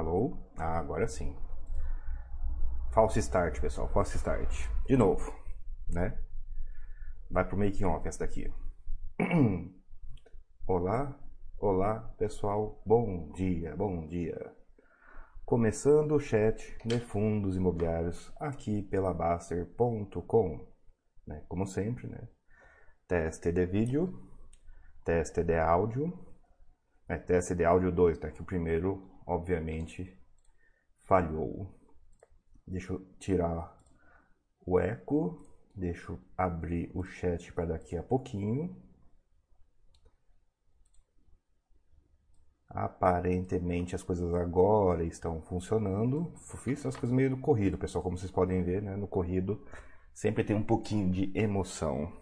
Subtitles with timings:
[0.00, 0.34] Alô?
[0.56, 1.36] Ah, agora sim.
[2.90, 3.86] False start, pessoal.
[3.90, 4.50] False start.
[4.86, 5.30] De novo,
[5.90, 6.18] né?
[7.30, 8.50] Vai pro making off essa daqui.
[10.66, 11.20] Olá,
[11.58, 12.82] olá, pessoal.
[12.86, 14.56] Bom dia, bom dia.
[15.44, 20.66] Começando o chat de fundos imobiliários aqui pela Baster.com.
[21.26, 21.44] Né?
[21.46, 22.26] Como sempre, né?
[23.06, 24.18] Teste de vídeo,
[25.04, 26.10] teste de áudio,
[27.06, 27.18] né?
[27.18, 28.30] teste de áudio 2, né?
[28.30, 30.18] que o primeiro obviamente
[31.04, 31.72] falhou.
[32.66, 33.80] Deixa eu tirar
[34.66, 35.40] o eco,
[35.74, 38.76] deixa eu abrir o chat para daqui a pouquinho.
[42.68, 46.32] Aparentemente as coisas agora estão funcionando.
[46.58, 48.96] Fiz as coisas meio no corrido, pessoal, como vocês podem ver, né?
[48.96, 49.64] No corrido
[50.12, 52.12] sempre tem um pouquinho de emoção.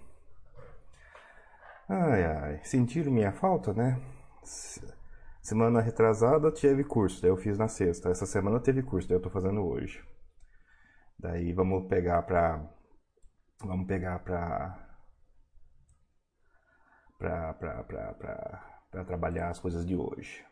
[1.88, 3.98] Ai ai, sentiram minha falta, né?
[5.40, 8.10] Semana retrasada teve curso, daí eu fiz na sexta.
[8.10, 10.04] Essa semana teve curso, daí eu tô fazendo hoje.
[11.18, 12.64] Daí vamos pegar pra.
[13.60, 14.84] Vamos pegar pra.
[17.18, 20.44] Pra, pra, pra, pra, pra trabalhar as coisas de hoje.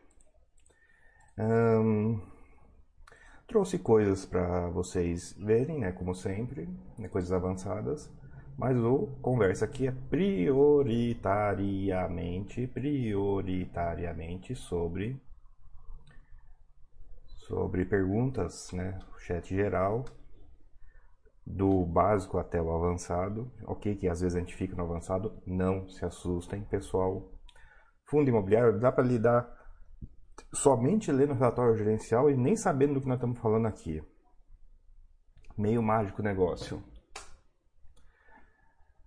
[3.47, 5.93] Trouxe coisas para vocês verem, né?
[5.93, 8.11] Como sempre, né, coisas avançadas.
[8.59, 15.21] Mas o conversa aqui é prioritariamente, prioritariamente sobre
[17.47, 18.99] sobre perguntas, né?
[19.19, 20.07] Chat geral
[21.47, 23.53] do básico até o avançado.
[23.65, 27.31] Ok, que às vezes a gente fica no avançado, não se assustem, pessoal.
[28.05, 29.49] Fundo imobiliário dá para lidar
[30.55, 34.03] somente lendo o relatório gerencial e nem sabendo do que nós estamos falando aqui.
[35.57, 36.83] Meio mágico negócio.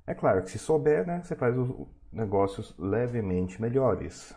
[0.09, 1.69] É claro que se souber, né, você faz os
[2.11, 4.35] negócios levemente melhores,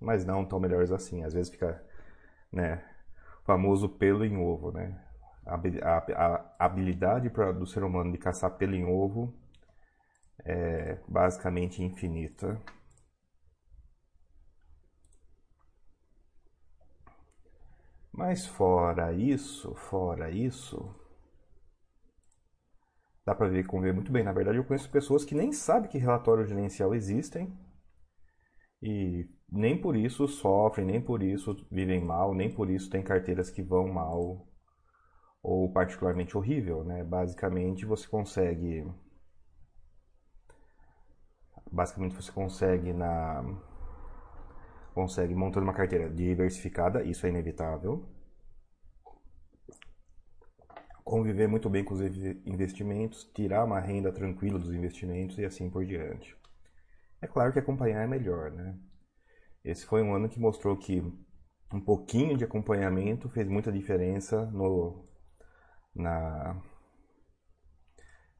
[0.00, 1.22] mas não tão melhores assim.
[1.22, 1.84] Às vezes fica,
[2.50, 2.82] né,
[3.44, 4.98] famoso pelo em ovo, né?
[5.44, 9.34] A, habilidade do ser humano de caçar pelo em ovo
[10.46, 12.58] é basicamente infinita.
[18.10, 20.94] Mas fora isso, fora isso,
[23.24, 24.24] Dá para ver, conviver muito bem.
[24.24, 27.52] Na verdade, eu conheço pessoas que nem sabem que relatório gerencial existem
[28.82, 33.50] e nem por isso sofrem, nem por isso vivem mal, nem por isso têm carteiras
[33.50, 34.46] que vão mal
[35.42, 37.04] ou particularmente horrível, né?
[37.04, 38.86] Basicamente, você consegue
[41.70, 43.42] basicamente você consegue na
[44.94, 48.04] consegue montando uma carteira diversificada, isso é inevitável
[51.04, 52.00] conviver muito bem com os
[52.46, 56.36] investimentos, tirar uma renda tranquila dos investimentos e assim por diante.
[57.20, 58.78] É claro que acompanhar é melhor, né?
[59.64, 61.00] Esse foi um ano que mostrou que
[61.72, 65.08] um pouquinho de acompanhamento fez muita diferença no
[65.94, 66.60] na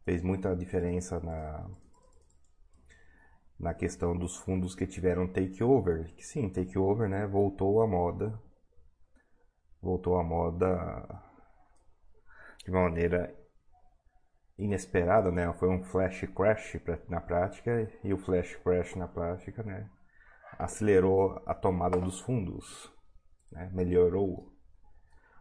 [0.05, 1.71] fez muita diferença na
[3.59, 8.37] na questão dos fundos que tiveram takeover, que sim, takeover, né, voltou à moda.
[9.81, 11.32] Voltou à moda
[12.65, 13.35] de uma maneira
[14.59, 15.53] inesperada, né?
[15.55, 19.91] Foi um flash crash na prática e o flash crash na prática, né?
[20.59, 22.93] Acelerou a tomada dos fundos,
[23.51, 23.71] né?
[23.73, 24.53] melhorou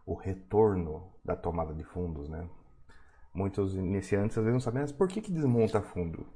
[0.05, 2.49] o retorno da tomada de fundos, né?
[3.33, 6.27] Muitos iniciantes às vezes não sabem, mas por que que desmonta fundo?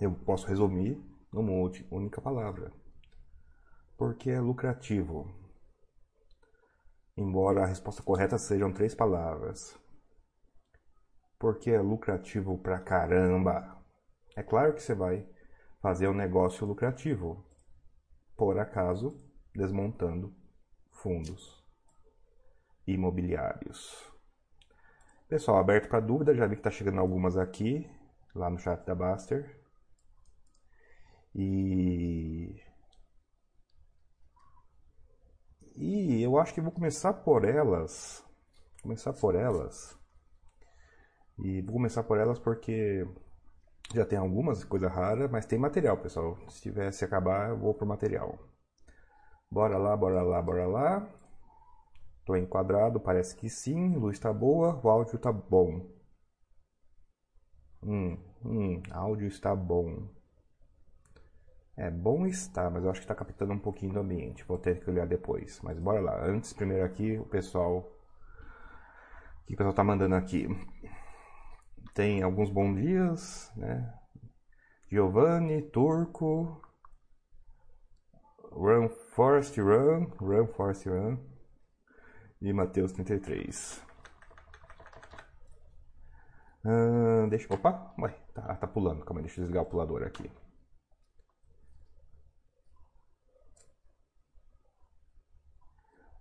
[0.00, 1.00] Eu posso resumir
[1.32, 1.52] numa
[1.90, 2.72] única palavra.
[3.96, 5.30] Porque é lucrativo.
[7.16, 9.78] Embora a resposta correta sejam três palavras
[11.40, 13.82] porque é lucrativo pra caramba.
[14.36, 15.26] É claro que você vai
[15.80, 17.42] fazer um negócio lucrativo,
[18.36, 19.16] por acaso,
[19.54, 20.34] desmontando
[20.92, 21.64] fundos
[22.86, 24.06] imobiliários.
[25.28, 27.90] Pessoal, aberto para dúvida, já vi que está chegando algumas aqui,
[28.34, 29.58] lá no chat da Baster.
[31.34, 32.60] E
[35.74, 38.22] e eu acho que vou começar por elas.
[38.82, 39.99] Começar por elas.
[41.42, 43.06] E vou começar por elas porque
[43.94, 46.38] já tem algumas, coisa rara, mas tem material, pessoal.
[46.48, 48.38] Se tivesse acabar, eu vou pro material.
[49.50, 51.08] Bora lá, bora lá, bora lá.
[52.24, 53.96] Tô enquadrado, parece que sim.
[53.96, 55.86] Luz tá boa, o áudio tá bom.
[57.82, 60.08] Hum, hum, áudio está bom.
[61.76, 64.44] É bom está, mas eu acho que está captando um pouquinho do ambiente.
[64.44, 65.60] Vou ter que olhar depois.
[65.62, 66.24] Mas bora lá.
[66.24, 67.78] Antes, primeiro aqui, o pessoal.
[69.42, 70.46] O que o pessoal tá mandando aqui?
[71.94, 73.92] Tem alguns bons dias, né?
[74.90, 76.60] Giovanni, Turco,
[78.52, 81.18] Run Forest Run, Run Forest Run.
[82.40, 83.82] e Mateus 33.
[86.64, 89.04] Uh, deixa, opa, ué, tá, tá pulando.
[89.04, 90.30] Calma aí, deixa eu desligar o pulador aqui.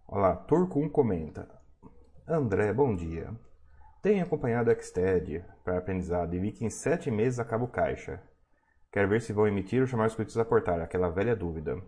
[0.07, 1.47] Olá, Turco 1 comenta.
[2.27, 3.33] André, bom dia.
[4.01, 8.21] Tenho acompanhado a Xted para aprendizado e vi que em sete meses acaba o caixa.
[8.91, 11.81] Quero ver se vão emitir ou chamar os clientes a aportar, aquela velha dúvida.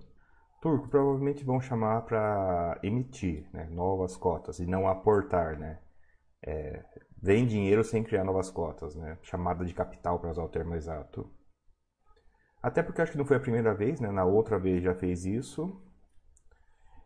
[0.61, 5.79] Turco, provavelmente vão chamar para emitir né, novas cotas e não aportar, né?
[6.43, 6.83] É,
[7.19, 9.17] vem dinheiro sem criar novas cotas, né?
[9.23, 11.27] Chamada de capital, para usar o termo exato.
[12.61, 14.11] Até porque acho que não foi a primeira vez, né?
[14.11, 15.81] Na outra vez já fez isso.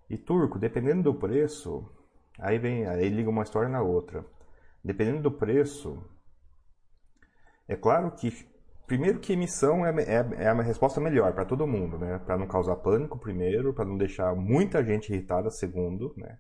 [0.10, 1.90] E turco, dependendo do preço,
[2.40, 4.25] aí vem, aí liga uma história na outra.
[4.85, 5.97] Dependendo do preço,
[7.67, 8.47] é claro que
[8.85, 12.19] primeiro que emissão é, é, é uma resposta melhor para todo mundo, né?
[12.19, 16.37] Para não causar pânico, primeiro, para não deixar muita gente irritada, segundo, né?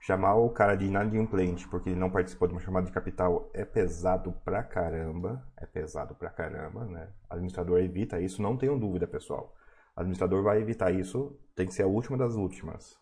[0.00, 3.64] Chamar o cara de inadimplente porque ele não participou de uma chamada de capital é
[3.64, 7.08] pesado pra caramba, é pesado pra caramba, né?
[7.30, 9.54] O administrador evita isso, não tenham dúvida, pessoal.
[9.96, 12.98] O administrador vai evitar isso, tem que ser a última das últimas.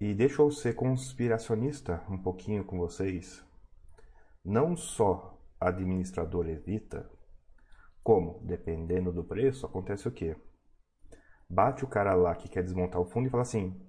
[0.00, 3.44] E deixa eu ser conspiracionista um pouquinho com vocês.
[4.44, 7.10] Não só administrador evita,
[8.02, 10.36] como, dependendo do preço, acontece o quê?
[11.48, 13.80] Bate o cara lá que quer desmontar o fundo e fala assim: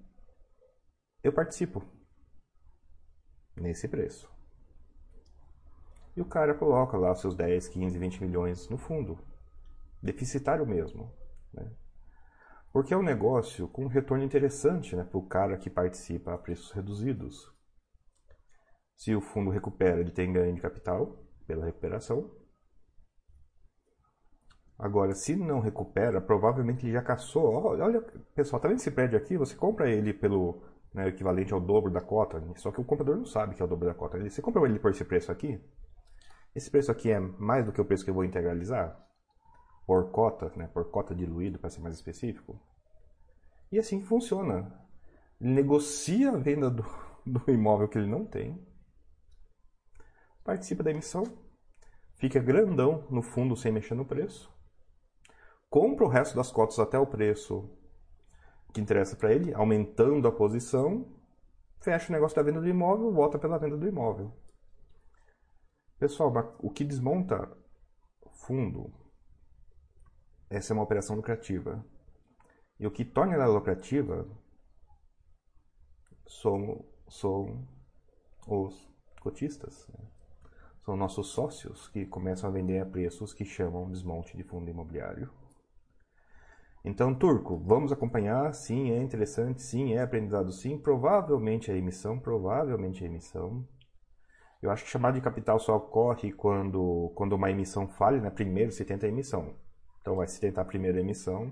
[1.23, 1.83] Eu participo
[3.55, 4.33] nesse preço.
[6.15, 9.19] E o cara coloca lá seus 10, 15, 20 milhões no fundo
[10.01, 11.11] deficitário mesmo.
[11.51, 11.69] Né?
[12.75, 16.37] Porque é um negócio com um retorno interessante né, para o cara que participa a
[16.37, 17.49] preços reduzidos.
[18.97, 22.29] Se o fundo recupera, ele tem ganho de capital pela recuperação.
[24.77, 27.63] Agora, se não recupera, provavelmente ele já caçou.
[27.63, 28.01] Olha,
[28.35, 29.37] pessoal, tá vendo esse prédio aqui?
[29.37, 30.61] Você compra ele pelo
[30.93, 33.69] né, equivalente ao dobro da cota, só que o comprador não sabe que é o
[33.69, 34.19] dobro da cota.
[34.19, 35.63] Você compra ele por esse preço aqui?
[36.53, 39.04] Esse preço aqui é mais do que o preço que eu vou integralizar?
[39.85, 42.59] Por cota, né, por cota diluído para ser mais específico.
[43.71, 44.71] E assim funciona.
[45.39, 46.85] Ele negocia a venda do,
[47.25, 48.65] do imóvel que ele não tem,
[50.43, 51.23] participa da emissão,
[52.15, 54.51] fica grandão no fundo sem mexer no preço,
[55.69, 57.69] compra o resto das cotas até o preço
[58.73, 61.07] que interessa para ele, aumentando a posição,
[61.79, 64.33] fecha o negócio da venda do imóvel, volta pela venda do imóvel.
[65.97, 67.49] Pessoal, o que desmonta
[68.31, 68.93] fundo
[70.49, 71.83] essa é uma operação lucrativa.
[72.79, 74.27] E o que torna ela lucrativa
[76.27, 77.67] são, são
[78.47, 78.87] os
[79.21, 79.87] cotistas.
[79.87, 80.05] Né?
[80.83, 85.31] São nossos sócios que começam a vender a preços que chamam desmonte de fundo imobiliário.
[86.83, 88.53] Então, Turco, vamos acompanhar?
[88.53, 90.77] Sim, é interessante, sim, é aprendizado, sim.
[90.77, 93.67] Provavelmente a emissão, provavelmente a emissão.
[94.61, 98.29] Eu acho que chamada de capital só ocorre quando, quando uma emissão falha, né?
[98.29, 99.55] Primeiro se tenta a emissão.
[100.05, 101.51] Então vai se tentar a primeira emissão,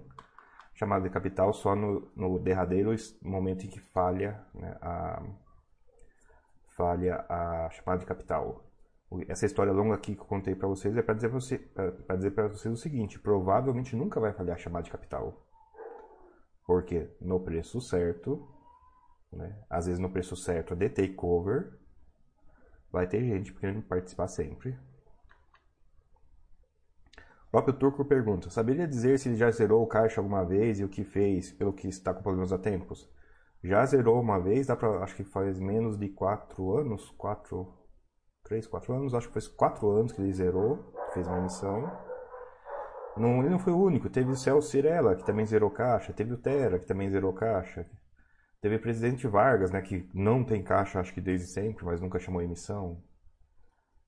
[0.75, 5.23] chamada de capital, só no, no derradeiro momento em que falha, né, a,
[6.77, 8.63] falha a chamada de capital.
[9.27, 12.73] Essa história longa aqui que eu contei para vocês é para dizer para você, vocês
[12.75, 15.47] o seguinte: provavelmente nunca vai falhar a chamada de capital.
[16.63, 18.47] Porque no preço certo,
[19.31, 21.73] né, às vezes no preço certo de takeover,
[22.91, 24.77] vai ter gente querendo participar sempre
[27.53, 30.89] próprio Turco pergunta: Saberia dizer se ele já zerou o caixa alguma vez e o
[30.89, 33.07] que fez, pelo que está com problemas há tempos?
[33.63, 37.71] Já zerou uma vez, dá pra, acho que faz menos de 4 anos, 4,
[38.43, 41.91] 3, 4 anos, acho que faz 4 anos que ele zerou, fez uma emissão.
[43.15, 46.33] Não, ele não foi o único, teve o Celso Cirella, que também zerou caixa, teve
[46.33, 47.85] o Terra, que também zerou caixa,
[48.59, 52.17] teve o presidente Vargas, né, que não tem caixa, acho que desde sempre, mas nunca
[52.17, 52.99] chamou emissão.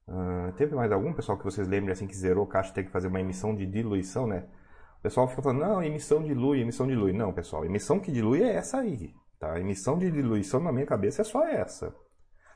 [0.08, 3.08] Uh, teve mais algum pessoal que vocês lembrem assim que zerou caixa tem que fazer
[3.08, 4.46] uma emissão de diluição, né?
[5.00, 7.14] O pessoal fica falando, não, emissão dilui, emissão dilui.
[7.14, 9.54] Não, pessoal, emissão que dilui é essa aí, tá?
[9.54, 11.94] A emissão de diluição na minha cabeça é só essa.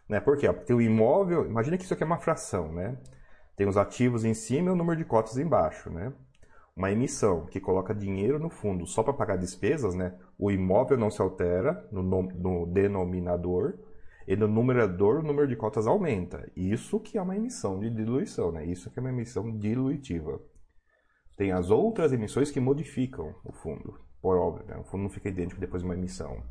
[0.07, 0.19] Né?
[0.19, 0.51] Por quê?
[0.51, 2.97] Porque o imóvel, imagina que isso aqui é uma fração, né?
[3.55, 6.13] Tem os ativos em cima e o número de cotas embaixo, né?
[6.75, 10.15] Uma emissão que coloca dinheiro no fundo só para pagar despesas, né?
[10.37, 13.77] O imóvel não se altera no, no denominador,
[14.29, 16.47] e no numerador o número de cotas aumenta.
[16.55, 18.63] Isso que é uma emissão de diluição, né?
[18.63, 20.39] Isso que é uma emissão diluitiva.
[21.35, 24.77] Tem as outras emissões que modificam o fundo, por óbvio, né?
[24.77, 26.43] O fundo não fica idêntico depois de uma emissão.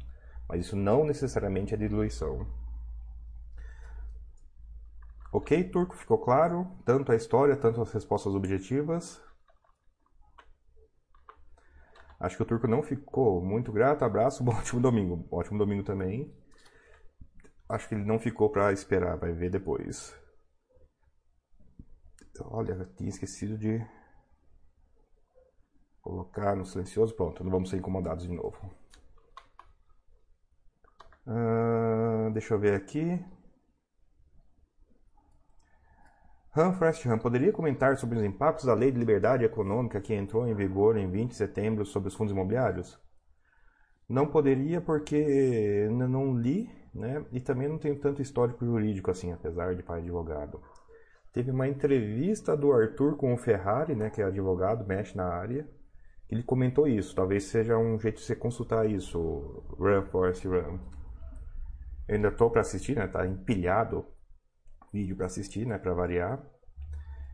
[0.48, 2.44] Mas isso não necessariamente é diluição.
[5.32, 6.66] Ok, Turco, ficou claro?
[6.84, 9.22] Tanto a história, tanto as respostas objetivas.
[12.18, 13.40] Acho que o turco não ficou.
[13.40, 15.28] Muito grato, abraço, bom ótimo domingo.
[15.30, 16.36] Ótimo domingo também.
[17.68, 20.16] Acho que ele não ficou para esperar, vai ver depois.
[22.40, 23.84] Olha, tinha esquecido de
[26.00, 27.14] colocar no silencioso.
[27.14, 28.58] Pronto, não vamos ser incomodados de novo.
[31.26, 33.22] Uh, deixa eu ver aqui.
[36.56, 40.48] Han Forest Han poderia comentar sobre os impactos da Lei de Liberdade Econômica que entrou
[40.48, 42.98] em vigor em 20 de setembro sobre os fundos imobiliários?
[44.08, 47.24] Não poderia porque não li, né?
[47.32, 50.60] E também não tenho tanto histórico jurídico assim, apesar de pai advogado.
[51.32, 55.68] Teve uma entrevista do Arthur com o Ferrari, né, que é advogado, mexe na área.
[56.28, 57.14] Ele comentou isso.
[57.14, 59.18] Talvez seja um jeito de você consultar isso,
[59.78, 60.78] Run Forest Run.
[62.08, 63.06] Eu ainda estou para assistir, né?
[63.06, 64.04] Tá empilhado
[64.92, 66.42] vídeo para assistir, né, para variar.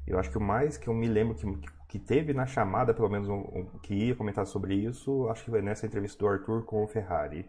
[0.06, 1.46] Eu acho que o mais que eu me lembro que,
[1.88, 5.50] que teve na chamada, pelo menos um, um, que ia comentar sobre isso, acho que
[5.50, 7.48] foi nessa entrevista do Arthur com o Ferrari.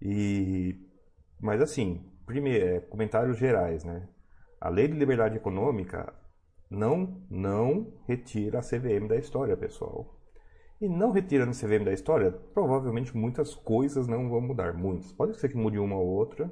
[0.00, 0.84] E
[1.40, 4.08] mas assim, primeiro, é, comentários gerais, né?
[4.60, 6.12] A Lei de Liberdade Econômica
[6.70, 10.18] não não retira a CVM da história, pessoal.
[10.80, 15.12] E não retirando a CVM da história, provavelmente muitas coisas não vão mudar, muitas.
[15.12, 16.50] Pode ser que mude uma ou outra,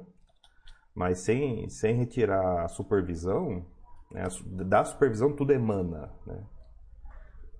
[0.93, 3.65] mas sem, sem retirar a supervisão,
[4.11, 4.23] né,
[4.65, 6.43] da supervisão tudo emana, né?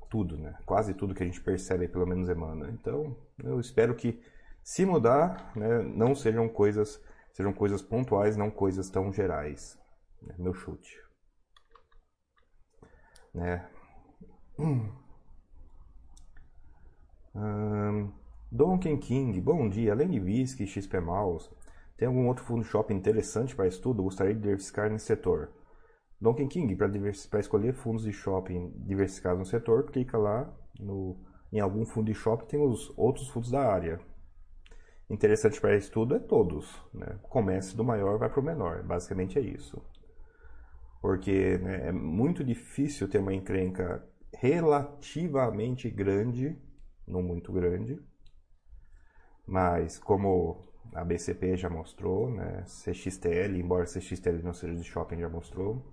[0.09, 0.55] Tudo, né?
[0.65, 2.69] Quase tudo que a gente percebe, pelo menos emana.
[2.71, 4.19] Então, eu espero que,
[4.67, 9.79] se mudar, né, não sejam coisas, sejam coisas pontuais, não coisas tão gerais.
[10.21, 10.35] Né?
[10.37, 11.01] Meu chute.
[13.33, 13.65] Né?
[17.39, 18.11] Hum,
[18.51, 19.91] Donkey King, bom dia.
[19.91, 21.51] Além de whisky e XP Mouse,
[21.95, 24.01] tem algum outro fundo shopping interessante para estudo?
[24.01, 25.51] Gostaria de diversificar nesse setor.
[26.19, 31.15] Donkey King, para escolher fundos de shopping diversificados no setor, clica lá no,
[31.53, 34.01] em algum fundo de shopping, tem os outros fundos da área.
[35.09, 36.81] Interessante para estudo é todos.
[36.93, 37.19] Né?
[37.23, 38.83] Comece do maior, vai para o menor.
[38.83, 39.81] Basicamente é isso.
[41.01, 46.57] Porque né, é muito difícil ter uma encrenca relativamente grande,
[47.07, 47.99] não muito grande,
[49.45, 52.63] mas como a BCP já mostrou, né?
[52.65, 55.85] CXTL, embora CXTL não seja de shopping, já mostrou.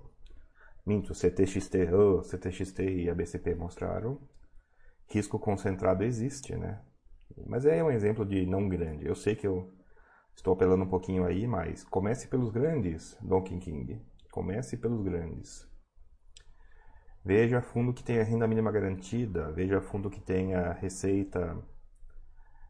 [0.85, 4.21] Minto, CTXT, oh, CTXT e a BCP mostraram.
[5.07, 6.83] Risco concentrado existe, né?
[7.47, 9.07] Mas é um exemplo de não grande.
[9.07, 9.73] Eu sei que eu
[10.35, 14.03] estou apelando um pouquinho aí, mas comece pelos grandes, Donkey King.
[14.31, 15.69] Comece pelos grandes.
[17.25, 21.57] Veja fundo que tenha renda mínima garantida, veja fundo que tenha receita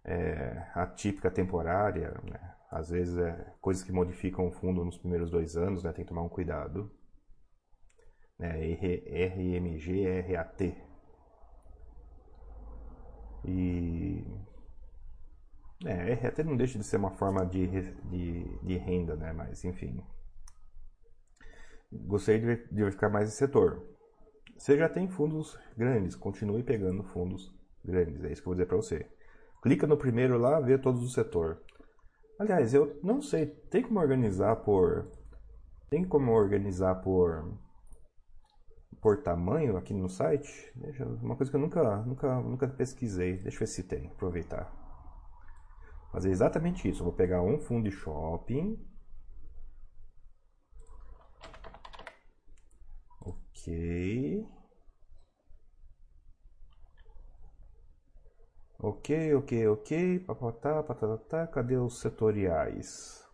[0.05, 2.55] é, atípica temporária, né?
[2.71, 5.93] às vezes é coisas que modificam o fundo nos primeiros dois anos, né?
[5.93, 6.91] tem que tomar um cuidado.
[8.39, 8.75] Né?
[8.75, 10.61] RMG, RAT.
[13.45, 14.25] E.
[15.85, 19.33] É, RAT não deixa de ser uma forma de, de, de renda, né?
[19.33, 20.03] Mas enfim.
[21.93, 23.83] Gostaria de diversificar mais esse setor.
[24.57, 28.67] Você já tem fundos grandes, continue pegando fundos grandes, é isso que eu vou dizer
[28.67, 29.07] para você.
[29.63, 31.63] Clica no primeiro lá, vê todos o setor.
[32.39, 35.11] Aliás, eu não sei, tem como organizar por
[35.91, 37.59] tem como organizar por
[39.01, 40.73] por tamanho aqui no site?
[40.75, 43.37] Deixa, uma coisa que eu nunca nunca nunca pesquisei.
[43.37, 44.84] Deixa eu ver se tem, aproveitar.
[46.15, 47.01] Fazer exatamente isso.
[47.01, 48.79] Eu vou pegar um fundo de shopping.
[53.21, 54.47] OK.
[58.79, 60.21] Ok, ok, ok.
[60.21, 61.49] Papatá, patatá.
[61.49, 63.27] Cadê os setoriais?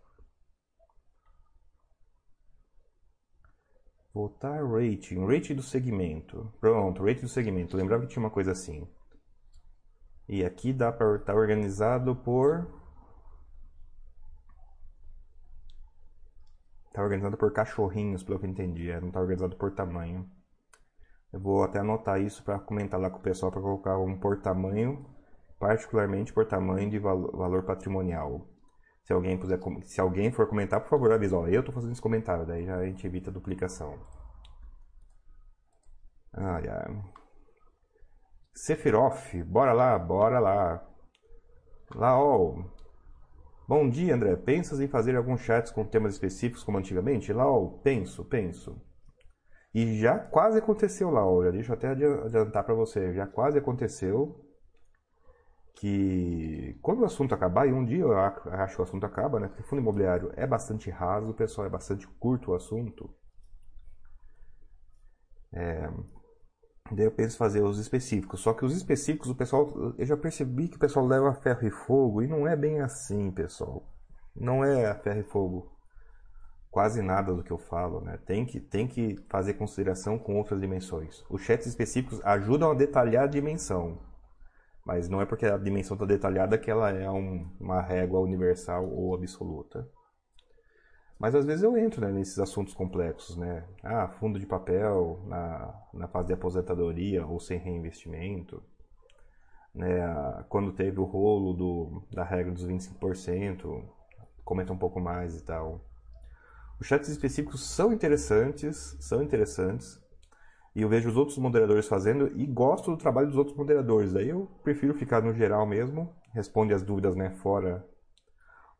[4.14, 5.26] Voltar rating.
[5.26, 6.50] Rating do segmento.
[6.58, 7.76] Pronto, rating do segmento.
[7.76, 8.88] lembrava que tinha uma coisa assim.
[10.30, 12.64] E aqui dá para estar tá organizado por.
[16.86, 18.90] Está organizado por cachorrinhos, pelo que eu entendi.
[18.90, 20.24] É, não está organizado por tamanho.
[21.32, 24.40] Eu vou até anotar isso para comentar lá com o pessoal para colocar um por
[24.40, 25.04] tamanho
[25.60, 28.48] particularmente por tamanho de valor patrimonial.
[29.04, 31.36] Se alguém, puder, se alguém for comentar, por favor, avisa.
[31.36, 33.98] Ó, eu estou fazendo esse comentário, daí já a gente evita a duplicação.
[36.32, 37.19] Ai, ai.
[38.54, 40.86] Sephiroth, bora lá, bora lá.
[41.94, 42.64] Laol.
[43.66, 44.36] Bom dia, André.
[44.36, 47.32] Pensas em fazer alguns chats com temas específicos como antigamente?
[47.32, 48.80] Laol, penso, penso.
[49.72, 51.44] E já quase aconteceu, Laol.
[51.44, 53.12] Já deixa eu até adiantar para você.
[53.14, 54.44] Já quase aconteceu
[55.76, 59.48] que quando o assunto acabar, e um dia eu acho que o assunto acaba, né?
[59.48, 63.08] Porque fundo imobiliário é bastante raso, pessoal é bastante curto o assunto.
[65.52, 65.88] É,
[66.92, 68.40] Daí eu penso fazer os específicos.
[68.40, 69.94] Só que os específicos, o pessoal.
[69.96, 72.22] Eu já percebi que o pessoal leva ferro e fogo.
[72.22, 73.84] E não é bem assim, pessoal.
[74.34, 75.70] Não é ferro e fogo.
[76.70, 78.18] Quase nada do que eu falo, né?
[78.24, 81.24] Tem que, tem que fazer consideração com outras dimensões.
[81.28, 83.98] Os chats específicos ajudam a detalhar a dimensão.
[84.84, 88.88] Mas não é porque a dimensão está detalhada que ela é um, uma régua universal
[88.88, 89.88] ou absoluta.
[91.20, 93.62] Mas às vezes eu entro né, nesses assuntos complexos, né?
[93.82, 98.62] Ah, fundo de papel na, na fase de aposentadoria ou sem reinvestimento.
[99.74, 99.98] Né?
[100.48, 103.84] Quando teve o rolo do, da regra dos 25%,
[104.42, 105.84] comenta um pouco mais e tal.
[106.80, 110.00] Os chats específicos são interessantes, são interessantes.
[110.74, 114.16] E eu vejo os outros moderadores fazendo e gosto do trabalho dos outros moderadores.
[114.16, 117.86] Aí eu prefiro ficar no geral mesmo, responde as dúvidas né, fora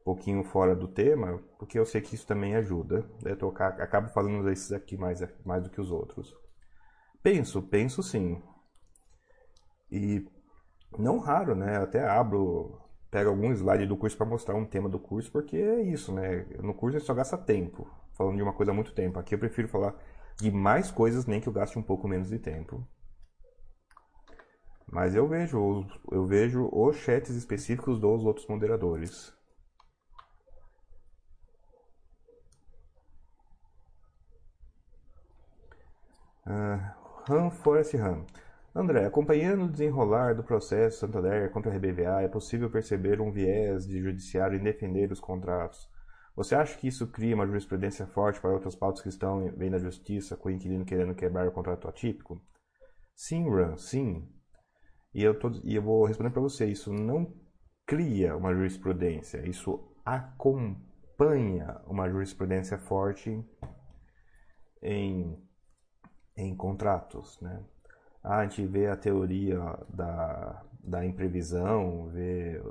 [0.04, 3.00] pouquinho fora do tema, porque eu sei que isso também ajuda.
[3.22, 3.36] Né?
[3.40, 6.34] Eu acabo fazendo esses aqui mais, mais do que os outros.
[7.22, 8.42] Penso, penso sim.
[9.90, 10.24] E
[10.98, 11.76] não raro, né?
[11.76, 12.80] Até abro,
[13.10, 16.46] pego algum slide do curso para mostrar um tema do curso, porque é isso, né?
[16.62, 19.18] No curso a gente só gasta tempo, falando de uma coisa há muito tempo.
[19.18, 19.94] Aqui eu prefiro falar
[20.40, 22.86] de mais coisas, nem que eu gaste um pouco menos de tempo.
[24.90, 29.32] Mas eu vejo, eu vejo os chats específicos dos outros moderadores.
[36.46, 38.24] Uh, Ram Forest Ram.
[38.74, 43.86] André, acompanhando o desenrolar do processo Santander contra a RBVA, é possível perceber um viés
[43.86, 45.88] de judiciário em defender os contratos.
[46.36, 49.78] Você acha que isso cria uma jurisprudência forte para outras pautas que estão bem na
[49.78, 52.40] justiça, com o inquilino querendo quebrar o contrato atípico?
[53.14, 54.26] Sim, Ram, sim.
[55.12, 57.34] E eu, tô, e eu vou responder para você, isso não
[57.84, 63.44] cria uma jurisprudência, isso acompanha uma jurisprudência forte
[64.80, 65.36] em
[66.42, 67.62] em contratos, né?
[68.22, 72.62] Ah, a gente vê a teoria da, da imprevisão, vê,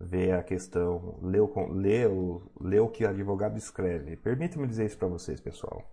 [0.00, 4.16] vê a questão, lê o, lê, o, lê o que o advogado escreve.
[4.16, 5.84] Permita-me dizer isso para vocês, pessoal.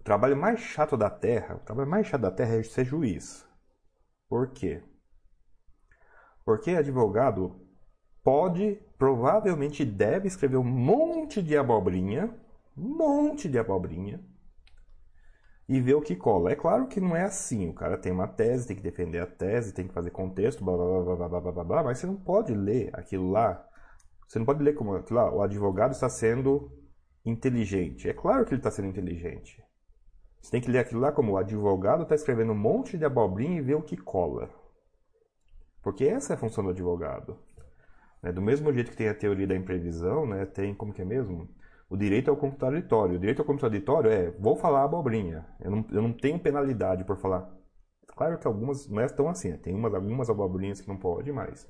[0.00, 3.44] O trabalho mais chato da Terra, o trabalho mais chato da Terra é ser juiz.
[4.28, 4.82] Por quê?
[6.44, 7.60] Porque advogado
[8.22, 12.32] pode, provavelmente deve escrever um monte de abobrinha
[12.76, 14.20] um monte de abobrinha
[15.68, 16.52] e ver o que cola.
[16.52, 17.68] É claro que não é assim.
[17.68, 20.76] O cara tem uma tese, tem que defender a tese, tem que fazer contexto, blá
[20.76, 23.66] blá blá blá blá blá blá, blá mas você não pode ler aquilo lá.
[24.28, 25.32] Você não pode ler como aquilo lá.
[25.32, 26.70] O advogado está sendo
[27.24, 28.08] inteligente.
[28.08, 29.62] É claro que ele está sendo inteligente.
[30.40, 33.58] Você tem que ler aquilo lá como o advogado está escrevendo um monte de abobrinha
[33.58, 34.48] e ver o que cola.
[35.82, 37.38] Porque essa é a função do advogado.
[38.22, 41.04] É, do mesmo jeito que tem a teoria da imprevisão, né, tem como que é
[41.04, 41.48] mesmo?
[41.88, 43.16] O direito ao contraditório.
[43.16, 45.46] O direito ao contraditório é, vou falar abobrinha.
[45.60, 47.48] Eu não, eu não tenho penalidade por falar.
[48.08, 49.50] Claro que algumas não é tão assim.
[49.50, 49.58] Né?
[49.58, 51.68] Tem umas, algumas abobrinhas que não pode mais.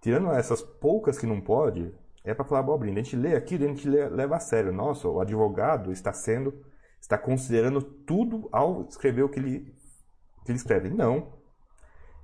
[0.00, 3.00] Tirando essas poucas que não pode, é para falar abobrinha.
[3.00, 4.72] A gente lê aqui, a gente lê, leva a sério.
[4.72, 6.64] Nossa, o advogado está sendo,
[7.00, 9.60] está considerando tudo ao escrever o que ele,
[10.44, 10.90] que ele escreve.
[10.90, 11.38] Não.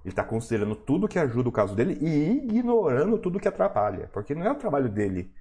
[0.04, 4.08] Ele está considerando tudo que ajuda o caso dele e ignorando tudo que atrapalha.
[4.12, 5.32] Porque não é o trabalho dele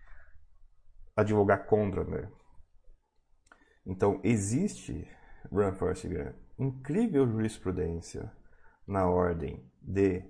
[1.16, 2.30] advogar contra, né?
[3.86, 5.08] Então, existe,
[5.52, 6.06] Run First
[6.58, 8.32] incrível jurisprudência
[8.88, 10.24] na ordem de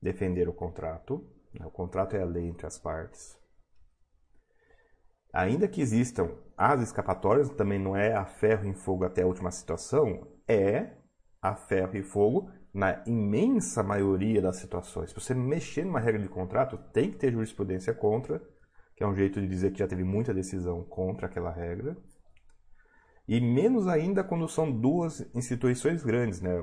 [0.00, 1.26] defender o contrato.
[1.54, 1.64] Né?
[1.64, 3.38] O contrato é a lei entre as partes.
[5.32, 9.50] Ainda que existam as escapatórias, também não é a ferro em fogo até a última
[9.50, 10.96] situação, é
[11.40, 15.10] a ferro e fogo na imensa maioria das situações.
[15.10, 18.42] Se você mexer numa regra de contrato, tem que ter jurisprudência contra
[18.98, 21.96] que é um jeito de dizer que já teve muita decisão contra aquela regra.
[23.28, 26.60] E menos ainda quando são duas instituições grandes, né?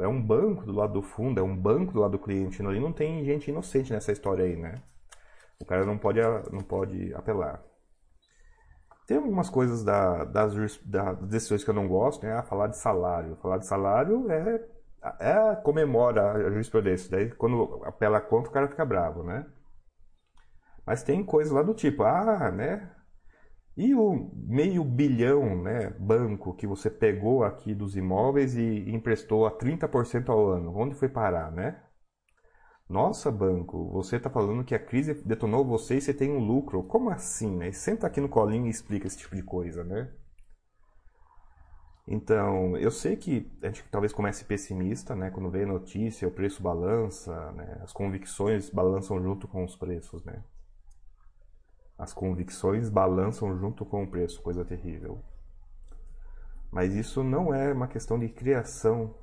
[0.00, 2.60] É um banco do lado do fundo, é um banco do lado do cliente.
[2.60, 4.74] Ali não tem gente inocente nessa história aí, né?
[5.58, 6.20] O cara não pode,
[6.52, 7.64] não pode apelar.
[9.06, 12.34] Tem algumas coisas da, das, das decisões que eu não gosto, né?
[12.34, 13.34] Ah, falar de salário.
[13.36, 14.62] Falar de salário é,
[15.20, 17.10] é comemora a jurisprudência.
[17.10, 19.46] Daí quando apela contra, o cara fica bravo, né?
[20.88, 22.90] Mas tem coisas lá do tipo, ah, né?
[23.76, 29.50] E o meio bilhão, né, banco que você pegou aqui dos imóveis e emprestou a
[29.50, 31.78] 30% ao ano, onde foi parar, né?
[32.88, 36.82] Nossa, banco, você está falando que a crise detonou você e você tem um lucro.
[36.84, 37.70] Como assim, né?
[37.70, 40.10] Senta aqui no colinho e explica esse tipo de coisa, né?
[42.06, 45.30] Então, eu sei que a gente talvez comece pessimista, né?
[45.30, 47.78] Quando vê a notícia, o preço balança, né?
[47.82, 50.42] As convicções balançam junto com os preços, né?
[51.98, 55.20] As convicções balançam junto com o preço, coisa terrível.
[56.70, 59.16] Mas isso não é uma questão de criação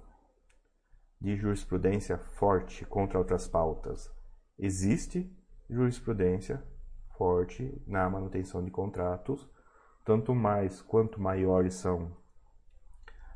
[1.21, 4.11] de jurisprudência forte contra outras pautas.
[4.59, 5.33] Existe
[5.69, 6.61] jurisprudência
[7.17, 9.49] forte na manutenção de contratos,
[10.03, 12.15] tanto mais quanto maiores são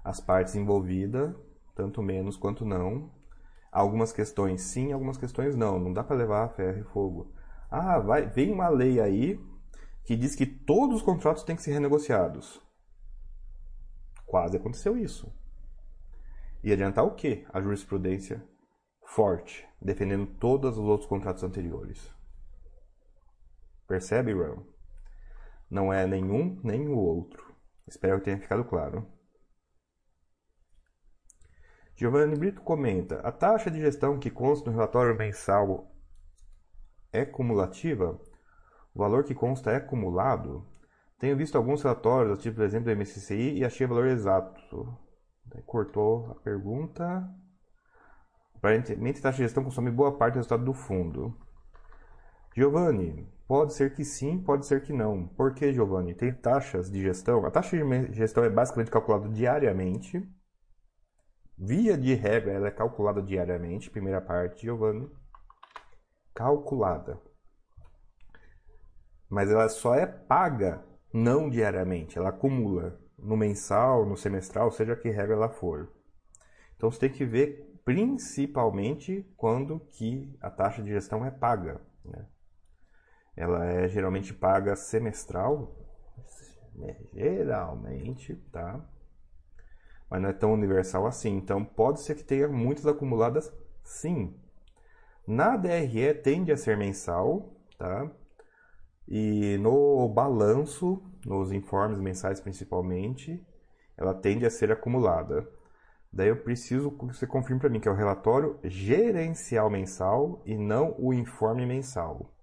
[0.03, 1.33] as partes envolvidas,
[1.75, 3.11] tanto menos quanto não.
[3.71, 5.79] Algumas questões sim, algumas questões não.
[5.79, 7.31] Não dá para levar a ferro e fogo.
[7.69, 9.39] Ah, vai, vem uma lei aí
[10.03, 12.61] que diz que todos os contratos têm que ser renegociados.
[14.25, 15.31] Quase aconteceu isso.
[16.63, 17.45] E adiantar o que?
[17.53, 18.43] A jurisprudência
[19.05, 22.13] forte, defendendo todos os outros contratos anteriores.
[23.87, 24.63] Percebe, Ron?
[25.69, 27.55] Não é nenhum nem o outro.
[27.87, 29.07] Espero que tenha ficado claro.
[31.95, 35.88] Giovanni Brito comenta: a taxa de gestão que consta no relatório mensal
[37.11, 38.19] é cumulativa?
[38.93, 40.65] O valor que consta é acumulado?
[41.19, 44.97] Tenho visto alguns relatórios, tipo por exemplo do MSCI, e achei o valor exato.
[45.65, 47.29] Cortou a pergunta.
[48.55, 51.35] Aparentemente, taxa de gestão consome boa parte do resultado do fundo.
[52.55, 55.27] Giovanni, pode ser que sim, pode ser que não.
[55.27, 56.13] Por que, Giovanni?
[56.13, 57.45] Tem taxas de gestão.
[57.45, 60.27] A taxa de gestão é basicamente calculada diariamente.
[61.57, 63.89] Via de regra, ela é calculada diariamente.
[63.89, 65.09] Primeira parte, Giovanni.
[66.33, 67.19] Calculada.
[69.29, 72.17] Mas ela só é paga não diariamente.
[72.17, 75.91] Ela acumula no mensal, no semestral, seja que regra ela for.
[76.75, 81.81] Então você tem que ver principalmente quando que a taxa de gestão é paga.
[82.05, 82.25] Né?
[83.35, 85.75] Ela é geralmente paga semestral,
[86.75, 86.95] né?
[87.13, 88.85] geralmente, tá?
[90.09, 91.35] Mas não é tão universal assim.
[91.35, 93.51] Então pode ser que tenha muitas acumuladas,
[93.83, 94.38] sim.
[95.29, 98.09] Na DRE tende a ser mensal, tá?
[99.07, 103.39] E no balanço, nos informes mensais principalmente,
[103.95, 105.47] ela tende a ser acumulada.
[106.11, 110.57] Daí eu preciso que você confirme para mim que é o relatório gerencial mensal e
[110.57, 112.33] não o informe mensal.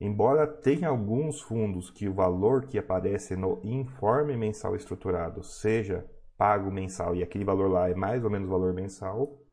[0.00, 6.70] Embora tenha alguns fundos que o valor que aparece no informe mensal estruturado seja pago
[6.70, 9.47] mensal e aquele valor lá é mais ou menos o valor mensal,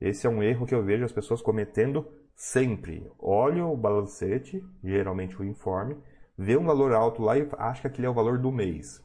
[0.00, 3.10] esse é um erro que eu vejo as pessoas cometendo sempre.
[3.18, 5.96] Olha o balancete, geralmente o informe,
[6.36, 9.04] vê um valor alto lá e acha que aquele é o valor do mês.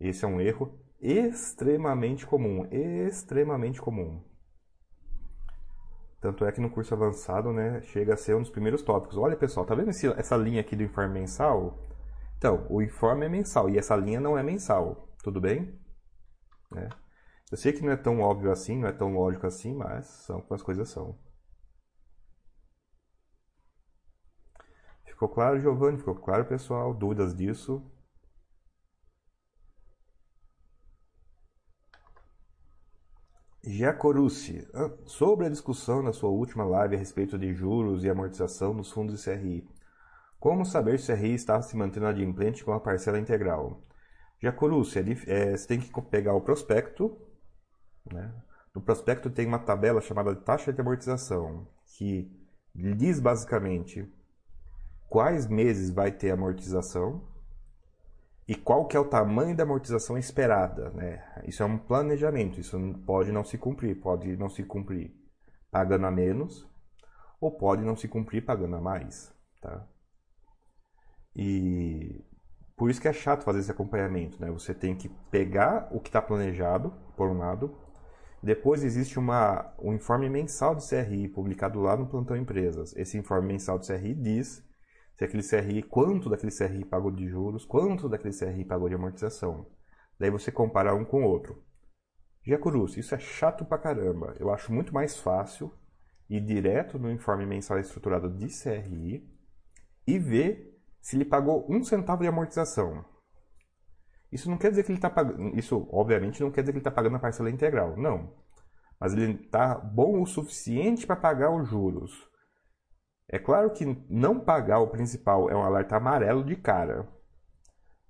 [0.00, 4.22] Esse é um erro extremamente comum, extremamente comum.
[6.20, 9.16] Tanto é que no curso avançado, né, chega a ser um dos primeiros tópicos.
[9.16, 11.78] Olha, pessoal, tá vendo esse, essa linha aqui do informe mensal?
[12.36, 15.78] Então, o informe é mensal e essa linha não é mensal, tudo bem?
[16.74, 17.05] É.
[17.50, 20.40] Eu sei que não é tão óbvio assim, não é tão lógico assim, mas são
[20.40, 21.18] como as coisas são.
[25.06, 25.96] Ficou claro, Giovanni?
[25.96, 26.92] Ficou claro, pessoal?
[26.92, 27.82] Dúvidas disso?
[33.64, 34.66] Jacorucci,
[35.04, 39.16] sobre a discussão na sua última live a respeito de juros e amortização dos fundos
[39.16, 39.68] de CRI.
[40.38, 43.82] Como saber se o CRI está se mantendo adimplente com a parcela integral?
[44.40, 47.16] Jacorucci, é, é, você tem que pegar o prospecto.
[48.12, 48.32] Né?
[48.74, 51.66] No prospecto tem uma tabela chamada taxa de amortização,
[51.96, 52.30] que
[52.74, 54.06] diz basicamente
[55.08, 57.26] quais meses vai ter amortização
[58.48, 61.24] e qual que é o tamanho da amortização esperada, né?
[61.44, 65.12] Isso é um planejamento, isso pode não se cumprir, pode não se cumprir
[65.70, 66.68] pagando a menos
[67.40, 69.86] ou pode não se cumprir pagando a mais, tá?
[71.34, 72.24] E
[72.76, 74.50] por isso que é chato fazer esse acompanhamento, né?
[74.50, 77.76] Você tem que pegar o que está planejado, por um lado,
[78.46, 82.94] depois existe uma, um informe mensal do CRI publicado lá no Plantão Empresas.
[82.96, 84.64] Esse informe mensal do CRI diz
[85.16, 89.66] se aquele CRI, quanto daquele CRI pagou de juros, quanto daquele CRI pagou de amortização.
[90.16, 91.60] Daí você compara um com o outro.
[92.44, 94.36] Jacurus, isso é chato pra caramba.
[94.38, 95.72] Eu acho muito mais fácil
[96.30, 99.28] ir direto no informe mensal estruturado de CRI
[100.06, 103.04] e ver se ele pagou um centavo de amortização.
[104.30, 105.56] Isso não quer dizer que ele está pagando.
[105.56, 107.96] Isso, obviamente, não quer dizer que ele está pagando a parcela integral.
[107.96, 108.32] Não.
[109.00, 112.12] Mas ele está bom o suficiente para pagar os juros.
[113.28, 117.08] É claro que não pagar o principal é um alerta amarelo de cara.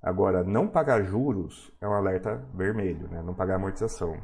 [0.02, 3.22] Agora, não pagar juros é um alerta vermelho, né?
[3.22, 4.14] não pagar amortização.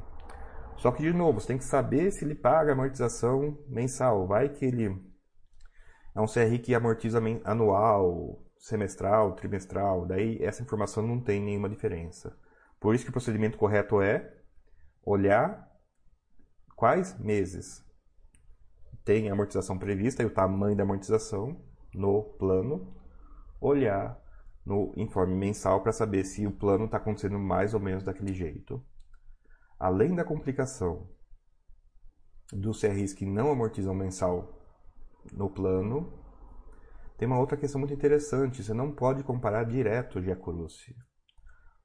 [0.76, 4.26] Só que, de novo, você tem que saber se ele paga amortização mensal.
[4.26, 4.86] Vai que ele
[6.14, 10.06] é um CRI que amortiza anual, semestral, trimestral.
[10.06, 12.38] Daí essa informação não tem nenhuma diferença.
[12.80, 14.40] Por isso que o procedimento correto é
[15.04, 15.68] olhar
[16.76, 17.84] quais meses
[19.04, 21.60] tem amortização prevista e o tamanho da amortização
[21.92, 22.96] no plano,
[23.60, 24.16] olhar
[24.64, 28.80] no informe mensal para saber se o plano está acontecendo mais ou menos daquele jeito.
[29.76, 31.10] Além da complicação
[32.52, 34.56] dos CRIs que não amortizam mensal
[35.32, 36.21] no plano,
[37.22, 38.64] tem uma outra questão muito interessante.
[38.64, 40.92] Você não pode comparar direto de Acurucci.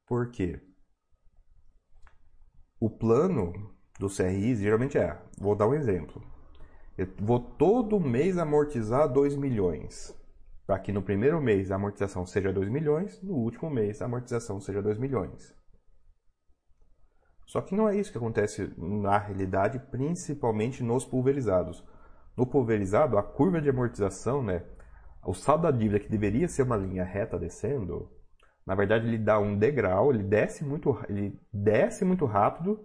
[0.08, 0.60] Por quê?
[2.80, 6.23] O plano do CRI geralmente é, vou dar um exemplo.
[6.97, 10.12] Eu vou todo mês amortizar 2 milhões.
[10.65, 14.60] Para que no primeiro mês a amortização seja 2 milhões, no último mês a amortização
[14.60, 15.56] seja 2 milhões.
[17.45, 21.86] Só que não é isso que acontece na realidade, principalmente nos pulverizados.
[22.36, 24.63] No pulverizado, a curva de amortização, né,
[25.28, 28.10] o saldo da dívida que deveria ser uma linha reta descendo,
[28.66, 32.80] na verdade ele dá um degrau, ele desce muito, ele desce muito rápido,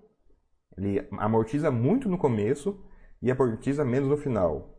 [0.76, 2.84] ele amortiza muito no começo
[3.22, 4.76] e amortiza menos no final.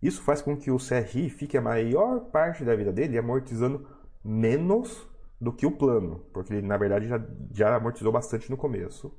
[0.00, 3.86] Isso faz com que o CRI fique a maior parte da vida dele amortizando
[4.24, 5.06] menos
[5.38, 9.14] do que o plano, porque ele na verdade já, já amortizou bastante no começo,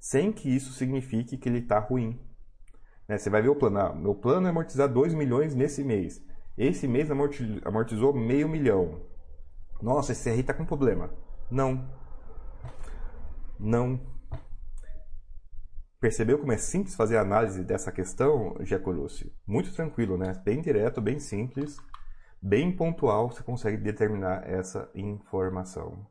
[0.00, 2.18] sem que isso signifique que ele está ruim.
[3.06, 3.18] Né?
[3.18, 6.24] Você vai ver o plano, ah, meu plano é amortizar 2 milhões nesse mês.
[6.56, 9.02] Esse mês amortizou meio milhão.
[9.82, 11.10] Nossa, esse CRI está com problema.
[11.50, 11.88] Não.
[13.58, 14.00] Não.
[16.00, 19.34] Percebeu como é simples fazer a análise dessa questão, Giacolussi?
[19.46, 20.32] Muito tranquilo, né?
[20.44, 21.76] Bem direto, bem simples
[22.44, 26.06] bem pontual, você consegue determinar essa informação.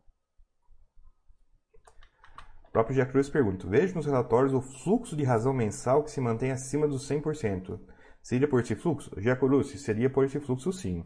[2.68, 6.20] O próprio Gia Cruz pergunta: Vejo nos relatórios o fluxo de razão mensal que se
[6.20, 7.80] mantém acima dos 100%.
[8.24, 9.12] Seria por esse fluxo?
[9.22, 11.04] Gia Cruz, seria por esse fluxo sim.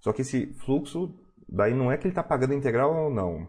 [0.00, 1.18] Só que esse fluxo,
[1.48, 3.48] daí não é que ele está pagando integral ou não.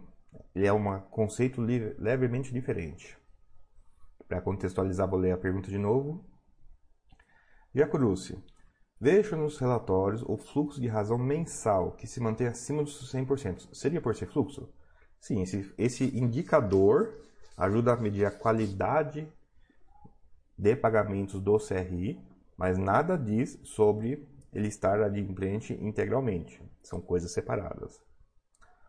[0.53, 3.17] Ele é um conceito levemente diferente.
[4.27, 6.23] Para contextualizar, vou ler a pergunta de novo.
[7.73, 8.41] Giacorucci,
[8.99, 13.75] Vejo nos relatórios o fluxo de razão mensal, que se mantém acima dos 100%.
[13.75, 14.69] Seria por ser fluxo?
[15.19, 17.13] Sim, esse, esse indicador
[17.57, 19.27] ajuda a medir a qualidade
[20.57, 22.19] de pagamentos do CRI,
[22.57, 26.61] mas nada diz sobre ele estar adimplente integralmente.
[26.81, 27.99] São coisas separadas.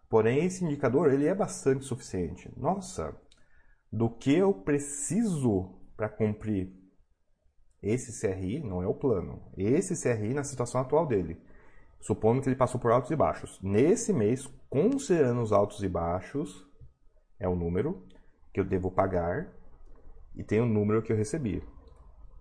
[0.08, 2.52] Porém, esse indicador ele é bastante suficiente.
[2.56, 3.14] Nossa,
[3.92, 6.72] do que eu preciso para cumprir
[7.82, 9.42] esse CRI não é o plano.
[9.56, 11.40] Esse CRI na situação atual dele.
[12.00, 13.60] Supondo que ele passou por altos e baixos.
[13.62, 16.66] Nesse mês, considerando os altos e baixos,
[17.38, 18.06] é o número
[18.52, 19.52] que eu devo pagar
[20.34, 21.62] e tem o número que eu recebi.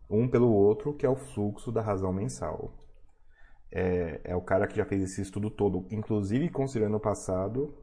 [0.09, 2.73] Um pelo outro, que é o fluxo da razão mensal.
[3.71, 7.75] É, é o cara que já fez esse estudo todo, inclusive considerando o passado,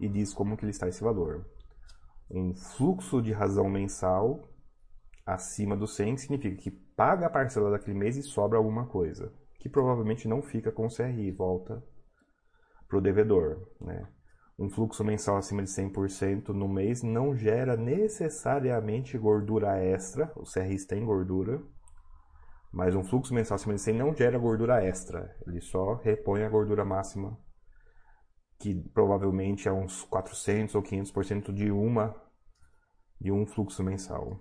[0.00, 1.46] e diz como que ele está esse valor.
[2.30, 4.42] Um fluxo de razão mensal
[5.26, 9.68] acima do 100 significa que paga a parcela daquele mês e sobra alguma coisa, que
[9.68, 11.82] provavelmente não fica com o CRI, volta
[12.88, 13.68] para o devedor.
[13.80, 14.06] Né?
[14.56, 20.86] Um fluxo mensal acima de 100% no mês não gera necessariamente gordura extra, os CRIs
[20.86, 21.60] têm gordura,
[22.72, 26.48] mas um fluxo mensal acima de 100 não gera gordura extra, ele só repõe a
[26.48, 27.36] gordura máxima,
[28.60, 32.14] que provavelmente é uns 400 ou 500% de uma
[33.20, 34.40] de um fluxo mensal.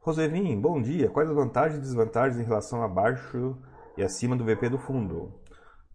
[0.00, 1.08] Rosevin, bom dia.
[1.08, 3.56] Quais as vantagens e desvantagens em relação abaixo
[3.96, 5.32] e acima do VP do fundo?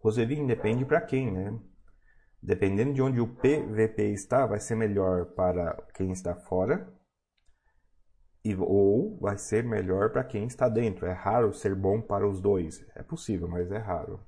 [0.02, 1.58] Rosevin, depende para quem, né?
[2.42, 6.90] Dependendo de onde o PVP está, vai ser melhor para quem está fora
[8.42, 11.06] e, ou vai ser melhor para quem está dentro.
[11.06, 12.84] É raro ser bom para os dois.
[12.94, 14.20] É possível, mas é raro.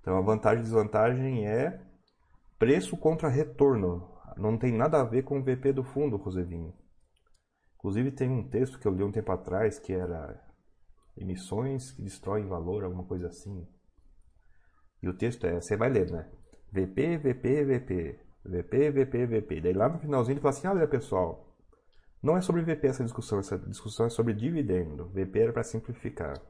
[0.00, 1.80] Então a vantagem e desvantagem é
[2.58, 4.10] preço contra retorno.
[4.36, 6.72] Não tem nada a ver com o VP do fundo, Rosevin.
[7.76, 10.38] Inclusive tem um texto que eu li um tempo atrás que era
[11.16, 13.66] emissões que destroem valor, alguma coisa assim.
[15.02, 16.26] E o texto é, você vai ler, né?
[16.72, 19.60] VP, VP, VP, VP, VP, VP.
[19.60, 21.50] Daí lá no finalzinho ele fala assim, olha pessoal,
[22.22, 25.08] não é sobre VP essa discussão, essa discussão é sobre dividendo.
[25.08, 26.40] VP era para simplificar.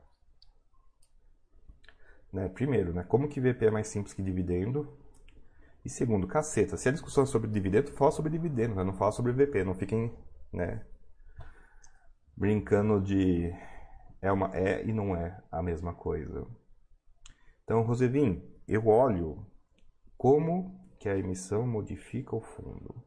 [2.32, 2.48] Né?
[2.48, 3.04] Primeiro, né?
[3.04, 4.96] como que VP é mais simples que dividendo?
[5.84, 8.84] E segundo, caceta, se a discussão é sobre dividendo, fala sobre dividendo, né?
[8.84, 10.14] não fala sobre VP, não fiquem
[10.52, 10.84] né,
[12.36, 13.50] brincando de
[14.20, 16.46] é, uma, é e não é a mesma coisa.
[17.70, 19.46] Então, Rosevin, eu olho
[20.18, 23.00] como que a emissão modifica o fundo.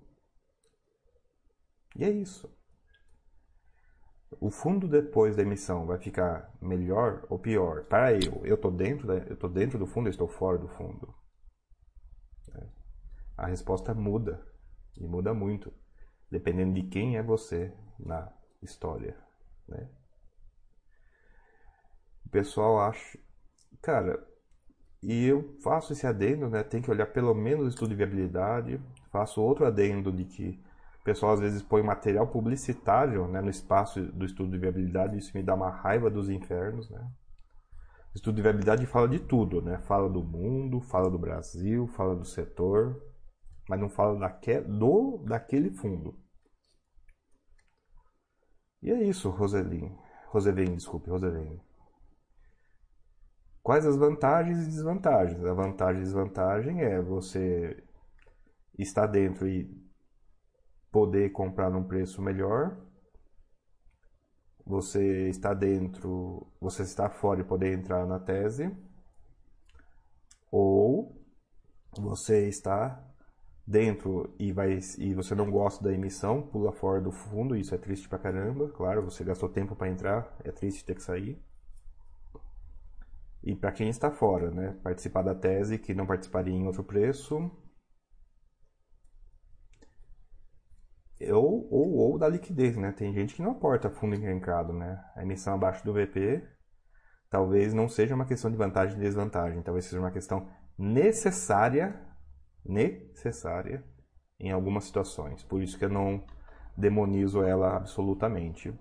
[1.97, 2.49] E é isso.
[4.39, 7.83] O fundo depois da emissão vai ficar melhor ou pior?
[7.87, 10.69] Para eu, eu estou dentro, da, eu tô dentro do fundo, eu estou fora do
[10.69, 11.13] fundo.
[12.55, 12.65] É.
[13.35, 14.47] A resposta muda
[14.95, 15.73] e muda muito,
[16.31, 19.21] dependendo de quem é você na história.
[19.67, 19.89] Né?
[22.25, 23.19] O pessoal acha,
[23.81, 24.25] Cara,
[25.03, 26.63] e eu faço esse adendo, né?
[26.63, 28.79] Tem que olhar pelo menos o estudo de viabilidade.
[29.11, 30.57] Faço outro adendo de que
[31.01, 35.17] o pessoal às vezes põe material publicitário né, no espaço do estudo de viabilidade.
[35.17, 37.05] Isso me dá uma raiva dos infernos, né?
[38.13, 39.77] O estudo de viabilidade fala de tudo, né?
[39.79, 42.97] Fala do mundo, fala do Brasil, fala do setor,
[43.67, 46.15] mas não fala daque, do, daquele fundo.
[48.81, 49.93] E é isso, Roselin.
[50.27, 51.59] Roselin, desculpe, Roselin.
[53.63, 55.45] Quais as vantagens e desvantagens?
[55.45, 57.81] A vantagem e desvantagem é você
[58.77, 59.73] estar dentro e
[60.91, 62.77] poder comprar num preço melhor.
[64.65, 68.69] Você está dentro, você está fora e poder entrar na tese.
[70.51, 71.17] Ou
[71.97, 73.01] você está
[73.65, 77.77] dentro e vai e você não gosta da emissão, pula fora do fundo, isso é
[77.77, 78.67] triste pra caramba.
[78.69, 81.41] Claro, você gastou tempo para entrar, é triste ter que sair.
[83.43, 87.51] E para quem está fora, né, participar da tese que não participaria em outro preço,
[91.31, 92.91] ou, ou, ou da liquidez, né?
[92.91, 95.03] Tem gente que não aporta fundo encrencado, né?
[95.15, 96.43] A emissão abaixo do VP
[97.29, 101.99] talvez não seja uma questão de vantagem e desvantagem, talvez seja uma questão necessária,
[102.63, 103.83] necessária
[104.39, 105.43] em algumas situações.
[105.43, 106.23] Por isso que eu não
[106.77, 108.73] demonizo ela absolutamente.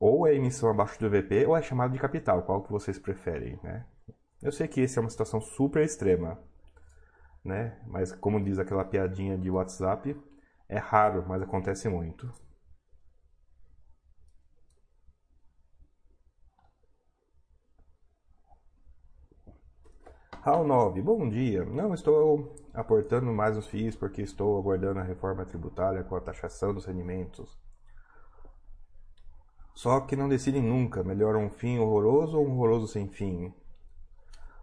[0.00, 3.58] Ou é emissão abaixo do VP ou é chamado de capital, qual que vocês preferem,
[3.62, 3.84] né?
[4.42, 6.38] Eu sei que essa é uma situação super extrema,
[7.44, 7.78] né?
[7.86, 10.16] Mas como diz aquela piadinha de WhatsApp,
[10.68, 12.30] é raro, mas acontece muito.
[20.40, 21.64] Raul 9, bom dia.
[21.64, 26.72] Não estou aportando mais os FIIs porque estou aguardando a reforma tributária com a taxação
[26.72, 27.58] dos rendimentos.
[29.78, 33.54] Só que não decidem nunca, melhor um fim horroroso ou um horroroso sem fim.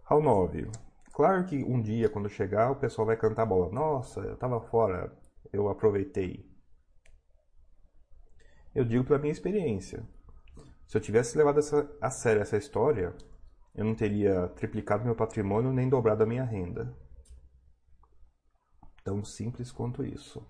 [0.04, 0.69] Ao 9.
[1.13, 3.71] Claro que um dia, quando chegar, o pessoal vai cantar a bola.
[3.71, 5.17] Nossa, eu estava fora,
[5.54, 6.45] eu aproveitei.
[8.75, 10.06] Eu digo pela minha experiência.
[10.86, 13.15] Se eu tivesse levado essa, a sério essa história,
[13.73, 16.93] eu não teria triplicado meu patrimônio nem dobrado a minha renda.
[19.01, 20.45] Tão simples quanto isso.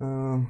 [0.00, 0.44] Hum...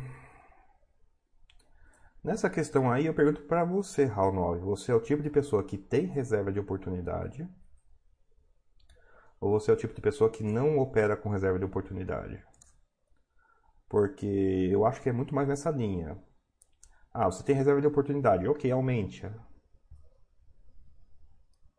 [2.26, 4.60] Nessa questão aí, eu pergunto para você, Raul 9.
[4.62, 7.48] Você é o tipo de pessoa que tem reserva de oportunidade?
[9.40, 12.42] Ou você é o tipo de pessoa que não opera com reserva de oportunidade?
[13.88, 16.20] Porque eu acho que é muito mais nessa linha.
[17.14, 18.48] Ah, você tem reserva de oportunidade.
[18.48, 19.22] Ok, aumente.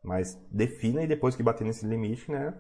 [0.02, 2.58] Mas defina e depois que bater nesse limite, né?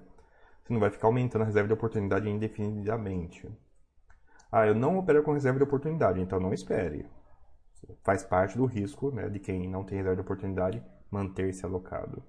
[0.61, 3.49] Você não vai ficar aumentando a reserva de oportunidade indefinidamente.
[4.51, 7.09] Ah, eu não opero com reserva de oportunidade, então não espere
[8.03, 12.23] faz parte do risco né, de quem não tem reserva de oportunidade manter-se alocado.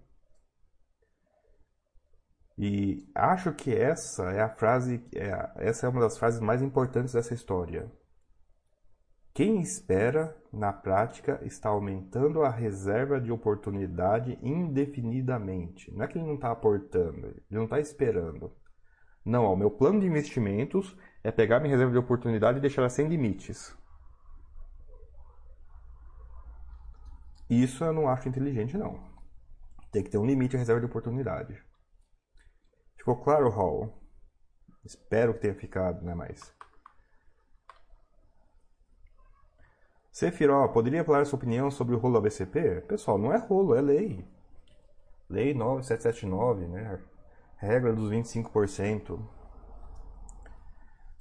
[2.56, 7.14] E acho que essa é a frase, é, essa é uma das frases mais importantes
[7.14, 7.90] dessa história.
[9.32, 15.94] Quem espera, na prática, está aumentando a reserva de oportunidade indefinidamente.
[15.94, 18.52] Não é que ele não está aportando, ele não está esperando.
[19.24, 22.88] Não, o meu plano de investimentos é pegar minha reserva de oportunidade e deixar ela
[22.88, 23.76] sem limites.
[27.48, 29.00] Isso eu não acho inteligente, não.
[29.90, 31.62] Tem que ter um limite à reserva de oportunidade.
[32.96, 34.02] Ficou claro, Hall?
[34.84, 36.14] Espero que tenha ficado, né?
[36.14, 36.54] Mas.
[40.10, 42.82] Sefiró, poderia falar sua opinião sobre o rolo ABCP?
[42.82, 44.28] Pessoal, não é rolo, é lei.
[45.28, 47.02] Lei 9779, né?
[47.56, 49.24] Regra dos 25%.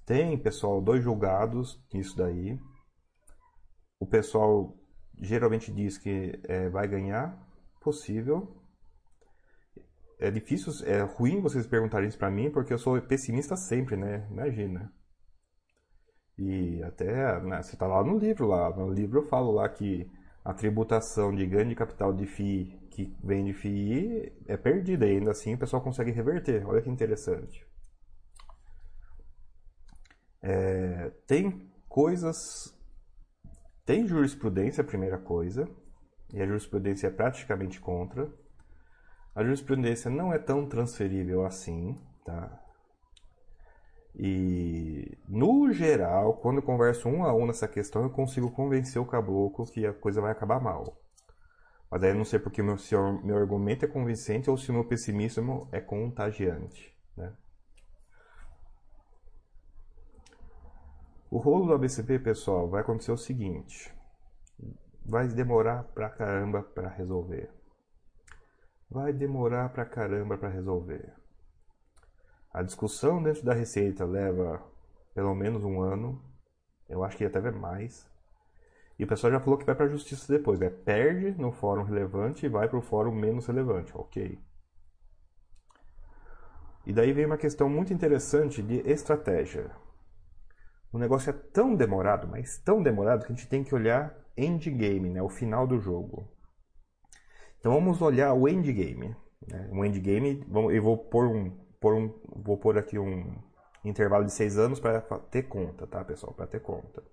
[0.05, 2.59] Tem, pessoal, dois julgados nisso daí.
[3.99, 4.76] O pessoal
[5.19, 7.37] geralmente diz que é, vai ganhar,
[7.81, 8.55] possível.
[10.19, 14.27] É difícil, é ruim vocês perguntarem isso para mim, porque eu sou pessimista sempre, né?
[14.31, 14.91] Imagina.
[16.37, 20.09] E até, né, você tá lá no livro, lá no livro eu falo lá que
[20.45, 25.17] a tributação de ganho de capital de FII que vem de FII é perdida e
[25.17, 26.67] ainda assim o pessoal consegue reverter.
[26.67, 27.65] Olha que interessante.
[30.41, 32.76] É, tem coisas
[33.87, 35.65] tem jurisprudência, primeira coisa,
[36.33, 38.29] e a jurisprudência é praticamente contra.
[39.33, 42.61] A jurisprudência não é tão transferível assim, tá?
[44.13, 49.05] E, no geral, quando eu converso um a um nessa questão, eu consigo convencer o
[49.05, 50.99] caboclo que a coisa vai acabar mal.
[51.89, 54.69] Mas aí eu não sei porque meu, se o meu argumento é convincente ou se
[54.69, 57.31] o meu pessimismo é contagiante, né?
[61.29, 63.93] O rolo do ABCP, pessoal, vai acontecer o seguinte.
[65.05, 67.49] vai demorar pra caramba para resolver.
[68.89, 71.13] Vai demorar pra caramba para resolver.
[72.53, 74.61] A discussão dentro da Receita leva
[75.13, 76.21] pelo menos um ano.
[76.87, 78.09] Eu acho que até mais.
[78.97, 80.69] E o pessoal já falou que vai para a justiça depois, né?
[80.69, 84.39] Perde no fórum relevante e vai para o fórum menos relevante, ok.
[86.85, 89.69] E daí vem uma questão muito interessante de estratégia.
[90.91, 95.09] O negócio é tão demorado, mas tão demorado que a gente tem que olhar endgame,
[95.09, 95.21] né?
[95.21, 96.27] o final do jogo.
[97.59, 99.15] Então vamos olhar o endgame.
[99.47, 99.69] Né?
[99.71, 103.41] O endgame, eu vou pôr um, pôr um, vou pôr aqui um
[103.83, 106.33] intervalo de seis anos para ter conta, tá, pessoal?
[106.33, 107.03] Para ter conta.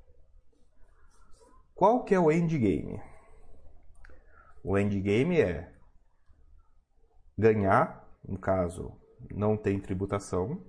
[1.75, 3.01] Qual que é o endgame?
[4.63, 5.73] O endgame é
[7.37, 8.93] ganhar, no caso,
[9.31, 10.65] não tem tributação.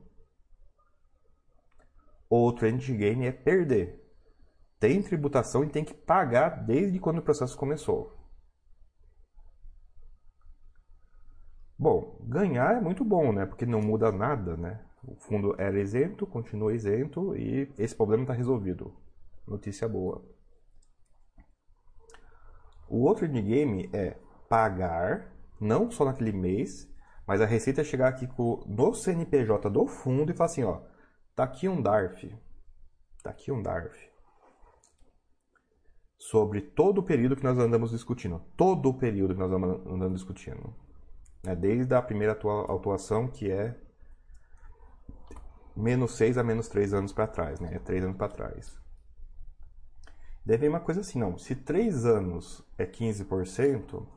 [2.29, 4.03] Outro endgame é perder.
[4.79, 8.13] Tem tributação e tem que pagar desde quando o processo começou.
[11.77, 13.45] Bom, ganhar é muito bom, né?
[13.45, 14.81] Porque não muda nada, né?
[15.03, 18.95] O fundo era isento, continua isento e esse problema está resolvido.
[19.47, 20.23] Notícia boa.
[22.87, 24.17] O outro endgame é
[24.47, 26.87] pagar, não só naquele mês,
[27.27, 28.27] mas a receita é chegar aqui
[28.67, 30.81] no CNPJ do fundo e falar assim, ó,
[31.35, 32.33] tá aqui um DARF,
[33.21, 34.09] tá aqui um DARF,
[36.17, 40.73] sobre todo o período que nós andamos discutindo, todo o período que nós andamos discutindo,
[41.43, 41.55] né?
[41.55, 43.75] desde a primeira atuação, que é
[45.75, 47.77] menos 6 a menos 3 anos para trás, né?
[47.79, 48.77] 3 anos para trás.
[50.45, 51.37] Deve vir uma coisa assim, não.
[51.37, 54.07] Se 3 anos é 15%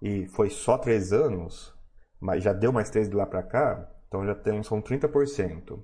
[0.00, 1.74] e foi só 3 anos,
[2.20, 5.82] mas já deu mais 3 de lá para cá, então já temos, são 30%.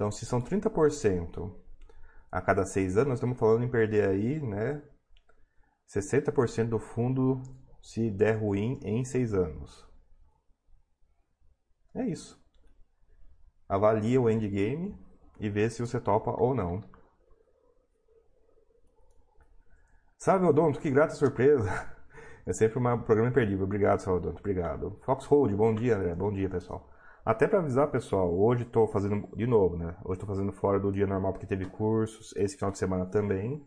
[0.00, 1.54] Então, se são 30%
[2.32, 4.82] a cada 6 anos, nós estamos falando em perder aí, né,
[5.86, 7.42] 60% do fundo
[7.82, 9.86] se der ruim em 6 anos.
[11.94, 12.42] É isso.
[13.68, 14.98] Avalia o endgame
[15.38, 16.80] e vê se você topa ou não.
[20.16, 21.68] Salve, Odonto, que grata surpresa.
[22.46, 23.66] É sempre um programa imperdível.
[23.66, 24.34] Obrigado, Salvador.
[24.38, 24.98] Obrigado.
[25.02, 26.14] Foxhold, bom dia, André.
[26.14, 26.90] Bom dia, pessoal.
[27.30, 29.94] Até para avisar, pessoal, hoje estou fazendo de novo, né?
[30.04, 33.64] Hoje estou fazendo fora do dia normal porque teve cursos, esse final de semana também.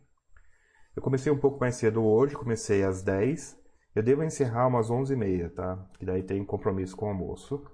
[0.93, 3.57] Eu comecei um pouco mais cedo hoje, comecei às 10.
[3.95, 5.77] Eu devo encerrar umas 11h30, tá?
[5.97, 7.65] Que daí tem compromisso com o almoço.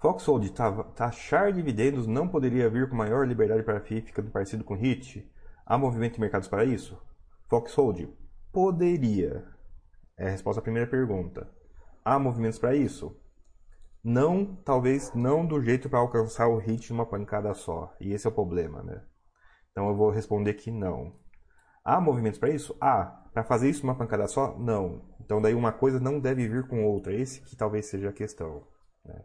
[0.00, 0.52] Foxhold,
[0.96, 5.30] taxar dividendos não poderia vir com maior liberdade para a FII, ficando parecido com HIT?
[5.64, 7.00] Há movimento em mercados para isso?
[7.48, 8.08] Foxhold,
[8.52, 9.59] poderia.
[10.20, 11.50] É a resposta à primeira pergunta.
[12.04, 13.18] Há movimentos para isso?
[14.04, 17.96] Não, talvez não do jeito para alcançar o HIT numa pancada só.
[17.98, 19.02] E esse é o problema, né?
[19.72, 21.16] Então eu vou responder que não.
[21.82, 22.76] Há movimentos para isso?
[22.78, 23.06] Há.
[23.32, 24.58] Para fazer isso numa pancada só?
[24.58, 25.08] Não.
[25.22, 27.14] Então daí uma coisa não deve vir com outra.
[27.14, 28.62] Esse que talvez seja a questão.
[29.02, 29.24] Né?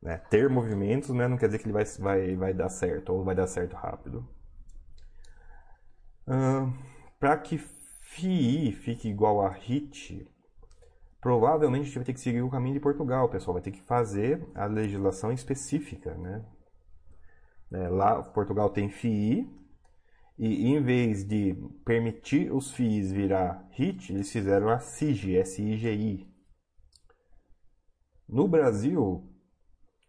[0.00, 0.16] Né?
[0.30, 3.34] Ter movimentos né, não quer dizer que ele vai, vai, vai dar certo ou vai
[3.34, 4.26] dar certo rápido.
[6.26, 6.72] Uh,
[7.18, 7.58] Para que
[8.14, 10.28] FII fique igual a HIT,
[11.20, 13.54] provavelmente a gente vai ter que seguir o caminho de Portugal, pessoal.
[13.54, 16.14] Vai ter que fazer a legislação específica.
[16.14, 16.44] Né?
[17.72, 19.48] É, lá, Portugal tem FII,
[20.38, 21.54] e em vez de
[21.84, 26.26] permitir os FIIs virar HIT, eles fizeram a SIGI, S-I-G-I.
[28.28, 29.30] No Brasil,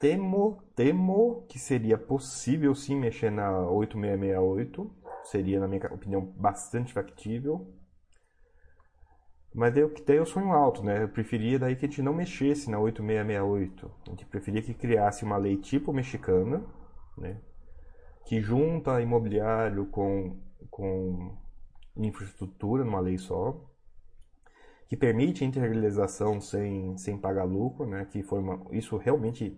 [0.02, 4.91] Temo, temo que seria possível sim mexer na 8668.
[5.26, 7.72] Seria, na minha opinião, bastante factível.
[9.54, 11.04] Mas daí, daí eu sonho alto, né?
[11.04, 13.91] Eu preferia daí que a gente não mexesse na 8668.
[14.08, 16.64] A gente preferia que criasse uma lei tipo mexicana,
[17.18, 17.38] né?
[18.26, 20.39] Que junta imobiliário com,
[20.70, 21.38] com
[21.97, 23.60] infraestrutura numa lei só
[24.88, 28.06] que permite integralização sem, sem pagar lucro, né?
[28.06, 29.58] Que foi uma, isso realmente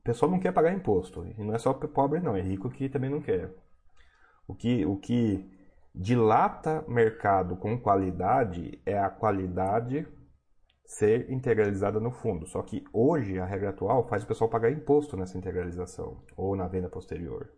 [0.00, 1.26] o pessoal não quer pagar imposto.
[1.38, 2.36] E não é só pobre, não.
[2.36, 3.50] É rico que também não quer.
[4.46, 5.50] O que, o que
[5.94, 10.06] dilata mercado com qualidade é a qualidade
[10.84, 12.46] ser integralizada no fundo.
[12.46, 16.22] Só que hoje, a regra atual faz o pessoal pagar imposto nessa integralização.
[16.36, 17.52] Ou na venda posterior.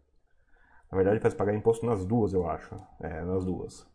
[0.91, 2.79] Na verdade, faz pagar imposto nas duas, eu acho.
[3.01, 3.91] É, nas duas.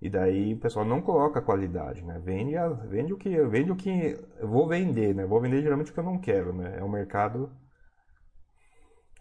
[0.00, 2.20] E daí o pessoal não coloca qualidade, né?
[2.22, 5.26] Vende, a, vende o que vende o que eu vou vender, né?
[5.26, 6.76] Vou vender geralmente o que eu não quero, né?
[6.78, 7.50] É um mercado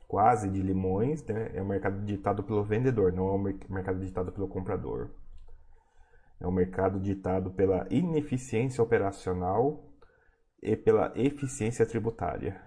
[0.07, 1.51] quase de limões, né?
[1.53, 5.11] É um mercado ditado pelo vendedor, não é um mercado ditado pelo comprador.
[6.39, 9.91] É um mercado ditado pela ineficiência operacional
[10.61, 12.61] e pela eficiência tributária.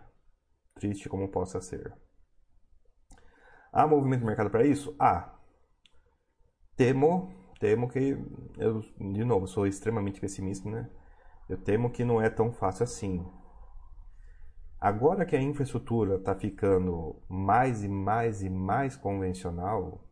[0.75, 1.93] Triste como possa ser.
[3.73, 4.95] Há movimento no mercado para isso?
[4.99, 5.35] Há.
[6.77, 7.31] Temo,
[7.61, 8.17] temo que
[8.57, 10.89] eu de novo sou extremamente pessimista, né?
[11.49, 13.27] Eu temo que não é tão fácil assim.
[14.81, 20.09] Agora que a infraestrutura está ficando mais e mais e mais convencional,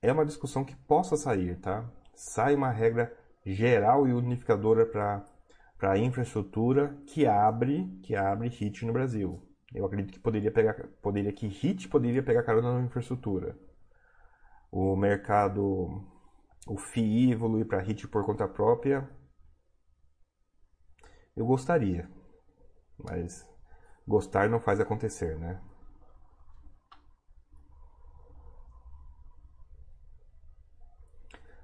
[0.00, 1.90] é uma discussão que possa sair, tá?
[2.14, 3.14] Sai uma regra
[3.44, 5.26] geral e unificadora para
[5.82, 9.46] a infraestrutura que abre que abre HIT no Brasil.
[9.74, 13.58] Eu acredito que poderia pegar poderia que HIT poderia pegar carona na infraestrutura.
[14.72, 16.02] O mercado
[16.66, 19.06] o FII evoluir para HIT por conta própria.
[21.36, 22.08] Eu gostaria,
[22.98, 23.48] mas
[24.06, 25.60] gostar não faz acontecer, né?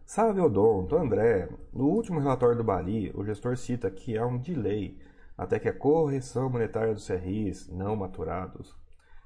[0.05, 1.49] Salve Odonto, André.
[1.73, 4.99] No último relatório do Bali, o gestor cita que há um delay
[5.39, 8.77] até que a correção monetária dos CRIs não maturados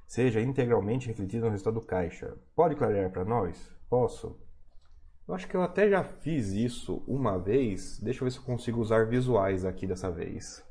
[0.05, 2.37] seja integralmente refletida no resultado do caixa.
[2.55, 3.75] Pode clarear para nós?
[3.89, 4.39] Posso?
[5.27, 7.99] Eu acho que eu até já fiz isso uma vez.
[7.99, 10.63] Deixa eu ver se eu consigo usar visuais aqui dessa vez.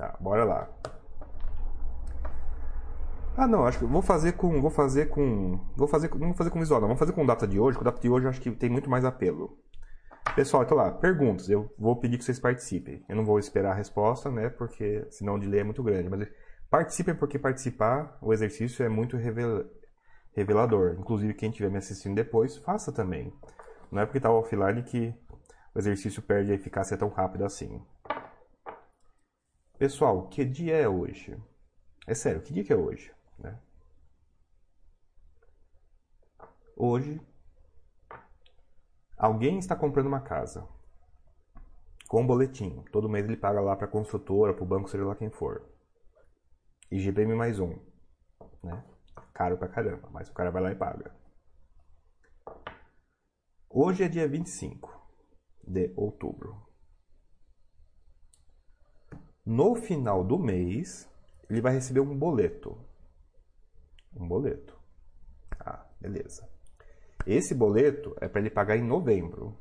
[0.00, 0.66] Tá, bora lá.
[3.36, 6.48] Ah, não, acho que vou fazer com, vou fazer com, vou fazer, não vou fazer
[6.48, 7.76] com visual, não, vou fazer com data de hoje.
[7.76, 9.58] Com data de hoje acho que tem muito mais apelo.
[10.34, 11.50] Pessoal, então lá, perguntas.
[11.50, 13.04] Eu vou pedir que vocês participem.
[13.10, 16.08] Eu não vou esperar a resposta, né, porque senão o delay é muito grande.
[16.08, 16.26] Mas
[16.70, 19.18] participem porque participar, o exercício é muito
[20.34, 20.96] revelador.
[20.98, 23.30] Inclusive quem estiver me assistindo depois, faça também.
[23.92, 25.14] Não é porque está offline que
[25.74, 27.82] o exercício perde a eficácia tão rápido assim.
[29.80, 31.42] Pessoal, que dia é hoje?
[32.06, 33.10] É sério, que dia que é hoje?
[33.38, 33.58] Né?
[36.76, 37.18] Hoje,
[39.16, 40.68] alguém está comprando uma casa
[42.08, 42.84] com um boletim.
[42.92, 45.66] Todo mês ele paga lá para a construtora, para o banco, seja lá quem for.
[46.90, 47.74] IGPM mais um.
[48.62, 48.84] Né?
[49.32, 51.10] Caro pra caramba, mas o cara vai lá e paga.
[53.70, 54.94] Hoje é dia 25
[55.66, 56.69] de outubro.
[59.44, 61.08] No final do mês,
[61.48, 62.78] ele vai receber um boleto.
[64.14, 64.78] Um boleto.
[65.58, 66.48] Ah, beleza.
[67.26, 69.56] Esse boleto é para ele pagar em novembro.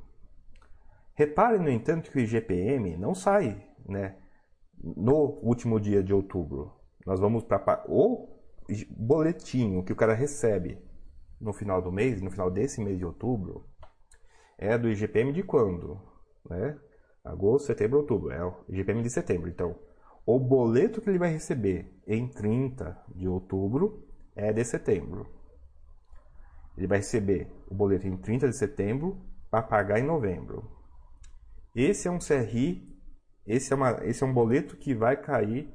[1.14, 4.18] Repare, no entanto, que o IGPM não sai né,
[4.82, 6.74] no último dia de outubro.
[7.06, 8.40] Nós vamos para o
[8.92, 10.82] boletinho que o cara recebe
[11.40, 13.66] no final do mês, no final desse mês de outubro,
[14.58, 16.00] é do IGPM de quando?
[16.50, 16.78] Né?
[17.30, 18.32] Agosto, setembro, outubro.
[18.32, 19.50] É o IGPM de setembro.
[19.50, 19.76] Então,
[20.26, 25.28] o boleto que ele vai receber em 30 de outubro é de setembro.
[26.78, 29.20] Ele vai receber o boleto em 30 de setembro
[29.50, 30.70] para pagar em novembro.
[31.76, 32.90] Esse é um CRI,
[33.46, 35.74] esse é, uma, esse é um boleto que vai cair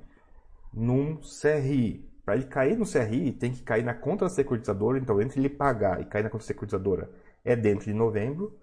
[0.72, 2.10] num CRI.
[2.24, 4.98] Para ele cair no CRI, tem que cair na conta da securitizadora.
[4.98, 7.10] Então, entre ele pagar e cair na conta da securitizadora
[7.44, 8.58] é dentro de novembro.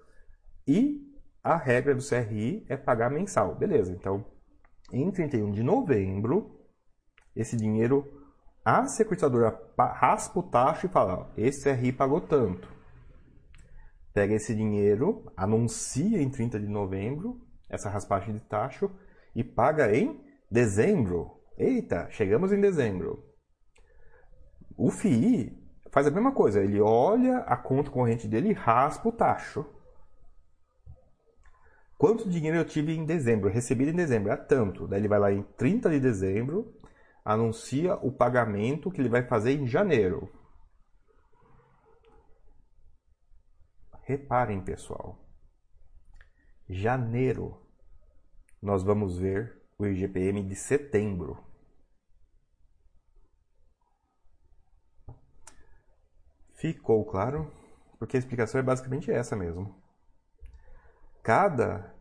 [0.68, 1.11] E
[1.44, 3.56] a regra do CRI é pagar mensal.
[3.56, 4.26] Beleza, então
[4.92, 6.60] em 31 de novembro,
[7.36, 8.06] esse dinheiro,
[8.64, 12.68] a securitizadora raspa o taxa e fala: esse CRI pagou tanto.
[14.14, 17.40] Pega esse dinheiro, anuncia em 30 de novembro
[17.70, 18.90] essa raspagem de taxa
[19.34, 20.22] e paga em
[20.52, 21.40] dezembro.
[21.58, 23.24] Eita, chegamos em dezembro.
[24.78, 25.58] O FII
[25.92, 29.66] faz a mesma coisa, ele olha a conta corrente dele e raspa o taxa.
[32.02, 34.32] Quanto dinheiro eu tive em dezembro, recebido em dezembro?
[34.32, 34.88] É tanto.
[34.88, 36.76] Daí ele vai lá em 30 de dezembro,
[37.24, 40.28] anuncia o pagamento que ele vai fazer em janeiro.
[44.02, 45.16] Reparem, pessoal.
[46.68, 47.62] Janeiro,
[48.60, 51.38] nós vamos ver o IGPM de setembro.
[56.56, 57.54] Ficou claro?
[58.00, 59.81] Porque a explicação é basicamente essa mesmo
[61.24, 61.94] cada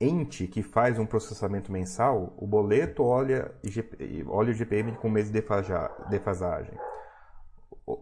[0.00, 3.54] ente que faz um processamento mensal, o boleto olha,
[4.26, 5.42] olha o GPM com mês de
[6.08, 6.78] defasagem.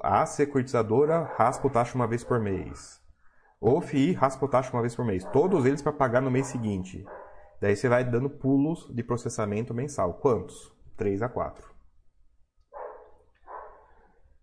[0.00, 3.00] A securitizadora raspa o taxa uma vez por mês.
[3.60, 5.24] O FII raspa o taxa uma vez por mês.
[5.24, 7.04] Todos eles para pagar no mês seguinte.
[7.60, 10.14] Daí você vai dando pulos de processamento mensal.
[10.14, 10.72] Quantos?
[10.96, 11.74] 3 a 4.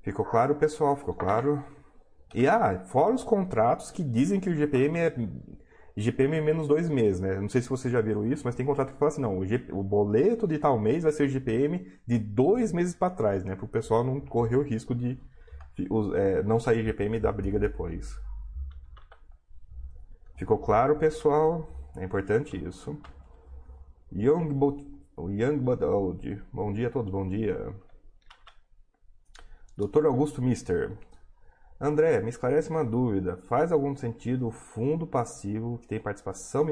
[0.01, 0.95] Ficou claro, pessoal?
[0.95, 1.63] Ficou claro?
[2.33, 5.13] E ah, fora os contratos que dizem que o GPM é
[5.97, 7.39] GPM menos dois meses, né?
[7.39, 9.45] Não sei se vocês já viram isso, mas tem contrato que fala assim, não, o,
[9.45, 13.45] G, o boleto de tal mês vai ser o GPM de dois meses para trás,
[13.45, 13.55] né?
[13.55, 15.17] Para o pessoal não correr o risco de,
[15.75, 18.19] de é, não sair GPM da briga depois.
[20.35, 21.69] Ficou claro, pessoal?
[21.95, 22.97] É importante isso.
[24.11, 24.85] Young, Bo
[25.17, 26.43] Young But Old.
[26.51, 27.73] Bom dia a todos, bom dia.
[29.77, 30.05] Dr.
[30.07, 30.97] Augusto Mister.
[31.79, 33.37] André, me esclarece uma dúvida.
[33.47, 36.65] Faz algum sentido o fundo passivo que tem participação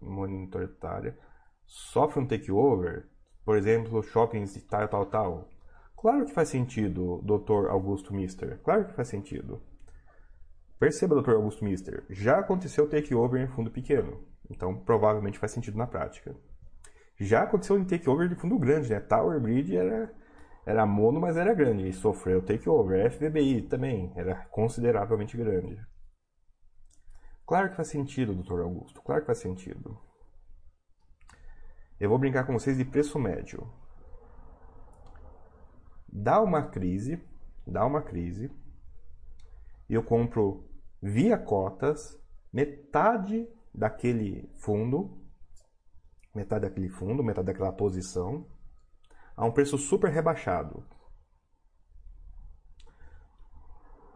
[0.00, 1.18] monitoritária
[1.64, 3.08] sofre um takeover?
[3.44, 5.48] Por exemplo, shoppings e tal, tal, tal.
[5.96, 7.68] Claro que faz sentido, Dr.
[7.70, 8.60] Augusto Mister.
[8.62, 9.62] Claro que faz sentido.
[10.78, 11.32] Perceba, Dr.
[11.32, 16.36] Augusto Mister, já aconteceu takeover em fundo pequeno, então provavelmente faz sentido na prática.
[17.18, 19.00] Já aconteceu em takeover de fundo grande, né?
[19.00, 20.12] Tower Bridge era,
[20.66, 23.08] era mono, mas era grande e sofreu takeover.
[23.12, 25.80] FBBI também era consideravelmente grande.
[27.46, 28.62] Claro que faz sentido, Dr.
[28.62, 29.96] Augusto, claro que faz sentido.
[32.00, 33.72] Eu vou brincar com vocês de preço médio.
[36.08, 37.22] Dá uma crise,
[37.64, 38.50] dá uma crise,
[39.88, 40.68] e eu compro
[41.00, 42.20] via cotas
[42.52, 45.22] metade daquele fundo,
[46.34, 48.46] metade daquele fundo, metade daquela posição,
[49.36, 50.84] a um preço super rebaixado.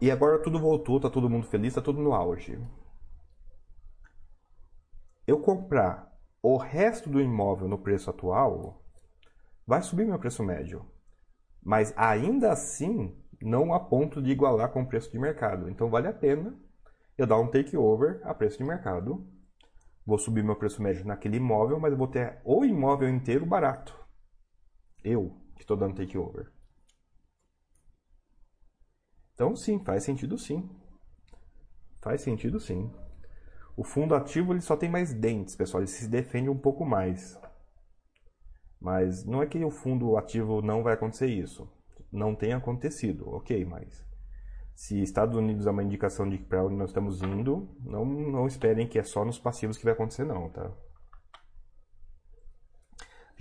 [0.01, 2.59] E agora tudo voltou, tá todo mundo feliz, tá tudo no auge.
[5.27, 6.11] Eu comprar
[6.41, 8.83] o resto do imóvel no preço atual,
[9.65, 10.83] vai subir meu preço médio.
[11.63, 15.69] Mas ainda assim, não a ponto de igualar com o preço de mercado.
[15.69, 16.59] Então vale a pena
[17.15, 19.23] eu dar um takeover a preço de mercado.
[20.03, 24.00] Vou subir meu preço médio naquele imóvel, mas vou ter o imóvel inteiro barato.
[25.03, 26.51] Eu que estou dando takeover.
[29.33, 30.69] Então sim, faz sentido sim.
[32.01, 32.91] Faz sentido sim.
[33.75, 35.81] O fundo ativo ele só tem mais dentes, pessoal.
[35.81, 37.39] Ele se defende um pouco mais.
[38.79, 41.69] Mas não é que o fundo ativo não vai acontecer isso
[42.11, 44.05] não tem acontecido, ok, mas
[44.75, 48.87] se Estados Unidos é uma indicação de para onde nós estamos indo, não, não esperem
[48.87, 50.71] que é só nos passivos que vai acontecer não, tá?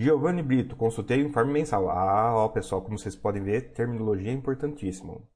[0.03, 1.91] Giovanni Brito, consultei o informe mensal.
[1.91, 5.29] Ah, ó, pessoal, como vocês podem ver, terminologia é importantíssimo.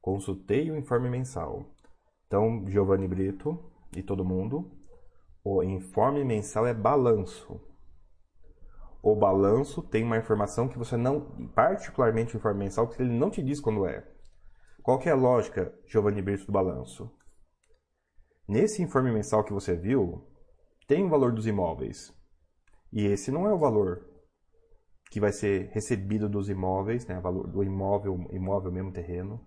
[0.00, 1.74] Consultei o informe mensal.
[2.26, 3.58] Então, Giovanni Brito
[3.96, 4.70] e todo mundo,
[5.42, 7.60] o informe mensal é balanço
[9.08, 11.20] o balanço tem uma informação que você não,
[11.54, 14.04] particularmente o informe mensal, que ele não te diz quando é.
[14.82, 17.08] Qual que é a lógica, Giovanni Brito, do balanço?
[18.48, 20.26] Nesse informe mensal que você viu,
[20.88, 22.12] tem o valor dos imóveis.
[22.96, 24.06] E esse não é o valor
[25.10, 29.38] que vai ser recebido dos imóveis, né, valor do imóvel, imóvel mesmo terreno.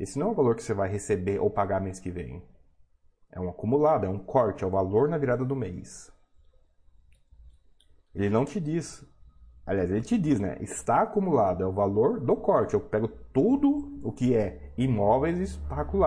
[0.00, 2.42] Esse não é o valor que você vai receber ou pagar mês que vem.
[3.30, 6.10] É um acumulado, é um corte, é o valor na virada do mês.
[8.12, 9.06] Ele não te diz.
[9.64, 10.56] Aliás, ele te diz, né?
[10.60, 12.74] Está acumulado, é o valor do corte.
[12.74, 15.98] Eu pego tudo o que é imóveis e esparco.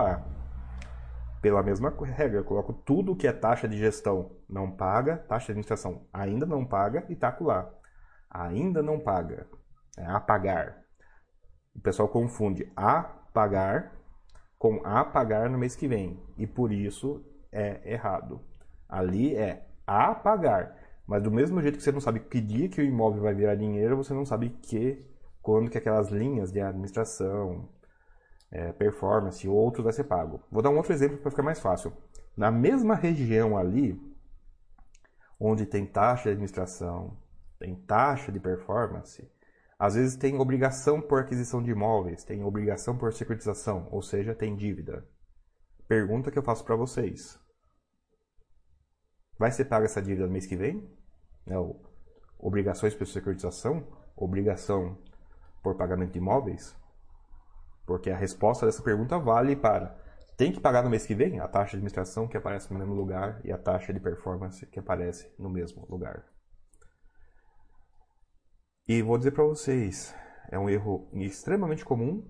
[1.42, 5.52] Pela mesma regra, eu coloco tudo que é taxa de gestão não paga, taxa de
[5.52, 7.68] administração ainda não paga e taco lá.
[8.30, 9.48] Ainda não paga.
[9.98, 10.84] É apagar.
[11.74, 13.92] O pessoal confunde apagar
[14.56, 16.22] com apagar no mês que vem.
[16.38, 18.40] E por isso é errado.
[18.88, 20.76] Ali é apagar.
[21.04, 23.56] Mas do mesmo jeito que você não sabe que dia que o imóvel vai virar
[23.56, 25.04] dinheiro, você não sabe que
[25.42, 27.68] quando que aquelas linhas de administração,
[28.52, 30.40] é, performance ou outros vai ser pago.
[30.50, 31.92] Vou dar um outro exemplo para ficar mais fácil.
[32.36, 33.98] Na mesma região ali,
[35.40, 37.16] onde tem taxa de administração,
[37.58, 39.26] tem taxa de performance,
[39.78, 44.54] às vezes tem obrigação por aquisição de imóveis, tem obrigação por securitização, ou seja, tem
[44.54, 45.04] dívida.
[45.88, 47.38] Pergunta que eu faço para vocês.
[49.38, 50.88] Vai ser paga essa dívida no mês que vem?
[51.44, 51.56] Né,
[52.38, 53.84] obrigações por securitização?
[54.14, 54.96] Obrigação
[55.62, 56.76] por pagamento de imóveis?
[57.92, 59.94] Porque a resposta dessa pergunta vale para
[60.34, 62.94] tem que pagar no mês que vem a taxa de administração que aparece no mesmo
[62.94, 66.24] lugar e a taxa de performance que aparece no mesmo lugar.
[68.88, 70.14] E vou dizer para vocês,
[70.50, 72.26] é um erro extremamente comum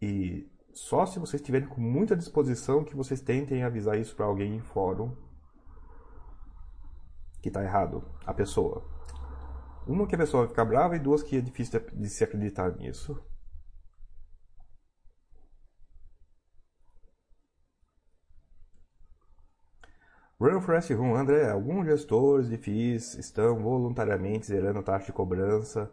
[0.00, 4.54] e só se vocês tiverem com muita disposição que vocês tentem avisar isso para alguém
[4.54, 5.12] em fórum
[7.42, 8.88] que está errado, a pessoa.
[9.88, 12.76] Uma que a pessoa vai ficar brava e duas que é difícil de se acreditar
[12.76, 13.20] nisso.
[20.40, 25.92] Run Forest André, alguns gestores de FIIs estão voluntariamente zerando a taxa de cobrança,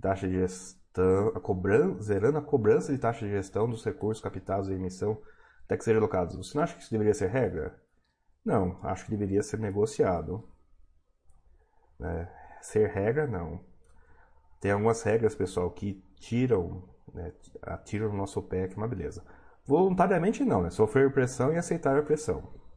[0.00, 4.68] taxa de gestão, a cobrança, zerando a cobrança de taxa de gestão dos recursos captados
[4.68, 5.20] em emissão
[5.64, 6.36] até que sejam alocados.
[6.36, 7.76] Você não acha que isso deveria ser regra?
[8.44, 10.48] Não, acho que deveria ser negociado.
[11.98, 12.30] Né?
[12.62, 13.60] Ser regra, não.
[14.60, 17.32] Tem algumas regras, pessoal, que tiram, né,
[17.62, 19.24] atiram o nosso pé, que é uma beleza.
[19.66, 20.70] Voluntariamente não, né?
[20.70, 22.67] Sofrer pressão e aceitar a pressão.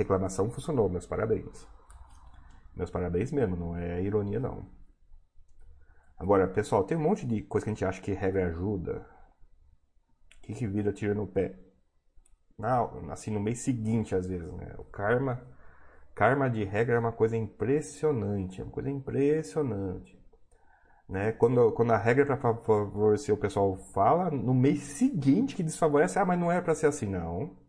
[0.00, 1.68] Reclamação funcionou, meus parabéns.
[2.74, 4.64] Meus parabéns mesmo, não é ironia não.
[6.16, 9.06] Agora, pessoal, tem um monte de coisa que a gente acha que regra ajuda.
[10.38, 11.54] O que, que vira tira no pé?
[12.58, 14.74] Não, assim, no mês seguinte, às vezes, né?
[14.78, 15.46] O karma,
[16.14, 20.18] karma de regra é uma coisa impressionante, é uma coisa impressionante.
[21.06, 21.32] Né?
[21.32, 26.18] Quando, quando a regra é para favorecer o pessoal fala, no mês seguinte que desfavorece,
[26.18, 27.59] ah, mas não era para ser assim, não.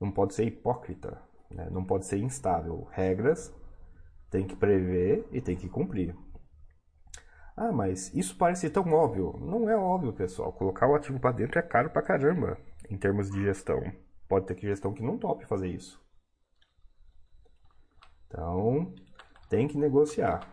[0.00, 1.20] Não pode ser hipócrita,
[1.50, 1.68] né?
[1.70, 2.88] não pode ser instável.
[2.92, 3.54] Regras
[4.30, 6.16] tem que prever e tem que cumprir.
[7.56, 9.36] Ah, mas isso parece tão óbvio.
[9.40, 10.52] Não é óbvio, pessoal.
[10.52, 12.56] Colocar o ativo para dentro é caro pra caramba
[12.88, 13.80] em termos de gestão.
[14.28, 16.00] Pode ter que gestão que não tope fazer isso.
[18.26, 18.94] Então,
[19.48, 20.46] tem que negociar.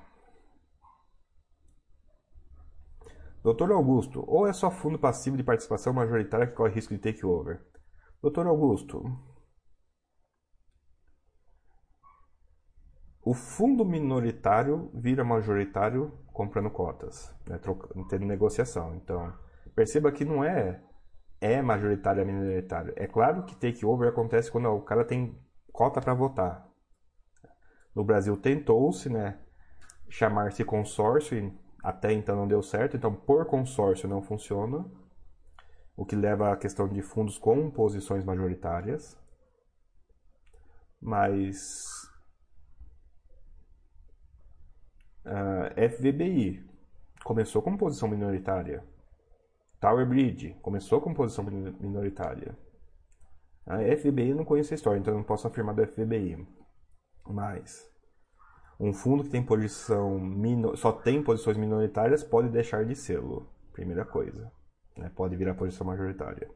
[3.43, 7.61] Doutor Augusto, ou é só fundo passivo de participação majoritária que corre risco de takeover?
[8.19, 9.03] Doutor Augusto,
[13.25, 17.59] o fundo minoritário vira majoritário comprando cotas, né,
[18.07, 18.95] tendo negociação.
[18.95, 19.33] Então,
[19.75, 20.79] perceba que não é
[21.41, 22.93] é majoritário ou minoritário.
[22.95, 25.37] É claro que takeover acontece quando o cara tem
[25.71, 26.69] cota para votar.
[27.95, 29.39] No Brasil tentou-se, né,
[30.07, 31.53] chamar-se consórcio e
[31.83, 32.95] até então não deu certo.
[32.95, 34.85] Então, por consórcio não funciona,
[35.97, 39.17] o que leva à questão de fundos com posições majoritárias.
[41.01, 42.04] Mas
[45.25, 46.63] Uh, ah, FVBI
[47.23, 48.83] começou com posição minoritária.
[49.79, 52.57] Tower Bridge começou com posição minoritária.
[53.65, 56.47] A FVBI eu não conheço a história, então eu não posso afirmar do FVBI.
[57.27, 57.91] Mas
[58.79, 60.19] um fundo que tem posição
[60.75, 63.49] só tem posições minoritárias pode deixar de sê-lo.
[63.73, 64.51] Primeira coisa.
[64.95, 65.11] Né?
[65.15, 66.49] Pode virar posição majoritária.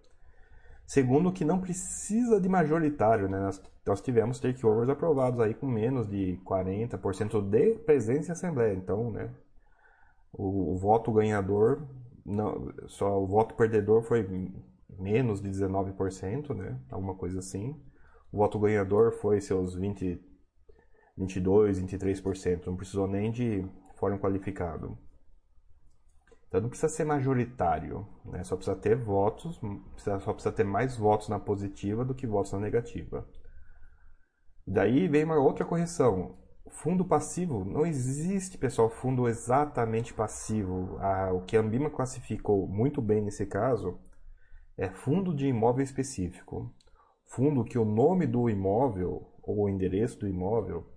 [0.90, 3.40] Segundo, que não precisa de majoritário, né?
[3.40, 8.74] Nós, nós tivemos takeovers aprovados aí com menos de 40% de presença em assembleia.
[8.74, 9.32] Então, né?
[10.34, 11.88] O, o, voto ganhador,
[12.26, 14.28] não, só o voto perdedor foi
[14.98, 16.82] menos de 19%, né?
[16.90, 17.80] Alguma coisa assim.
[18.32, 20.20] O voto ganhador foi seus 20,
[21.16, 22.66] 22, 23%.
[22.66, 23.64] Não precisou nem de
[23.94, 24.98] fórum qualificado.
[26.50, 28.44] Então não precisa ser majoritário, né?
[28.44, 29.62] só precisa ter votos,
[29.96, 33.28] só precisa ter mais votos na positiva do que votos na negativa.
[34.66, 36.38] Daí vem uma outra correção.
[36.72, 40.98] Fundo passivo, não existe, pessoal, fundo exatamente passivo.
[41.00, 44.00] Ah, o que a Ambima classificou muito bem nesse caso
[44.76, 46.74] é fundo de imóvel específico.
[47.28, 50.88] Fundo que o nome do imóvel ou o endereço do imóvel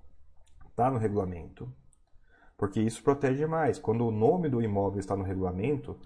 [0.70, 1.70] está no regulamento
[2.62, 3.76] porque isso protege mais.
[3.76, 5.98] Quando o nome do imóvel está no regulamento,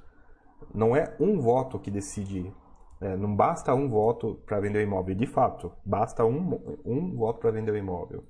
[0.74, 2.50] não é um voto que decide,
[2.98, 5.14] é, não basta um voto para vender o imóvel.
[5.14, 8.24] De fato, basta um, um voto para vender o imóvel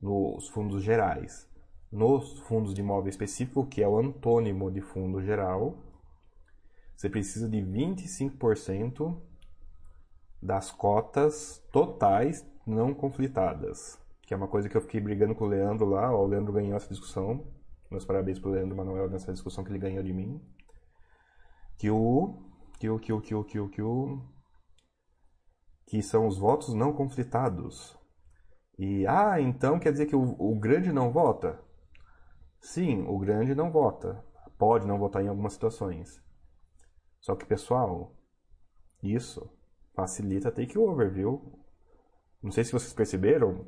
[0.00, 1.50] nos fundos gerais.
[1.90, 5.74] Nos fundos de imóvel específico, que é o antônimo de fundo geral,
[6.94, 9.20] você precisa de 25%
[10.40, 14.00] das cotas totais não conflitadas
[14.32, 16.10] que é uma coisa que eu fiquei brigando com o Leandro lá.
[16.10, 17.52] Ó, o Leandro ganhou essa discussão.
[17.90, 20.40] Meus parabéns pro Leandro Manuel nessa discussão que ele ganhou de mim.
[21.76, 22.42] Que o.
[22.78, 24.22] Que o, que o, que o, que o, que o.
[25.86, 27.94] Que são os votos não conflitados.
[28.78, 31.62] E, ah, então quer dizer que o, o grande não vota?
[32.58, 34.24] Sim, o grande não vota.
[34.56, 36.22] Pode não votar em algumas situações.
[37.20, 38.16] Só que, pessoal,
[39.02, 39.46] isso
[39.94, 41.60] facilita takeover, viu?
[42.42, 43.66] Não sei se vocês perceberam,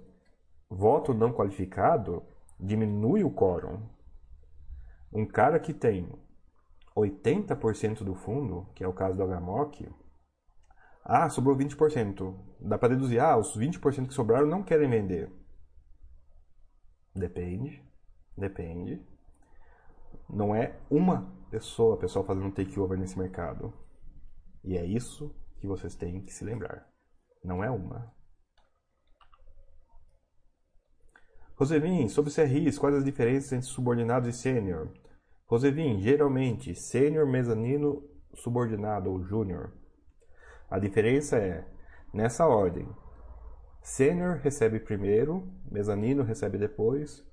[0.69, 2.23] voto não qualificado
[2.59, 3.83] diminui o quórum.
[5.13, 6.09] Um cara que tem
[6.97, 9.89] 80% do fundo, que é o caso do HMOC,
[11.05, 12.35] ah, sobrou 20%.
[12.61, 15.31] Dá para deduzir, ah, os 20% que sobraram não querem vender.
[17.15, 17.83] Depende,
[18.37, 19.05] depende.
[20.29, 23.73] Não é uma pessoa, pessoal, fazendo takeover nesse mercado.
[24.65, 26.89] E é isso que vocês têm que se lembrar.
[27.43, 28.13] Não é uma,
[31.65, 34.91] Rosevin, sobre CRIs, quais as diferenças entre subordinado e sênior?
[35.47, 39.73] Rosevin, geralmente, sênior, mezanino, subordinado ou júnior.
[40.71, 41.67] A diferença é,
[42.13, 42.87] nessa ordem,
[43.81, 47.25] sênior recebe primeiro, mezanino recebe depois,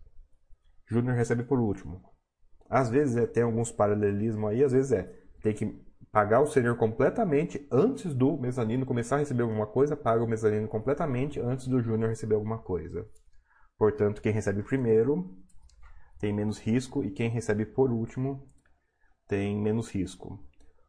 [0.85, 2.01] júnior recebe por último.
[2.69, 5.13] Às vezes é, tem alguns paralelismos aí, às vezes é,
[5.43, 5.77] tem que
[6.09, 10.69] pagar o sênior completamente antes do mezanino começar a receber alguma coisa, paga o mezanino
[10.69, 13.05] completamente antes do júnior receber alguma coisa.
[13.81, 15.35] Portanto, quem recebe primeiro
[16.19, 18.47] tem menos risco e quem recebe por último
[19.27, 20.39] tem menos risco.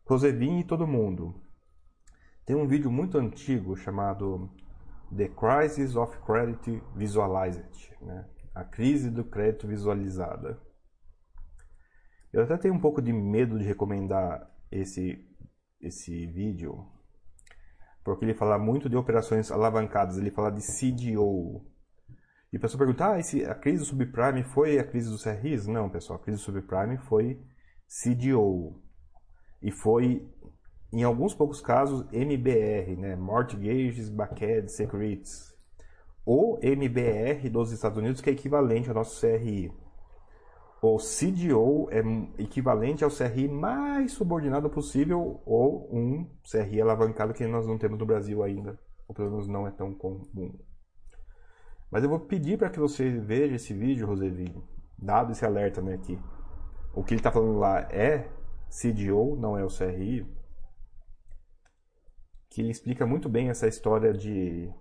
[0.04, 1.42] Rosevin e todo mundo.
[2.44, 4.54] Tem um vídeo muito antigo chamado
[5.16, 8.28] The Crisis of Credit Visualized, né?
[8.54, 10.60] a crise do crédito visualizada.
[12.30, 15.26] Eu até tenho um pouco de medo de recomendar esse,
[15.80, 16.86] esse vídeo,
[18.04, 21.71] porque ele fala muito de operações alavancadas, ele fala de CDO.
[22.52, 25.66] E a pessoa pergunta, ah, esse, a crise do subprime foi a crise do CRIs?
[25.66, 27.40] Não, pessoal, a crise do subprime foi
[27.88, 28.78] CDO.
[29.62, 30.28] E foi,
[30.92, 33.16] em alguns poucos casos, MBR, né?
[33.16, 35.56] Mortgages, Backed Securities.
[36.26, 39.72] O MBR dos Estados Unidos, que é equivalente ao nosso CRI.
[40.82, 42.02] O CDO é
[42.42, 48.04] equivalente ao CRI mais subordinado possível ou um CRI alavancado que nós não temos no
[48.04, 48.78] Brasil ainda,
[49.08, 50.52] ou pelo menos não é tão comum.
[51.92, 54.66] Mas eu vou pedir para que você veja esse vídeo, Rosevinho,
[54.98, 56.18] dado esse alerta né, aqui.
[56.94, 58.30] O que ele está falando lá é
[58.70, 60.26] CDO, não é o CRI,
[62.50, 64.72] que ele explica muito bem essa história de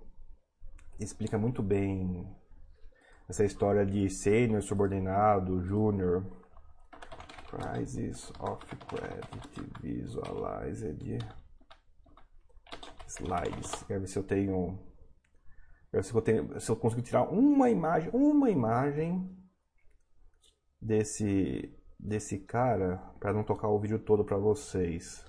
[1.00, 2.28] explica muito bem
[3.28, 6.26] essa história de sênior, subordinado, júnior.
[7.52, 11.20] Prices of Credit Visualized
[13.08, 13.84] Slides.
[13.84, 14.91] Quero ver se eu tenho.
[16.00, 19.30] Se eu, tenho, se eu consigo tirar uma imagem, uma imagem
[20.82, 25.24] desse desse cara para não tocar o vídeo todo para vocês.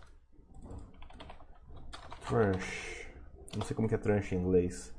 [2.26, 3.06] Tranche.
[3.56, 4.94] Não sei como que é tranche em inglês.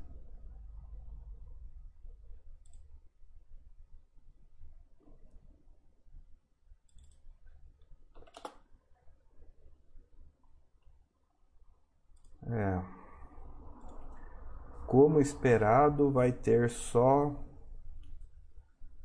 [12.45, 12.81] É.
[14.93, 17.35] Como esperado, vai ter só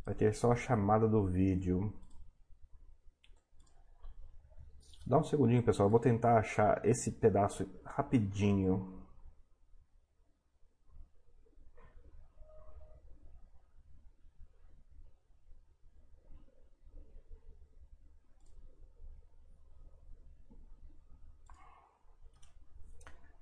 [0.05, 1.91] vai ter só a chamada do vídeo.
[5.07, 5.87] Dá um segundinho, pessoal.
[5.87, 8.99] Eu vou tentar achar esse pedaço rapidinho.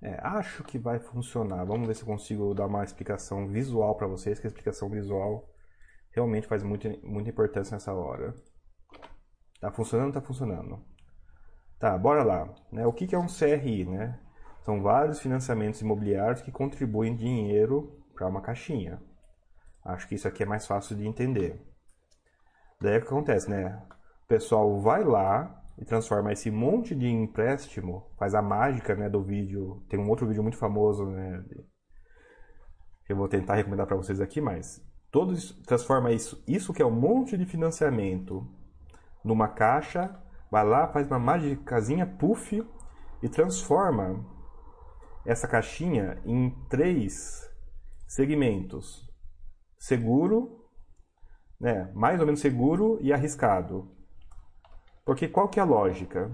[0.01, 1.63] É, acho que vai funcionar.
[1.65, 5.49] Vamos ver se eu consigo dar uma explicação visual para vocês, que a explicação visual
[6.11, 8.33] realmente faz muito, muita importância nessa hora.
[9.59, 10.13] Tá funcionando?
[10.13, 10.79] Tá funcionando.
[11.79, 12.53] Tá, bora lá.
[12.71, 12.85] Né?
[12.85, 13.85] O que, é um CRI?
[13.85, 14.19] Né?
[14.63, 19.01] São vários financiamentos imobiliários que contribuem dinheiro para uma caixinha.
[19.83, 21.61] Acho que isso aqui é mais fácil de entender.
[22.81, 23.81] Daí o que acontece, né?
[24.23, 29.23] O pessoal vai lá e transforma esse monte de empréstimo, faz a mágica né, do
[29.23, 29.83] vídeo.
[29.87, 31.43] Tem um outro vídeo muito famoso, né?
[33.05, 36.85] Que eu vou tentar recomendar para vocês aqui, mas todos transforma isso, isso que é
[36.85, 38.45] um monte de financiamento
[39.23, 40.19] numa caixa
[40.49, 42.65] vai lá, faz uma magicazinha puff
[43.21, 44.25] e transforma
[45.25, 47.47] essa caixinha em três
[48.07, 49.05] segmentos:
[49.77, 50.65] seguro,
[51.59, 53.96] né, mais ou menos seguro e arriscado.
[55.07, 56.29] Porque qual que é a lógica?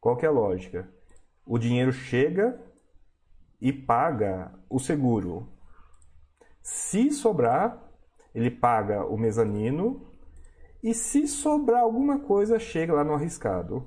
[0.00, 0.88] Qual que é a lógica?
[1.44, 2.56] O dinheiro chega
[3.60, 5.48] e paga o seguro.
[6.62, 7.82] Se sobrar,
[8.32, 10.08] ele paga o mezanino
[10.80, 13.84] e se sobrar alguma coisa, chega lá no arriscado.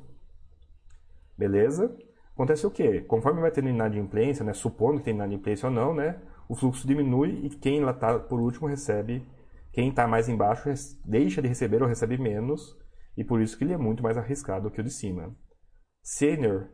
[1.38, 1.98] Beleza?
[2.34, 3.00] Acontece o quê?
[3.00, 7.46] Conforme vai tendo inadimplência, né, supondo que tem inadimplência ou não, né, o fluxo diminui
[7.46, 9.26] e quem lá está por último recebe,
[9.72, 10.70] quem está mais embaixo
[11.06, 12.78] deixa de receber ou recebe menos,
[13.16, 15.36] e por isso que ele é muito mais arriscado que o de cima.
[16.04, 16.70] Sênior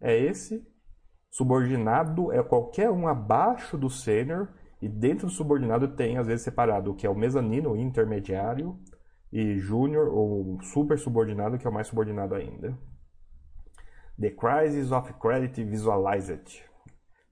[0.00, 0.66] é esse,
[1.30, 4.48] subordinado é qualquer um abaixo do sênior,
[4.82, 8.78] e dentro do subordinado tem às vezes separado o que é o mezanino, o intermediário,
[9.32, 12.76] e júnior ou super subordinado, que é o mais subordinado ainda.
[14.18, 16.69] The Crisis of Credit Visualized.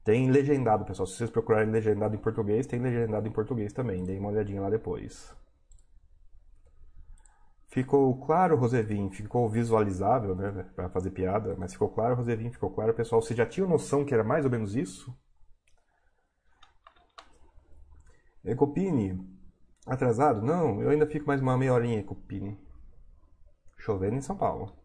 [0.05, 1.07] Tem legendado, pessoal.
[1.07, 4.05] Se vocês procurarem legendado em português, tem legendado em português também.
[4.05, 5.35] Dê uma olhadinha lá depois.
[7.69, 9.11] Ficou claro, Rosevin?
[9.11, 10.67] Ficou visualizável, né?
[10.75, 11.55] Para fazer piada.
[11.59, 12.51] Mas ficou claro, Rosevin?
[12.51, 13.21] Ficou claro, pessoal?
[13.21, 15.15] Vocês já tinham noção que era mais ou menos isso?
[18.45, 19.19] Ecopini,
[19.89, 20.43] Atrasado?
[20.43, 22.59] Não, eu ainda fico mais uma meia horinha com o Pini.
[23.79, 24.78] Chovendo em São Paulo.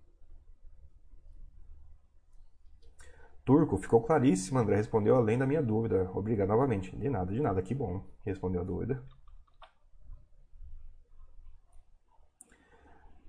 [3.46, 6.10] Turco, ficou claríssimo, André respondeu além da minha dúvida.
[6.14, 6.96] Obrigado novamente.
[6.96, 8.02] De nada, de nada, que bom.
[8.26, 9.04] Respondeu a dúvida.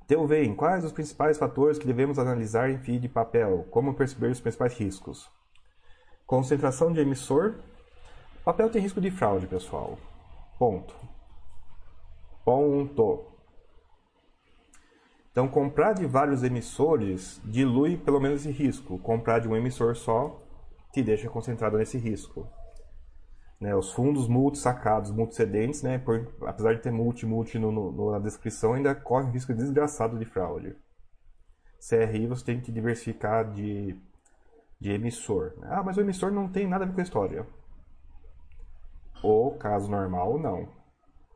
[0.06, 3.66] Teuven, quais os principais fatores que devemos analisar em FII de papel?
[3.70, 5.28] Como perceber os principais riscos?
[6.26, 7.56] Concentração de emissor.
[8.44, 9.98] Papel tem risco de fraude, pessoal.
[10.58, 10.94] Ponto.
[12.44, 13.33] Ponto.
[15.34, 19.00] Então, comprar de vários emissores dilui pelo menos esse risco.
[19.00, 20.40] Comprar de um emissor só
[20.92, 22.48] te deixa concentrado nesse risco.
[23.60, 26.00] Né, os fundos multi-sacados, multi-cedentes, né,
[26.46, 30.76] apesar de ter multi-multi na descrição, ainda corre um risco desgraçado de fraude.
[31.80, 34.00] CRI você tem que diversificar de,
[34.78, 35.54] de emissor.
[35.62, 37.44] Ah, mas o emissor não tem nada a ver com a história.
[39.20, 40.68] O caso normal, não.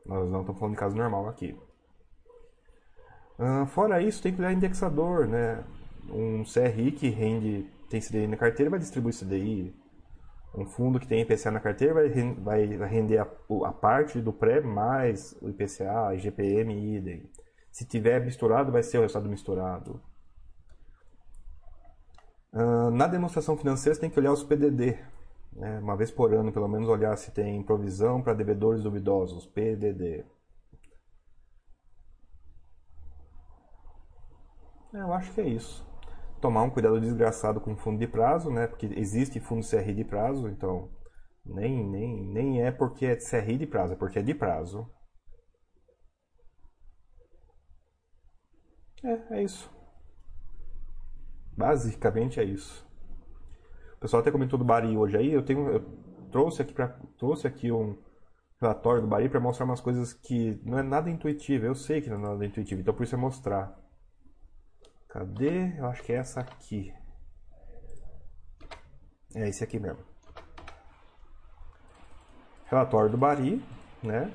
[0.07, 1.59] Nós não estamos falando de caso normal aqui.
[3.69, 5.63] Fora isso, tem que olhar indexador, né?
[6.11, 9.75] Um CRI que rende, tem CDI na carteira, vai distribuir CDI.
[10.55, 13.29] Um fundo que tem IPCA na carteira vai, vai render a,
[13.65, 17.31] a parte do pré mais o IPCA, IGPM e idem.
[17.71, 20.01] Se tiver misturado, vai ser o resultado misturado.
[22.53, 24.99] Uh, na demonstração financeira, você tem que olhar os PDD.
[25.53, 25.79] Né?
[25.79, 30.25] Uma vez por ano, pelo menos, olhar se tem provisão para devedores duvidosos, PDD.
[34.93, 35.87] Eu acho que é isso.
[36.41, 38.67] Tomar um cuidado desgraçado com fundo de prazo, né?
[38.67, 40.91] Porque existe fundo CRI de prazo, então
[41.45, 44.89] nem, nem, nem é porque é CRI de prazo, é porque é de prazo.
[49.03, 49.71] É, é isso.
[51.57, 52.87] Basicamente é isso.
[53.97, 55.81] O pessoal até comentou do Bari hoje aí, eu tenho eu
[56.31, 56.75] trouxe aqui
[57.19, 57.97] trouxe aqui um
[58.61, 61.67] relatório do Bari para mostrar umas coisas que não é nada intuitivo.
[61.67, 63.78] Eu sei que não é nada intuitivo, então por isso é mostrar.
[65.09, 65.79] Cadê?
[65.79, 66.93] Eu acho que é essa aqui.
[69.35, 70.03] É esse aqui mesmo.
[72.67, 73.65] Relatório do Bari,
[74.03, 74.31] né?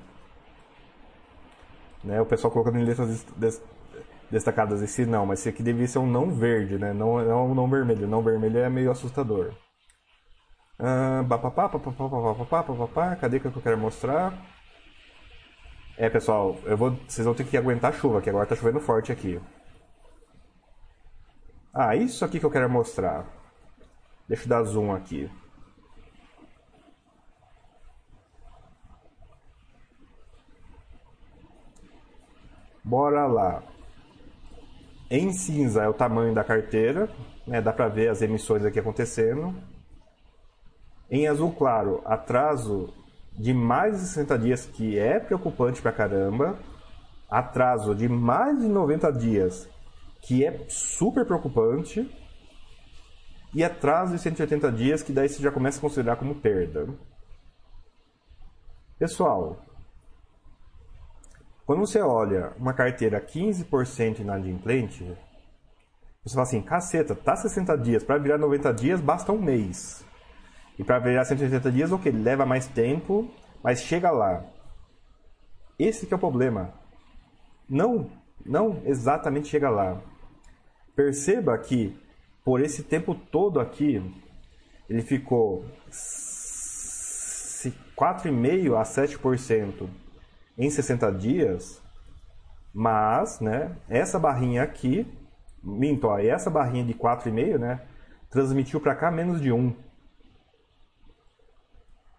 [2.04, 2.20] né?
[2.20, 3.26] O pessoal colocando em letras
[4.30, 6.92] destacadas esse não, mas esse aqui devia ser um não verde, né?
[6.92, 8.08] Não, não um não vermelho.
[8.08, 9.54] Não vermelho é meio assustador.
[10.80, 11.24] Ah,
[13.20, 14.34] cadê que eu quero mostrar?
[15.96, 18.80] É, pessoal, eu vou, vocês vão ter que aguentar a chuva, que agora tá chovendo
[18.80, 19.40] forte aqui.
[21.74, 23.26] Ah, isso aqui que eu quero mostrar.
[24.28, 25.28] Deixa eu dar zoom aqui.
[32.84, 33.64] Bora lá.
[35.10, 37.10] Em cinza é o tamanho da carteira,
[37.48, 37.60] né?
[37.60, 39.56] dá para ver as emissões aqui acontecendo.
[41.10, 42.94] Em azul claro, atraso
[43.32, 46.60] de mais de 60 dias, que é preocupante pra caramba.
[47.28, 49.68] Atraso de mais de 90 dias,
[50.24, 52.10] que é super preocupante,
[53.54, 56.88] e atraso de 180 dias, que daí você já começa a considerar como perda.
[58.98, 59.62] Pessoal,
[61.66, 65.06] quando você olha uma carteira 15% inadimplente,
[66.24, 70.04] você fala assim, caceta, tá 60 dias, para virar 90 dias basta um mês.
[70.80, 73.30] E para virar 180 dias, ok, leva mais tempo,
[73.64, 74.44] mas chega lá.
[75.78, 76.74] Esse que é o problema.
[77.70, 78.10] Não,
[78.46, 80.02] não exatamente chega lá.
[80.96, 81.98] Perceba que
[82.44, 84.02] por esse tempo todo aqui,
[84.90, 85.66] ele ficou
[87.96, 89.90] 4,5% a 7%
[90.58, 91.82] em 60 dias,
[92.74, 95.08] mas né, essa barrinha aqui,
[95.64, 97.82] minto, ó, essa barrinha de 4,5%, né,
[98.30, 99.76] transmitiu para cá menos de 1.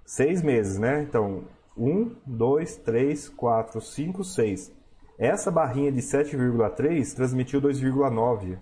[0.06, 1.02] Seis meses, né?
[1.02, 1.44] Então,
[1.76, 4.72] 1, 2, 3, 4, 5, 6.
[5.18, 8.58] Essa barrinha de 7,3 transmitiu 2,9.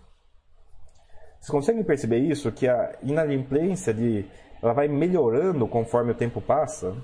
[1.41, 2.53] Vocês conseguem perceber isso?
[2.53, 4.27] Que a inadimplência de,
[4.63, 6.95] ela vai melhorando conforme o tempo passa?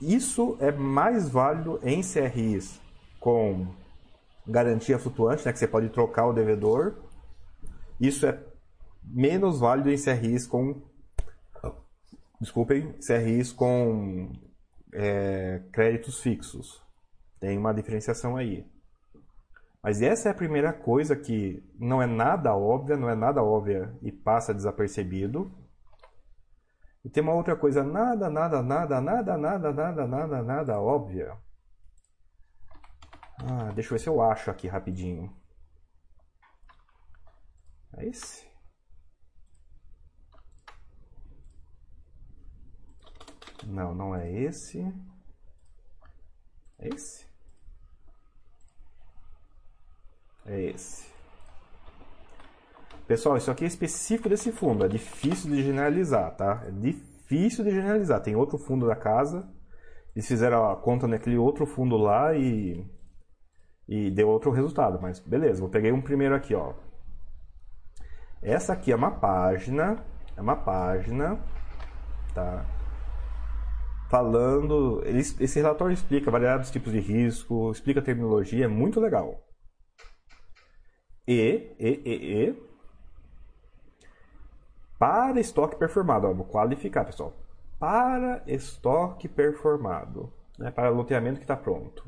[0.00, 2.80] Isso é mais válido em CRIs
[3.18, 3.66] com
[4.46, 6.94] garantia flutuante, né, que você pode trocar o devedor.
[8.00, 8.38] Isso é
[9.02, 10.82] menos válido em CRIs com
[12.40, 14.32] desculpem, CRIs com
[14.94, 16.80] é, créditos fixos.
[17.40, 18.66] Tem uma diferenciação aí.
[19.82, 23.96] Mas essa é a primeira coisa que não é nada óbvia, não é nada óbvia
[24.02, 25.50] e passa desapercebido.
[27.02, 31.34] E tem uma outra coisa nada, nada, nada, nada, nada, nada, nada, nada óbvia.
[33.38, 35.34] Ah, deixa eu ver se eu acho aqui rapidinho.
[37.96, 38.46] É esse?
[43.66, 44.80] Não, não é esse.
[46.78, 47.29] É esse?
[50.50, 51.08] É esse.
[53.06, 54.84] Pessoal, isso aqui é específico desse fundo.
[54.84, 56.64] É difícil de generalizar, tá?
[56.66, 58.20] É difícil de generalizar.
[58.20, 59.48] Tem outro fundo da casa.
[60.14, 62.84] Eles fizeram a conta naquele outro fundo lá e,
[63.88, 64.98] e deu outro resultado.
[65.00, 66.74] Mas beleza, eu peguei um primeiro aqui, ó.
[68.42, 70.04] Essa aqui é uma página.
[70.36, 71.38] É uma página,
[72.34, 72.66] tá?
[74.08, 75.00] falando.
[75.06, 79.46] Esse relatório explica variados tipos de risco, explica a terminologia, é muito legal.
[81.30, 82.70] E, e, e, e.
[84.98, 87.32] Para estoque performado, ó, vou qualificar, pessoal.
[87.78, 90.72] para estoque performado, né?
[90.72, 92.04] para loteamento que está pronto,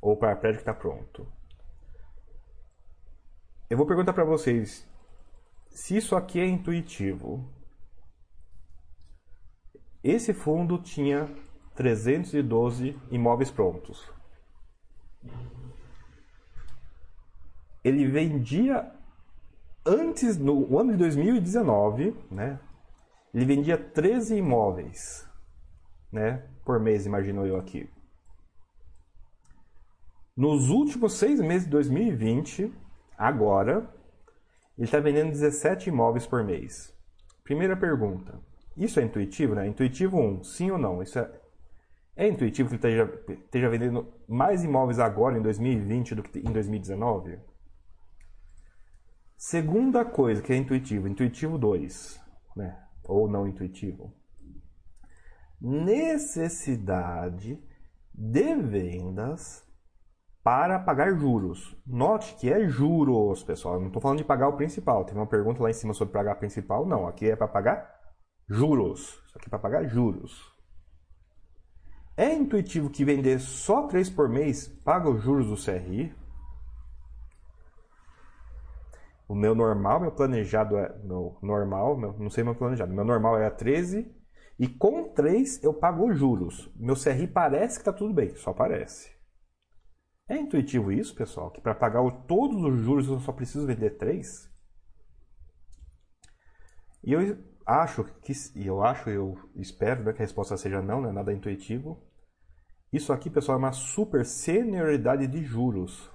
[0.00, 1.30] ou para prédio que está pronto.
[3.68, 4.88] Eu vou perguntar para vocês
[5.68, 7.46] se isso aqui é intuitivo.
[10.02, 11.28] Esse fundo tinha
[11.74, 14.10] 312 imóveis prontos.
[17.88, 18.92] Ele vendia
[19.84, 22.60] antes, no ano de 2019, né?
[23.32, 25.26] Ele vendia 13 imóveis,
[26.12, 26.44] né?
[26.64, 27.88] Por mês, imagino eu aqui.
[30.36, 32.72] Nos últimos seis meses de 2020,
[33.16, 33.92] agora,
[34.76, 36.94] ele está vendendo 17 imóveis por mês.
[37.42, 38.38] Primeira pergunta.
[38.76, 39.66] Isso é intuitivo, né?
[39.66, 41.02] Intuitivo 1, sim ou não?
[41.02, 41.30] Isso é,
[42.14, 46.52] é intuitivo que ele esteja, esteja vendendo mais imóveis agora em 2020 do que em
[46.52, 47.38] 2019?
[49.38, 52.20] Segunda coisa que é intuitivo, intuitivo 2,
[52.56, 52.76] né?
[53.04, 54.12] Ou não intuitivo.
[55.60, 57.56] Necessidade
[58.12, 59.64] de vendas
[60.42, 61.80] para pagar juros.
[61.86, 63.74] Note que é juros, pessoal.
[63.74, 65.04] Eu não estou falando de pagar o principal.
[65.04, 66.84] Tem uma pergunta lá em cima sobre pagar principal.
[66.84, 67.88] Não, aqui é para pagar
[68.48, 69.22] juros.
[69.24, 70.52] Isso aqui é para pagar juros.
[72.16, 76.12] É intuitivo que vender só 3 por mês paga os juros do CRI?
[79.28, 80.98] O meu normal, meu planejado é.
[81.04, 82.94] Meu normal, meu, não sei meu planejado.
[82.94, 84.10] Meu normal é a 13
[84.58, 86.72] e com 3 eu pago os juros.
[86.74, 89.16] Meu CRI parece que está tudo bem, só parece.
[90.26, 91.50] É intuitivo isso, pessoal?
[91.50, 94.48] Que para pagar todos os juros eu só preciso vender 3?
[97.04, 101.00] E eu acho que, e eu acho, eu espero né, que a resposta seja não,
[101.00, 102.02] né, nada intuitivo.
[102.92, 106.10] Isso aqui, pessoal, é uma super senioridade de juros.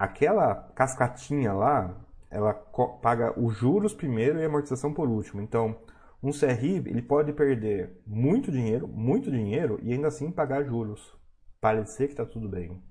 [0.00, 1.94] Aquela cascatinha lá,
[2.30, 2.54] ela
[3.02, 5.42] paga os juros primeiro e a amortização por último.
[5.42, 5.76] Então,
[6.22, 11.20] um CRI ele pode perder muito dinheiro, muito dinheiro e ainda assim pagar juros
[11.60, 12.82] parecer que está tudo bem.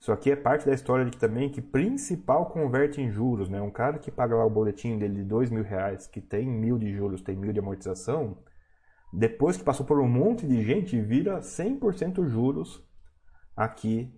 [0.00, 3.62] Isso aqui é parte da história de que também que principal converte em juros, né?
[3.62, 6.78] Um cara que paga lá o boletim dele de dois mil reais, que tem mil
[6.78, 8.36] de juros, tem mil de amortização,
[9.12, 12.84] depois que passou por um monte de gente, vira 100% juros
[13.56, 14.12] aqui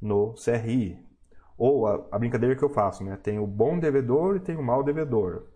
[0.00, 1.09] no CRI.
[1.60, 3.18] Ou a, a, brincadeira que eu faço, né?
[3.18, 5.46] Tem o bom devedor e tem o mau devedor.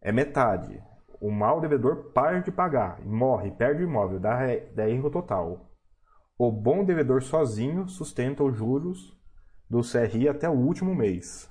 [0.00, 0.80] É metade.
[1.20, 4.38] O mau devedor para de pagar, morre, perde o imóvel, dá,
[4.72, 5.68] dá erro total.
[6.38, 9.18] O bom devedor sozinho sustenta os juros
[9.68, 11.50] do CRI até o último mês.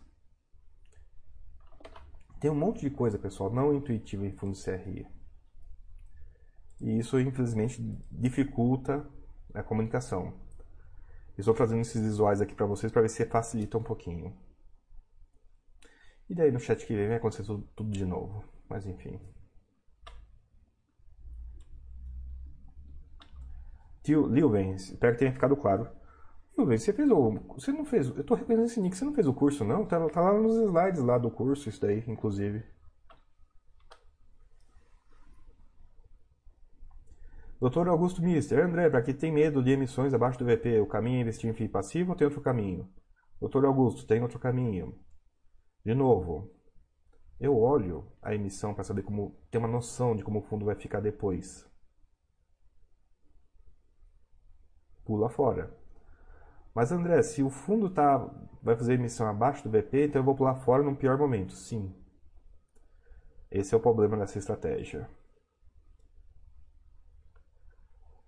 [2.40, 5.06] Tem um monte de coisa, pessoal, não intuitiva em fundo CRI.
[6.80, 9.06] E isso, infelizmente, dificulta
[9.54, 10.45] a comunicação.
[11.38, 14.36] Estou fazendo esses visuais aqui para vocês para ver se facilita um pouquinho.
[16.30, 18.44] E daí no chat que vem vai acontecer tudo, tudo de novo.
[18.70, 19.20] Mas enfim.
[24.02, 25.90] Tio Lilven, espero que tenha ficado claro.
[26.58, 27.32] Lilven, você fez o.
[27.56, 28.08] Você não fez.
[28.08, 29.86] Eu tô reconhecendo esse nick, você não fez o curso, não?
[29.86, 32.64] Tá, tá lá nos slides lá do curso, isso daí, inclusive.
[37.60, 41.18] Doutor Augusto Mister, André, para quem tem medo de emissões abaixo do VP, o caminho
[41.18, 42.90] é investir em FII passivo ou tem outro caminho?
[43.40, 44.98] Doutor Augusto, tem outro caminho.
[45.84, 46.52] De novo,
[47.40, 50.76] eu olho a emissão para saber como ter uma noção de como o fundo vai
[50.76, 51.66] ficar depois.
[55.06, 55.72] pula fora.
[56.74, 58.18] Mas André, se o fundo tá,
[58.62, 61.54] vai fazer emissão abaixo do VP, então eu vou pular fora num pior momento.
[61.54, 61.94] Sim.
[63.50, 65.08] Esse é o problema dessa estratégia.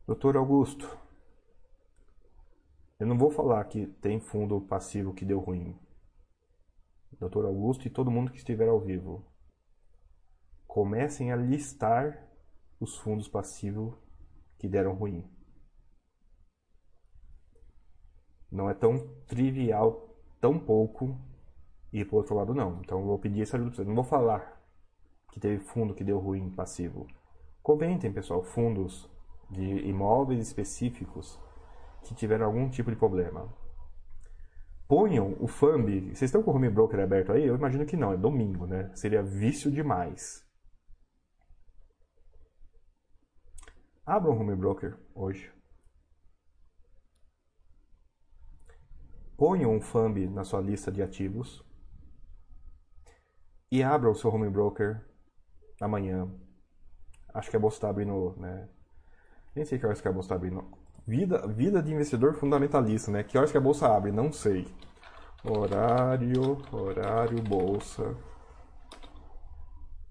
[0.08, 0.98] Doutor Augusto,
[2.98, 5.78] eu não vou falar que tem fundo passivo que deu ruim.
[7.20, 9.24] Doutor Augusto e todo mundo que estiver ao vivo,
[10.66, 12.26] comecem a listar
[12.80, 13.94] os fundos passivos
[14.58, 15.30] que deram ruim.
[18.52, 21.20] não é tão trivial, tão pouco
[21.92, 22.80] ir pro outro lado não.
[22.80, 23.84] Então eu vou pedir essa ajuda.
[23.84, 24.58] Não vou falar
[25.32, 27.08] que teve fundo que deu ruim passivo.
[27.62, 29.10] Comentem, pessoal, fundos
[29.50, 31.40] de imóveis específicos
[32.04, 33.54] que tiveram algum tipo de problema.
[34.88, 36.16] Ponham o FAMB.
[36.16, 37.46] Vocês estão com o home broker aberto aí?
[37.46, 38.92] Eu imagino que não, é domingo, né?
[38.96, 40.46] Seria vício demais.
[44.06, 45.52] Abram o home broker hoje.
[49.38, 51.64] ponha um FAMB na sua lista de ativos
[53.72, 55.06] e abra o seu home broker
[55.80, 56.28] amanhã.
[57.34, 58.68] Acho que a bolsa está abrindo, né?
[59.58, 60.64] Nem sei que horas que a bolsa está abrindo.
[61.08, 63.24] Vida, vida de investidor fundamentalista, né?
[63.24, 64.12] Que horas que a bolsa abre?
[64.12, 64.68] Não sei.
[65.44, 68.16] Horário, horário, bolsa.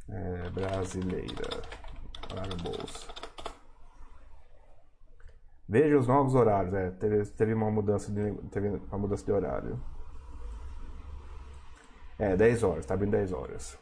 [0.09, 1.62] é, brasileira
[2.28, 3.06] para bolsa.
[5.68, 6.74] Veja os novos horários.
[6.74, 9.81] É, teve, teve uma mudança de teve uma mudança de horário.
[12.18, 13.78] É, 10 horas, tá abrindo 10 horas.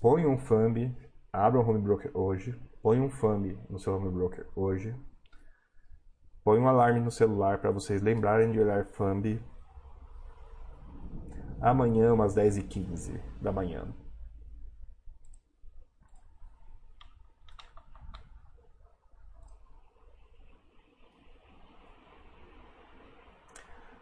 [0.00, 0.92] Põe um thumb,
[1.32, 4.94] abra um home broker hoje, põe um thumb no seu home broker hoje.
[6.44, 9.42] Põe um alarme no celular para vocês lembrarem de olhar thumb
[11.60, 13.86] amanhã umas 10h15 da manhã.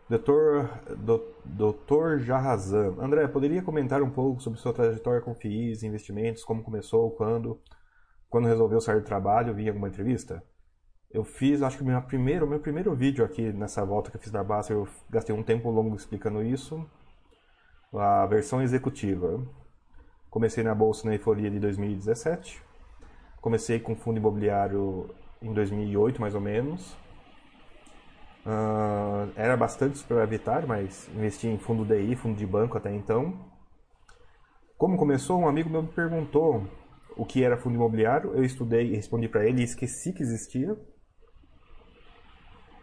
[0.07, 0.69] Doutor,
[1.45, 2.95] doutor Jarrazan.
[3.01, 7.59] André, poderia comentar um pouco sobre sua trajetória com FIIs, investimentos, como começou, quando,
[8.35, 10.43] quando resolveu sair do trabalho, vi alguma entrevista?
[11.09, 14.21] Eu fiz, acho que o meu primeiro, meu primeiro vídeo aqui nessa volta que eu
[14.21, 16.85] fiz da Basta, eu gastei um tempo longo explicando isso.
[17.93, 19.41] A versão executiva.
[20.29, 22.61] Comecei na bolsa na euforia de 2017.
[23.41, 26.97] Comecei com fundo imobiliário em 2008, mais ou menos
[28.47, 33.33] Uh, era bastante superavitário, mas investia em fundo DI, fundo de banco até então.
[34.77, 36.67] Como começou, um amigo meu me perguntou
[37.17, 38.35] o que era fundo imobiliário.
[38.35, 40.77] Eu estudei e respondi para ele e esqueci que existia.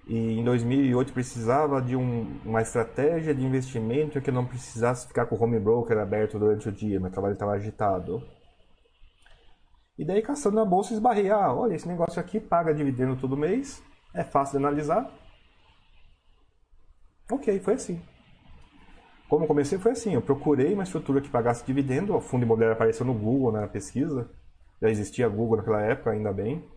[0.07, 5.25] E em 2008 precisava de um, uma estratégia de investimento que eu não precisasse ficar
[5.25, 8.21] com o home broker aberto durante o dia, meu trabalho estava agitado.
[9.97, 13.81] E daí, caçando na bolsa, esbarrei: ah, olha, esse negócio aqui paga dividendo todo mês,
[14.13, 15.21] é fácil de analisar
[17.31, 18.01] Ok, foi assim.
[19.31, 23.05] Como comecei foi assim, eu procurei uma estrutura que pagasse dividendo, o fundo imobiliário apareceu
[23.05, 24.29] no Google na pesquisa,
[24.81, 26.69] já existia Google naquela época, ainda bem.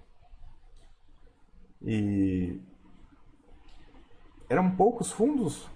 [1.83, 2.63] E
[4.49, 5.69] eram poucos fundos,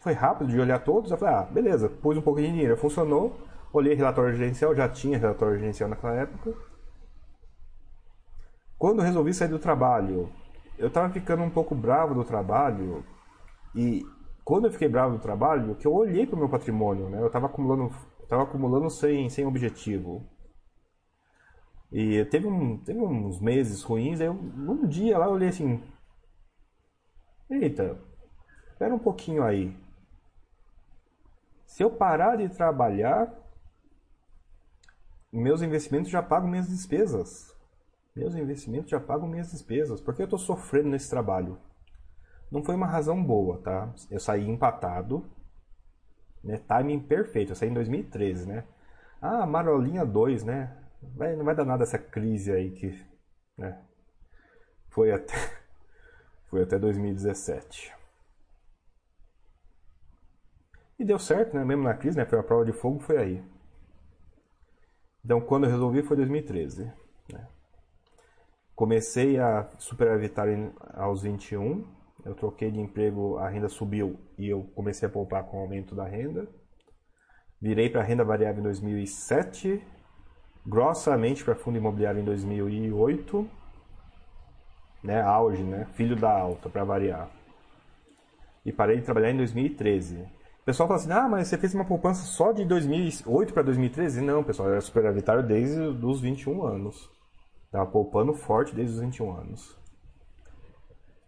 [0.00, 3.38] foi rápido de olhar todos, eu falei, ah, beleza, pus um pouco de dinheiro, funcionou,
[3.72, 6.52] olhei relatório gerencial, já tinha relatório gerencial naquela época.
[8.76, 10.32] Quando resolvi sair do trabalho,
[10.76, 13.04] eu estava ficando um pouco bravo do trabalho,
[13.72, 14.04] e
[14.48, 17.20] quando eu fiquei bravo do trabalho, que eu olhei para o meu patrimônio, né?
[17.20, 17.94] Eu estava acumulando,
[18.26, 20.26] tava acumulando sem, sem objetivo.
[21.92, 25.82] E teve, um, teve uns meses ruins, aí eu, um dia lá eu olhei assim,
[27.50, 28.00] eita,
[28.70, 29.76] espera um pouquinho aí.
[31.66, 33.30] Se eu parar de trabalhar,
[35.30, 37.54] meus investimentos já pagam minhas despesas.
[38.16, 40.00] Meus investimentos já pagam minhas despesas.
[40.00, 41.60] Por que eu estou sofrendo nesse trabalho?
[42.50, 43.92] Não foi uma razão boa, tá?
[44.10, 45.28] Eu saí empatado,
[46.42, 46.58] né?
[46.58, 47.52] Timing perfeito.
[47.52, 48.64] Eu saí em 2013, né?
[49.20, 50.76] Ah, Marolinha 2, né?
[51.02, 53.04] Vai, não vai dar nada essa crise aí que,
[53.56, 53.82] né?
[54.88, 55.34] Foi até
[56.48, 57.94] foi até 2017.
[60.98, 61.64] E deu certo, né?
[61.64, 62.24] Mesmo na crise, né?
[62.24, 63.44] Foi a prova de fogo, foi aí.
[65.24, 66.90] Então, quando eu resolvi, foi 2013.
[67.32, 67.46] Né?
[68.74, 70.48] Comecei a superavitar
[70.94, 71.97] aos 21
[72.28, 75.94] eu troquei de emprego, a renda subiu e eu comecei a poupar com o aumento
[75.94, 76.46] da renda.
[77.60, 79.82] Virei para renda variável em 2007,
[80.64, 83.48] grossamente para fundo imobiliário em 2008,
[85.02, 87.30] né, auge, né, filho da alta para variar.
[88.64, 90.16] E parei de trabalhar em 2013.
[90.60, 94.20] O pessoal fala assim: "Ah, mas você fez uma poupança só de 2008 para 2013?"
[94.20, 97.10] Não, pessoal, eu era superavitário desde os 21 anos.
[97.70, 99.77] Tava poupando forte desde os 21 anos.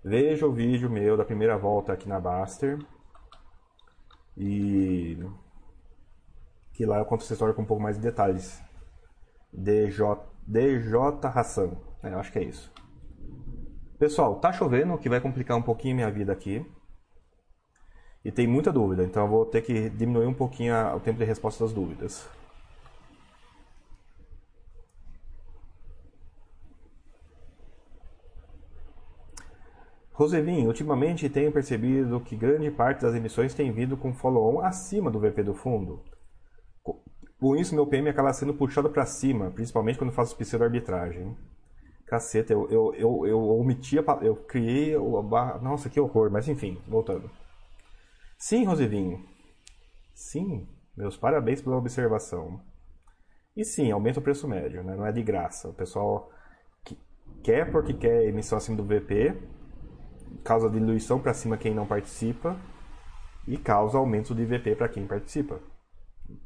[0.03, 2.79] Veja o vídeo meu da primeira volta aqui na Baster.
[4.37, 5.19] E
[6.73, 8.63] que lá eu conto essa história com um pouco mais de detalhes.
[9.53, 10.17] DJ,
[10.47, 11.73] DJ Hassan,
[12.03, 12.73] é, acho que é isso.
[13.99, 16.65] Pessoal, tá chovendo, o que vai complicar um pouquinho minha vida aqui.
[18.25, 21.25] E tem muita dúvida, então eu vou ter que diminuir um pouquinho o tempo de
[21.25, 22.27] resposta das dúvidas.
[30.21, 35.19] Rosevin, ultimamente tenho percebido que grande parte das emissões tem vindo com follow-on acima do
[35.19, 36.05] VP do fundo.
[37.41, 41.35] Com isso, meu PM acaba sendo puxado para cima, principalmente quando faço pseudo-arbitragem.
[42.07, 45.23] Caceta, eu, eu, eu, eu omiti a, Eu criei o.
[45.63, 47.31] Nossa, que horror, mas enfim, voltando.
[48.37, 49.25] Sim, Rosevin.
[50.13, 52.61] Sim, meus parabéns pela observação.
[53.57, 54.95] E sim, aumenta o preço médio, né?
[54.95, 55.71] não é de graça.
[55.71, 56.31] O pessoal
[57.43, 59.60] quer porque quer emissão acima do VP,
[60.45, 62.57] causa diluição para cima quem não participa
[63.47, 65.61] e causa aumento de IVP para quem participa.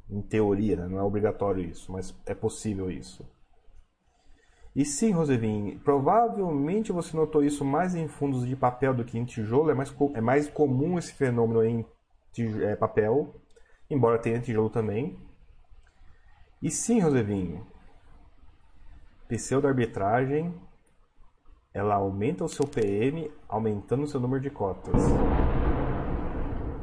[0.09, 0.89] Em teoria, né?
[0.89, 3.27] não é obrigatório isso, mas é possível isso.
[4.75, 9.25] E sim, Rosevin, provavelmente você notou isso mais em fundos de papel do que em
[9.25, 9.71] tijolo.
[9.71, 11.87] É mais, é mais comum esse fenômeno em
[12.63, 13.35] é, papel,
[13.89, 15.17] embora tenha tijolo também.
[16.61, 17.65] E sim, Rosevinho,
[19.29, 20.53] pseudo-arbitragem,
[21.75, 24.95] ela aumenta o seu PM, aumentando o seu número de cotas.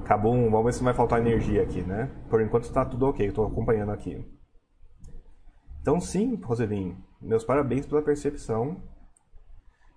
[0.03, 2.11] Acabou um, vamos ver se vai faltar energia aqui, né?
[2.29, 4.21] Por enquanto está tudo ok, estou acompanhando aqui.
[5.81, 8.83] Então sim, Rosevinho, meus parabéns pela percepção.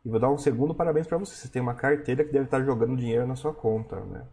[0.05, 1.35] E vou dar um segundo parabéns para você.
[1.35, 4.25] Você tem uma carteira que deve estar jogando dinheiro na sua conta, né?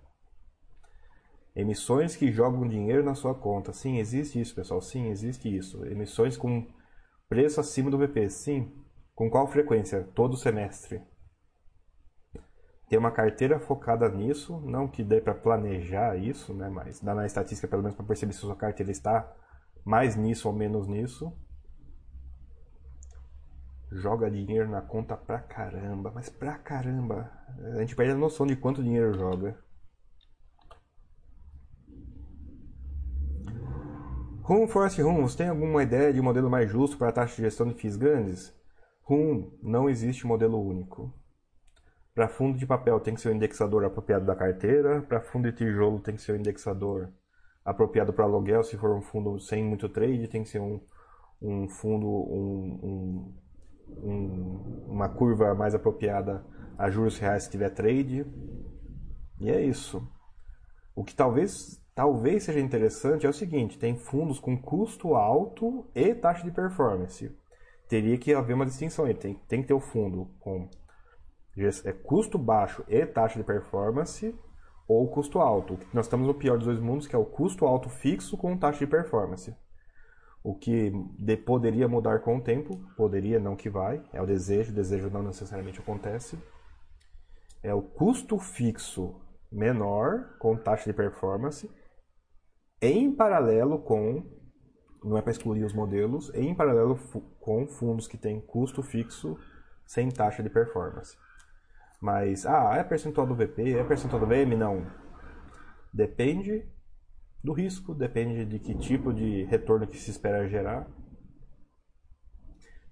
[1.55, 3.73] Emissões que jogam dinheiro na sua conta.
[3.73, 4.81] Sim, existe isso, pessoal.
[4.81, 5.83] Sim, existe isso.
[5.85, 6.67] Emissões com
[7.27, 8.29] preço acima do VP.
[8.29, 8.71] Sim.
[9.15, 10.03] Com qual frequência?
[10.15, 11.01] Todo semestre.
[12.89, 16.69] Ter uma carteira focada nisso, não que dê para planejar isso, né?
[16.69, 19.33] Mas dá na estatística pelo menos para perceber se sua carteira está
[19.85, 21.33] mais nisso ou menos nisso
[23.91, 27.29] joga dinheiro na conta pra caramba, mas pra caramba.
[27.75, 29.57] A gente perde a noção de quanto dinheiro joga.
[34.43, 37.41] Rum Force Rum, você tem alguma ideia de modelo mais justo para a taxa de
[37.43, 38.60] gestão de FIIs grandes?
[39.03, 41.13] Rum, não existe modelo único.
[42.13, 45.57] Para fundo de papel tem que ser o indexador apropriado da carteira, para fundo de
[45.57, 47.09] tijolo tem que ser o indexador
[47.63, 50.81] apropriado para aluguel, se for um fundo sem muito trade, tem que ser um,
[51.41, 53.33] um fundo, um, um
[53.97, 56.45] um, uma curva mais apropriada
[56.77, 58.25] a juros reais se tiver trade.
[59.39, 60.07] E é isso.
[60.95, 66.13] O que talvez, talvez seja interessante é o seguinte: tem fundos com custo alto e
[66.13, 67.35] taxa de performance.
[67.91, 69.13] Teria que haver uma distinção aí.
[69.13, 70.69] Tem, tem que ter o fundo com
[71.83, 74.33] é, custo baixo e taxa de performance
[74.87, 75.77] ou custo alto.
[75.93, 78.79] Nós estamos no pior dos dois mundos, que é o custo alto fixo com taxa
[78.79, 79.53] de performance.
[80.41, 80.89] O que
[81.19, 85.09] de, poderia mudar com o tempo, poderia, não que vai, é o desejo, o desejo
[85.09, 86.39] não necessariamente acontece.
[87.61, 89.19] É o custo fixo
[89.51, 91.69] menor com taxa de performance,
[92.81, 94.23] em paralelo com,
[95.03, 96.97] não é para excluir os modelos, em paralelo
[97.39, 99.37] com fundos que têm custo fixo
[99.85, 101.17] sem taxa de performance.
[101.99, 104.57] Mas, ah, é percentual do VP, é percentual do VM?
[104.57, 104.85] Não.
[105.93, 106.65] Depende
[107.43, 110.87] do risco, depende de que tipo de retorno que se espera gerar.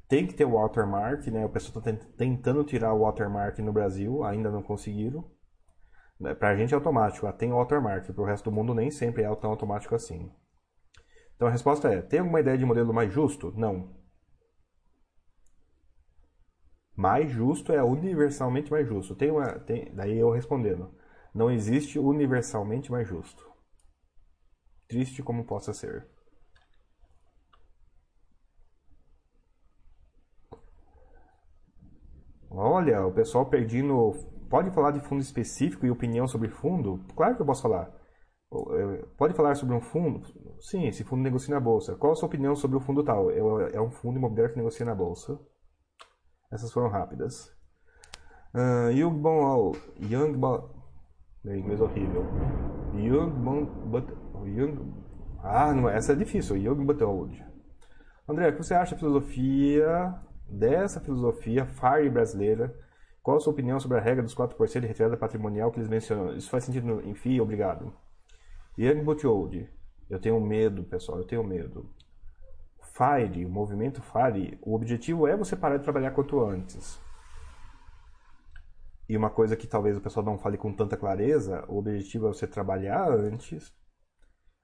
[0.07, 1.45] Tem que ter o watermark, né?
[1.45, 5.23] O pessoal está tentando tirar o watermark no Brasil, ainda não conseguiram.
[6.38, 9.23] Para a gente é automático, ah, tem watermark, para o resto do mundo nem sempre
[9.23, 10.30] é tão automático assim.
[11.40, 13.53] Então a resposta é: tem alguma ideia de modelo mais justo?
[13.56, 13.95] Não.
[16.95, 19.16] Mais justo é universalmente mais justo.
[19.16, 20.94] Tem uma, tem, daí eu respondendo:
[21.34, 23.49] não existe universalmente mais justo
[24.90, 26.06] triste como possa ser.
[32.49, 34.11] Olha, o pessoal pedindo.
[34.49, 36.99] Pode falar de fundo específico e opinião sobre fundo?
[37.16, 37.91] Claro que eu posso falar.
[39.18, 40.22] Pode falar sobre um fundo?
[40.60, 41.95] Sim, esse fundo negocia na bolsa.
[41.95, 43.31] Qual a sua opinião sobre o fundo tal?
[43.31, 45.40] É um fundo imobiliário que negocia na bolsa.
[46.52, 47.53] Essas foram rápidas.
[48.53, 50.69] Uh, Young Bon Young Bon.
[51.44, 52.26] Meu inglês é horrível.
[52.94, 53.68] Young Bon.
[54.34, 54.94] O Young.
[55.41, 56.57] Ah, não, essa é difícil.
[56.57, 57.45] Young Butterwood.
[58.27, 60.14] André, o que você acha da filosofia
[60.48, 62.76] dessa filosofia FARE brasileira?
[63.22, 66.36] Qual a sua opinião sobre a regra dos 4% de retirada patrimonial que eles mencionam?
[66.36, 67.41] Isso faz sentido no FII?
[67.41, 67.94] Obrigado.
[68.77, 69.69] Young Butterwood.
[70.10, 71.90] Eu tenho medo, pessoal, eu tenho medo.
[72.81, 76.99] FIRE, o movimento FIRE, o objetivo é você parar de trabalhar quanto antes.
[79.07, 82.34] E uma coisa que talvez o pessoal não fale com tanta clareza, o objetivo é
[82.34, 83.72] você trabalhar antes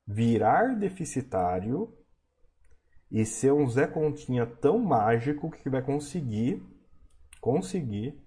[0.07, 1.91] virar deficitário
[3.09, 6.63] e ser um Zé Continha tão mágico que vai conseguir
[7.41, 8.19] conseguir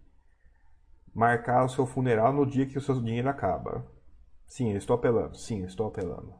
[1.15, 3.85] marcar o seu funeral no dia que o seu dinheiro acaba.
[4.47, 5.36] Sim, eu estou apelando.
[5.36, 6.35] Sim, eu estou apelando.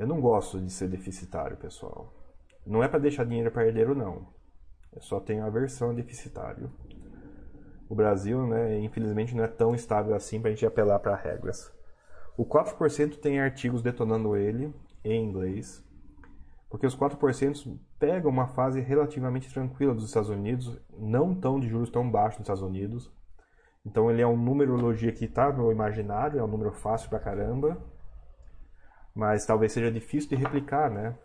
[0.00, 2.10] Eu não gosto de ser deficitário, pessoal.
[2.66, 4.26] Não é para deixar dinheiro para herdeiro, não.
[4.94, 6.70] Eu só tenho aversão a deficitário.
[7.86, 11.70] O Brasil, né, infelizmente, não é tão estável assim para a gente apelar para regras.
[12.34, 14.74] O 4% tem artigos detonando ele
[15.04, 15.84] em inglês,
[16.70, 21.90] porque os 4% pegam uma fase relativamente tranquila dos Estados Unidos, não tão de juros
[21.90, 23.12] tão baixos nos Estados Unidos.
[23.84, 27.76] Então ele é um numerologia que está no imaginário, é um número fácil pra caramba,
[29.14, 31.16] mas talvez seja difícil de replicar, né?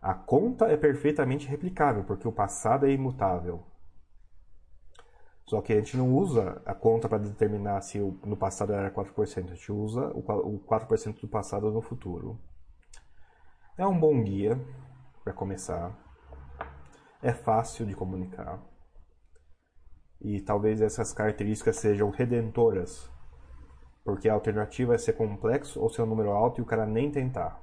[0.00, 3.64] A conta é perfeitamente replicável, porque o passado é imutável.
[5.46, 9.50] Só que a gente não usa a conta para determinar se no passado era 4%,
[9.50, 12.40] a gente usa o 4% do passado no futuro.
[13.76, 14.60] É um bom guia
[15.24, 15.92] para começar.
[17.22, 18.62] É fácil de comunicar.
[20.20, 23.10] E talvez essas características sejam redentoras.
[24.10, 27.12] Porque a alternativa é ser complexo ou ser um número alto e o cara nem
[27.12, 27.62] tentar.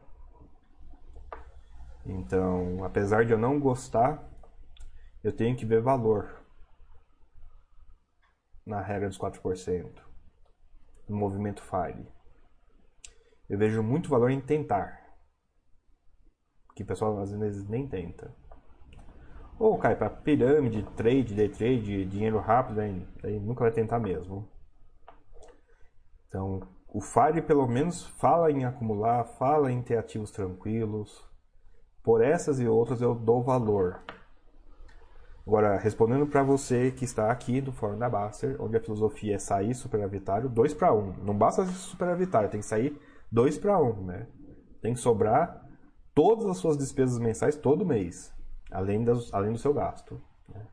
[2.05, 4.23] Então, apesar de eu não gostar,
[5.21, 6.41] eu tenho que ver valor
[8.65, 10.01] na regra dos 4%,
[11.09, 12.07] no movimento FIRE.
[13.49, 15.05] Eu vejo muito valor em tentar,
[16.73, 18.33] que o pessoal às vezes nem tenta.
[19.59, 24.47] Ou cai para pirâmide, trade, day trade, dinheiro rápido, aí, aí nunca vai tentar mesmo.
[26.27, 31.25] Então, o FIRE pelo menos fala em acumular, fala em ter ativos tranquilos.
[32.03, 34.01] Por essas e outras eu dou valor.
[35.47, 39.39] Agora, respondendo para você que está aqui do Fórum da Baster, onde a filosofia é
[39.39, 40.97] sair superavitário 2 para 1.
[40.97, 41.13] Um.
[41.23, 42.99] Não basta ser superavitário, tem que sair
[43.31, 44.27] 2 para 1, né?
[44.81, 45.65] Tem que sobrar
[46.13, 48.33] todas as suas despesas mensais todo mês,
[48.69, 50.21] além, das, além do seu gasto.
[50.49, 50.65] Né?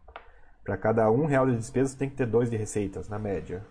[0.64, 3.64] Para cada um real de despesas tem que ter dois de receitas, na média.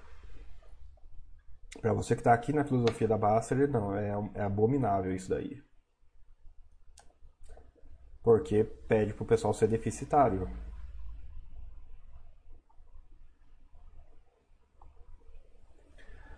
[1.82, 5.62] Para você que está aqui na filosofia da Baster, não, é, é abominável isso daí.
[8.22, 10.50] Porque pede para o pessoal ser deficitário.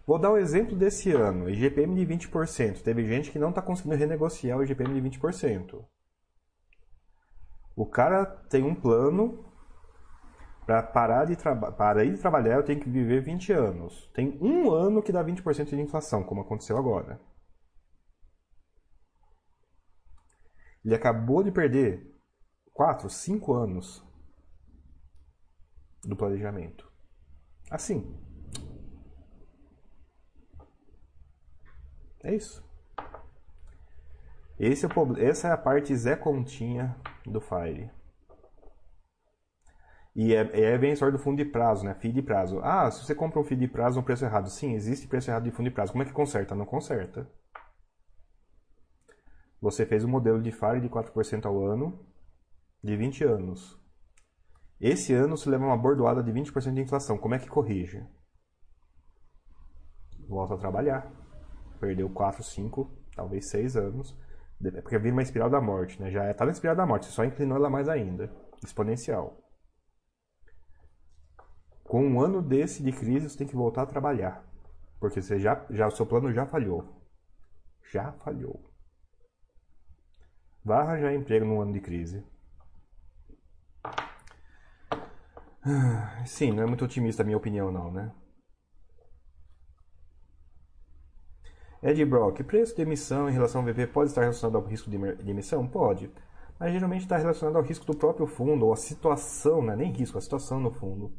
[0.05, 2.81] Vou dar o um exemplo desse ano, IGPM de 20%.
[2.81, 5.83] Teve gente que não está conseguindo renegociar o IGPM de 20%.
[7.75, 9.43] O cara tem um plano
[10.65, 11.37] para parar de,
[11.77, 14.09] parar de trabalhar, eu tenho que viver 20 anos.
[14.13, 17.19] Tem um ano que dá 20% de inflação, como aconteceu agora.
[20.83, 22.15] Ele acabou de perder
[22.73, 24.03] 4, 5 anos
[26.03, 26.91] do planejamento.
[27.69, 28.19] Assim.
[32.23, 32.63] É isso.
[34.59, 37.91] É essa é a parte Zé Continha do Fire.
[40.15, 41.93] E é, é bem a história do fundo de prazo, né?
[41.95, 42.59] FII de prazo.
[42.63, 44.49] Ah, se você compra um FII de prazo no preço errado.
[44.49, 45.91] Sim, existe preço errado de fundo de prazo.
[45.91, 46.55] Como é que conserta?
[46.55, 47.29] Não conserta.
[49.61, 52.05] Você fez um modelo de FARE de 4% ao ano,
[52.83, 53.77] de 20 anos.
[54.79, 57.17] Esse ano você leva uma bordoada de 20% de inflação.
[57.17, 58.05] Como é que corrige?
[60.27, 61.25] Volta a trabalhar
[61.79, 64.17] perdeu 4, 5, talvez 6 anos.
[64.81, 66.09] Porque vira uma espiral da morte, né?
[66.09, 68.31] Já está na espiral da morte, só inclinou ela mais ainda.
[68.63, 69.44] Exponencial.
[71.85, 74.43] Com um ano desse de crise, você tem que voltar a trabalhar.
[74.99, 76.83] Porque você já, já, o seu plano já falhou.
[77.91, 78.59] Já falhou.
[80.63, 82.25] Vá arranjar emprego num ano de crise.
[86.25, 88.11] Sim, não é muito otimista a minha opinião, não, né?
[91.83, 94.97] Ed Brock, preço de emissão em relação ao VP pode estar relacionado ao risco de
[95.29, 95.67] emissão?
[95.67, 96.11] Pode.
[96.59, 99.75] Mas geralmente está relacionado ao risco do próprio fundo, ou a situação, né?
[99.75, 101.13] nem risco, a situação no fundo.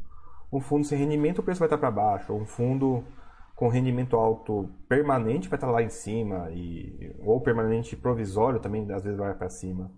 [0.57, 2.33] Um fundo sem rendimento, o preço vai estar para baixo.
[2.33, 3.05] Um fundo
[3.55, 6.51] com rendimento alto permanente vai estar lá em cima.
[6.51, 9.91] E, ou permanente provisório também, às vezes vai para cima.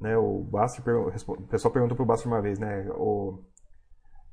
[0.00, 2.86] Né, o, o pessoal perguntou para o Basti uma vez, né?
[2.90, 3.42] O,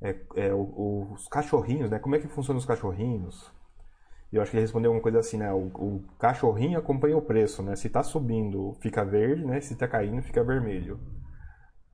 [0.02, 1.98] é, é, o, os cachorrinhos, né?
[1.98, 3.50] Como é que funcionam os cachorrinhos?
[4.30, 5.52] eu acho que ele respondeu uma coisa assim, né?
[5.52, 7.76] O, o, cachorrinho acompanha o preço, né?
[7.76, 9.60] Se tá subindo, fica verde, né?
[9.60, 10.98] Se tá caindo, fica vermelho.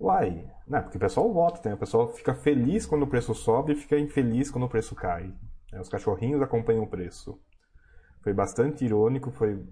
[0.01, 1.75] Uai, não, porque o pessoal vota, né?
[1.75, 5.35] O pessoal fica feliz quando o preço sobe e fica infeliz quando o preço cai.
[5.71, 5.79] Né?
[5.79, 7.39] Os cachorrinhos acompanham o preço.
[8.23, 9.63] Foi bastante irônico, foi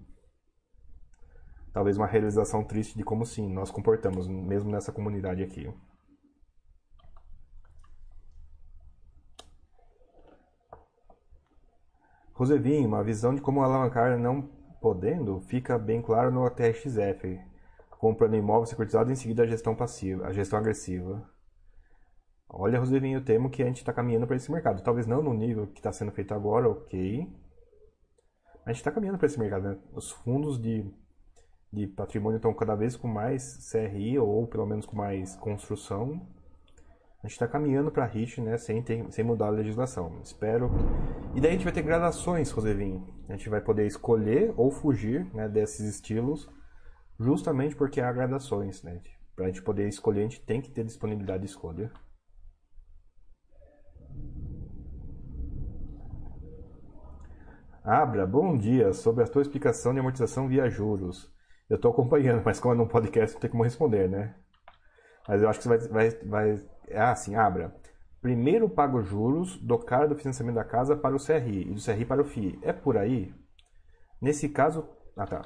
[1.73, 5.73] talvez uma realização triste de como sim nós comportamos, mesmo nessa comunidade aqui.
[12.35, 14.43] Rosevinho, uma visão de como alavancar não
[14.81, 17.41] podendo fica bem claro no TRXF.
[17.99, 21.29] Comprando imóvel securitizado em seguida a gestão passiva, a gestão agressiva.
[22.49, 24.83] Olha, Rosevinho, eu temo que a gente está caminhando para esse mercado.
[24.83, 27.29] Talvez não no nível que está sendo feito agora, ok.
[28.65, 29.65] A gente está caminhando para esse mercado.
[29.65, 29.79] Né?
[29.93, 30.91] Os fundos de,
[31.73, 36.27] de patrimônio estão cada vez com mais CRI, ou pelo menos com mais construção
[37.21, 40.21] a gente está caminhando para RIT, né, sem, ter, sem mudar a legislação.
[40.23, 40.71] Espero.
[41.35, 43.05] E daí a gente vai ter gradações, Rosevinho.
[43.29, 46.49] A gente vai poder escolher ou fugir né, desses estilos,
[47.19, 48.83] justamente porque há gradações.
[48.83, 49.01] Né?
[49.35, 51.91] Para a gente poder escolher, a gente tem que ter disponibilidade de escolha.
[57.85, 58.93] Abra, bom dia.
[58.93, 61.33] Sobre a tua explicação de amortização via juros.
[61.69, 64.35] Eu estou acompanhando, mas como é num podcast, não tem como responder, né?
[65.27, 67.75] Mas eu acho que você vai, vai, vai é assim, abra.
[68.21, 71.81] Primeiro paga os juros do cara do financiamento da casa para o CRI e do
[71.81, 72.59] CRI para o FI.
[72.63, 73.33] É por aí?
[74.21, 74.89] Nesse caso.
[75.17, 75.43] Ah, tá.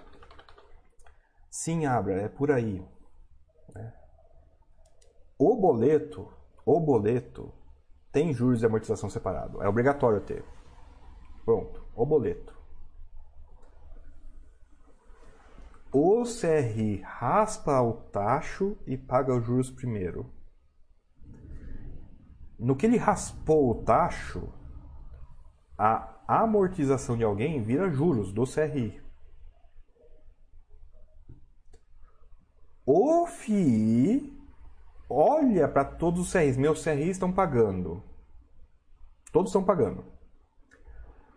[1.53, 2.83] Sim, abra, é por aí.
[3.77, 3.93] É.
[5.39, 6.33] O boleto,
[6.65, 7.53] o boleto
[8.11, 9.63] tem juros e amortização separado.
[9.63, 10.43] É obrigatório ter.
[11.45, 12.63] Pronto, o boleto.
[15.93, 20.33] o CRI raspa o tacho e paga os juros primeiro.
[22.59, 24.51] No que ele raspou o tacho,
[25.77, 29.02] a amortização de alguém vira juros do CRI.
[32.85, 34.37] O FII
[35.09, 36.57] olha para todos os CRIs.
[36.57, 38.03] Meus CRIs estão pagando.
[39.33, 40.05] Todos estão pagando.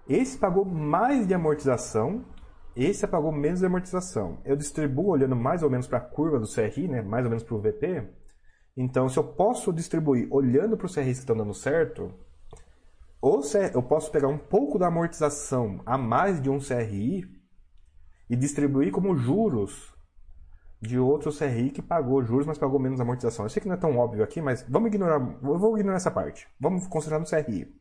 [0.09, 2.25] Esse pagou mais de amortização,
[2.75, 4.39] esse pagou menos de amortização.
[4.43, 7.01] Eu distribuo olhando mais ou menos para a curva do CRI, né?
[7.03, 8.07] mais ou menos para o VP.
[8.75, 12.11] Então, se eu posso distribuir olhando para os CRIs que estão dando certo,
[13.21, 13.41] ou
[13.73, 17.23] eu posso pegar um pouco da amortização a mais de um CRI
[18.29, 19.94] e distribuir como juros
[20.87, 23.45] de outro CRI que pagou juros, mas pagou menos amortização.
[23.45, 26.11] Eu sei que não é tão óbvio aqui, mas vamos ignorar, eu vou ignorar essa
[26.11, 26.47] parte.
[26.59, 27.73] Vamos concentrar no CRI.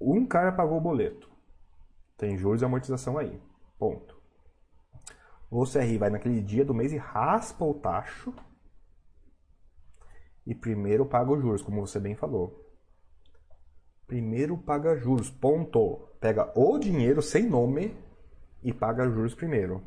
[0.00, 1.30] um cara pagou o boleto.
[2.16, 3.40] Tem juros e amortização aí.
[3.78, 4.20] Ponto.
[5.50, 8.32] O CRI vai naquele dia do mês e raspa o tacho.
[10.46, 12.66] E primeiro paga os juros, como você bem falou.
[14.06, 16.08] Primeiro paga juros, ponto.
[16.20, 17.96] Pega o dinheiro sem nome
[18.62, 19.82] e paga juros primeiro.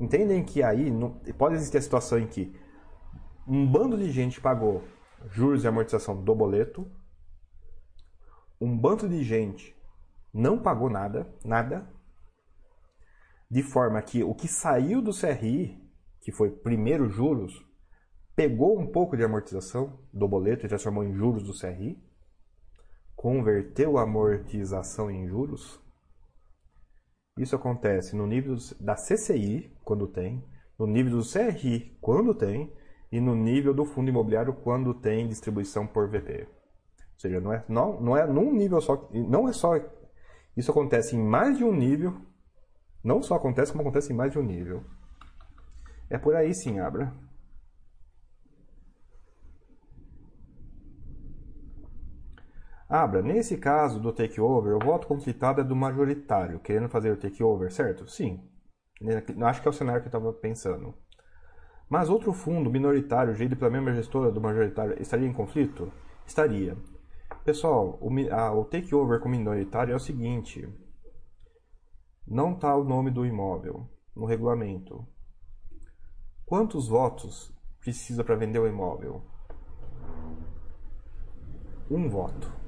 [0.00, 2.54] Entendem que aí não, pode existir a situação em que
[3.46, 4.82] um bando de gente pagou
[5.30, 6.90] juros e amortização do boleto,
[8.60, 9.76] um bando de gente
[10.32, 11.86] não pagou nada, nada,
[13.50, 15.78] de forma que o que saiu do CRI,
[16.20, 17.66] que foi primeiro juros,
[18.34, 22.02] pegou um pouco de amortização do boleto e transformou em juros do CRI,
[23.14, 25.81] converteu a amortização em juros,
[27.36, 30.44] isso acontece no nível da CCI, quando tem,
[30.78, 32.72] no nível do CRI, quando tem,
[33.10, 36.46] e no nível do fundo imobiliário, quando tem distribuição por VP.
[36.46, 39.08] Ou seja, não é, não, não é num nível só.
[39.12, 39.72] Não é só.
[40.56, 42.14] Isso acontece em mais de um nível.
[43.02, 44.82] Não só acontece, como acontece em mais de um nível.
[46.08, 47.12] É por aí sim, Abra.
[52.92, 57.72] Abra, nesse caso do takeover, o voto conflitado é do majoritário, querendo fazer o takeover,
[57.72, 58.06] certo?
[58.06, 58.46] Sim.
[59.46, 60.94] Acho que é o cenário que eu estava pensando.
[61.88, 65.90] Mas outro fundo minoritário, gerido pela mesma gestora do majoritário, estaria em conflito?
[66.26, 66.76] Estaria.
[67.46, 70.68] Pessoal, o, ah, o takeover com minoritário é o seguinte:
[72.26, 75.02] não está o nome do imóvel no regulamento.
[76.44, 79.22] Quantos votos precisa para vender o imóvel?
[81.90, 82.60] Um voto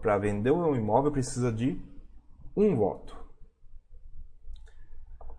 [0.00, 1.80] para vender um imóvel precisa de
[2.56, 3.18] um voto.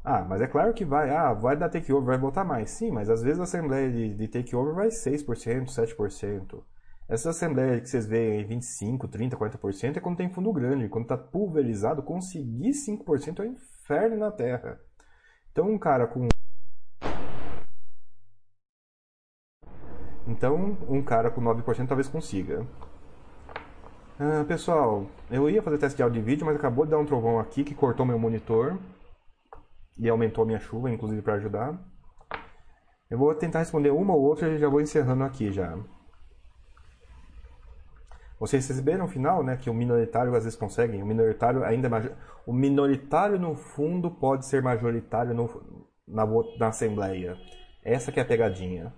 [0.04, 2.72] Ah, mas é claro que vai, ah, vai dar takeover, vai votar mais.
[2.72, 6.64] Sim, mas às vezes a assembleia de, de takeover vai 6%, 7%.
[7.08, 10.90] Essa assembleia que vocês veem em 25, 30, 40% é quando tem fundo grande.
[10.90, 14.80] Quando está pulverizado, conseguir 5% é um inferno na Terra.
[15.52, 16.28] Então um cara com
[20.28, 22.66] Então, um cara com 9% talvez consiga.
[24.24, 27.06] Ah, pessoal, eu ia fazer teste de áudio e vídeo, mas acabou de dar um
[27.08, 28.78] trovão aqui que cortou meu monitor
[29.98, 31.76] e aumentou a minha chuva, inclusive para ajudar.
[33.10, 35.76] Eu vou tentar responder uma ou outra e já vou encerrando aqui já.
[38.40, 42.16] Vocês receberam no final, né, que o minoritário às vezes consegue, o minoritário ainda é
[42.46, 46.28] o minoritário no fundo pode ser majoritário no, na,
[46.60, 47.40] na assembleia.
[47.84, 48.94] Essa que é a pegadinha.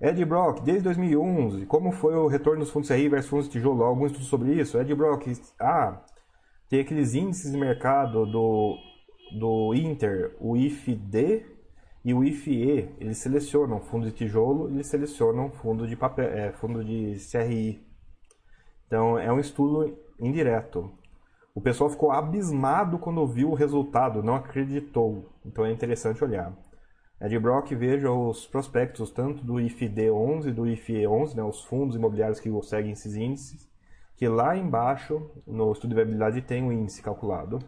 [0.00, 3.82] Ed Brock, desde 2011, como foi o retorno dos fundos CRI versus fundos de tijolo?
[3.82, 4.78] Algum estudo sobre isso?
[4.78, 5.26] Ed Brock,
[5.58, 6.02] ah,
[6.68, 8.76] tem aqueles índices de mercado do,
[9.38, 11.46] do Inter, o IFD
[12.04, 12.90] e o IFE.
[13.00, 17.82] Eles selecionam fundo de tijolo eles selecionam fundo de, papel, é, fundo de CRI.
[18.86, 20.92] Então, é um estudo indireto.
[21.54, 25.32] O pessoal ficou abismado quando viu o resultado, não acreditou.
[25.44, 26.52] Então, é interessante olhar.
[27.20, 32.38] Ed Brock veja os prospectos tanto do IFD11 e do IFE11, né, os fundos imobiliários
[32.38, 33.68] que seguem esses índices,
[34.16, 37.58] que lá embaixo, no estudo de viabilidade, tem o índice calculado.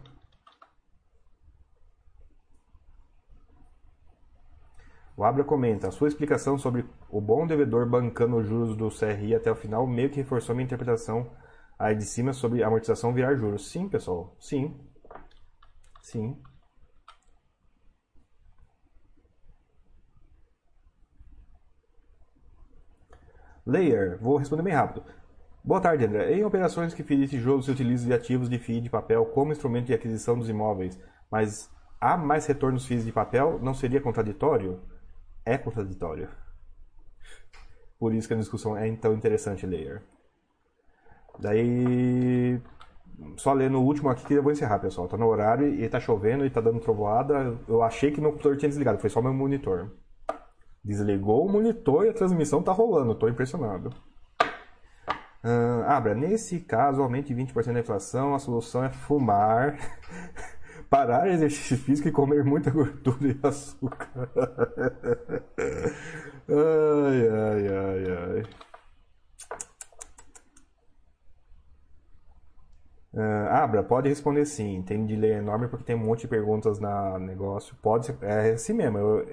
[5.17, 9.35] O Abra comenta, a sua explicação sobre o bom devedor bancando os juros do CRI
[9.35, 11.29] até o final meio que reforçou minha interpretação
[11.77, 13.69] aí de cima sobre amortização virar juros.
[13.69, 14.79] Sim, pessoal, sim.
[16.01, 16.37] Sim.
[23.69, 25.03] Layer, vou responder bem rápido.
[25.63, 26.33] Boa tarde, André.
[26.33, 29.51] Em operações que FII de tijolo se utiliza de ativos de FII de papel como
[29.51, 31.69] instrumento de aquisição dos imóveis, mas
[32.01, 34.81] há mais retornos FIIs de papel, não seria contraditório?
[35.45, 36.29] É contraditório.
[37.99, 40.01] Por isso que a discussão é tão interessante, Layer.
[41.37, 42.59] Daí,
[43.37, 45.07] só lendo o último aqui que eu vou encerrar, pessoal.
[45.07, 47.55] Tá no horário e tá chovendo e tá dando trovoada.
[47.67, 49.91] Eu achei que meu computador tinha desligado, foi só meu monitor.
[50.83, 53.93] Desligou o monitor e a transmissão tá rolando, tô impressionado.
[55.43, 59.77] Uh, Abra, nesse caso, aumente 20% da inflação, a solução é fumar,
[60.89, 64.09] parar exercício físico e comer muita gordura e açúcar.
[66.49, 68.43] ai, ai, ai, ai.
[73.11, 74.81] Uh, Abra, pode responder sim.
[74.83, 77.75] Tem um delay enorme porque tem um monte de perguntas na negócio.
[77.81, 78.97] Pode é assim mesmo.
[78.97, 79.27] Eu,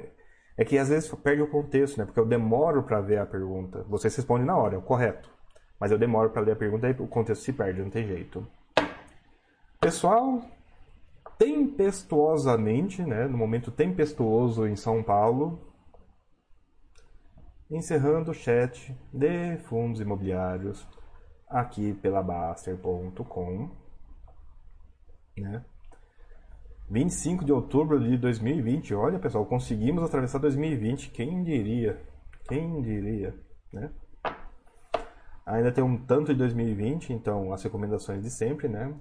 [0.57, 2.05] é que às vezes perde o contexto, né?
[2.05, 3.85] Porque eu demoro para ver a pergunta.
[3.89, 5.31] Vocês respondem na hora, é o correto.
[5.78, 8.47] Mas eu demoro para ler a pergunta e o contexto se perde, não tem jeito.
[9.78, 10.41] Pessoal,
[11.39, 15.61] tempestuosamente, né, no momento tempestuoso em São Paulo,
[17.70, 20.87] encerrando o chat de fundos imobiliários
[21.49, 23.70] aqui pela Baster.com,
[25.37, 25.65] né?
[26.88, 32.00] 25 de outubro de 2020, olha pessoal, conseguimos atravessar 2020, quem diria?
[32.48, 33.34] Quem diria,
[33.72, 33.90] né?
[35.44, 38.94] Ainda tem um tanto de 2020, então as recomendações de sempre, né?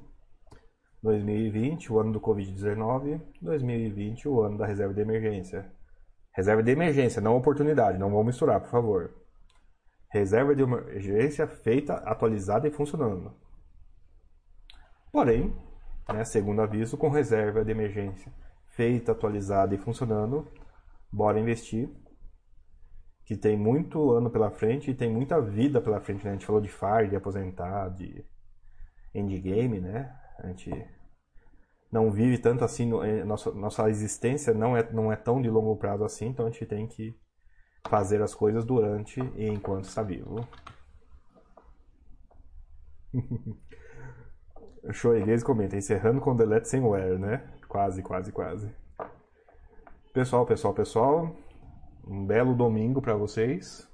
[1.01, 3.21] 2020, o ano do Covid-19.
[3.41, 5.71] 2020, o ano da reserva de emergência.
[6.33, 9.13] Reserva de emergência, não oportunidade, não vamos misturar, por favor.
[10.11, 13.33] Reserva de emergência feita, atualizada e funcionando.
[15.11, 15.55] Porém,
[16.13, 18.31] né, segundo aviso, com reserva de emergência
[18.75, 20.47] feita, atualizada e funcionando,
[21.11, 21.89] bora investir
[23.25, 26.31] que tem muito ano pela frente e tem muita vida pela frente, né?
[26.31, 28.23] A gente falou de FAR, de aposentar, de
[29.13, 30.15] endgame, né?
[30.37, 30.69] A gente
[31.91, 35.75] não vive tanto assim, é, nossa, nossa existência não é, não é tão de longo
[35.77, 37.17] prazo assim, então a gente tem que
[37.87, 40.47] fazer as coisas durante e enquanto está vivo.
[44.87, 47.43] o Shoegaze comenta, encerrando com delete sem wear, né?
[47.67, 48.73] Quase, quase, quase.
[50.13, 51.35] Pessoal, pessoal, pessoal.
[52.07, 53.89] Um belo domingo para vocês.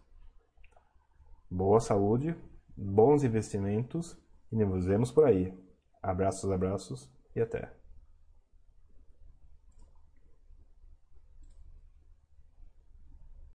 [1.50, 2.36] Boa saúde,
[2.76, 4.18] bons investimentos
[4.52, 5.54] e nos vemos por aí.
[6.02, 7.81] Abraços, abraços e até.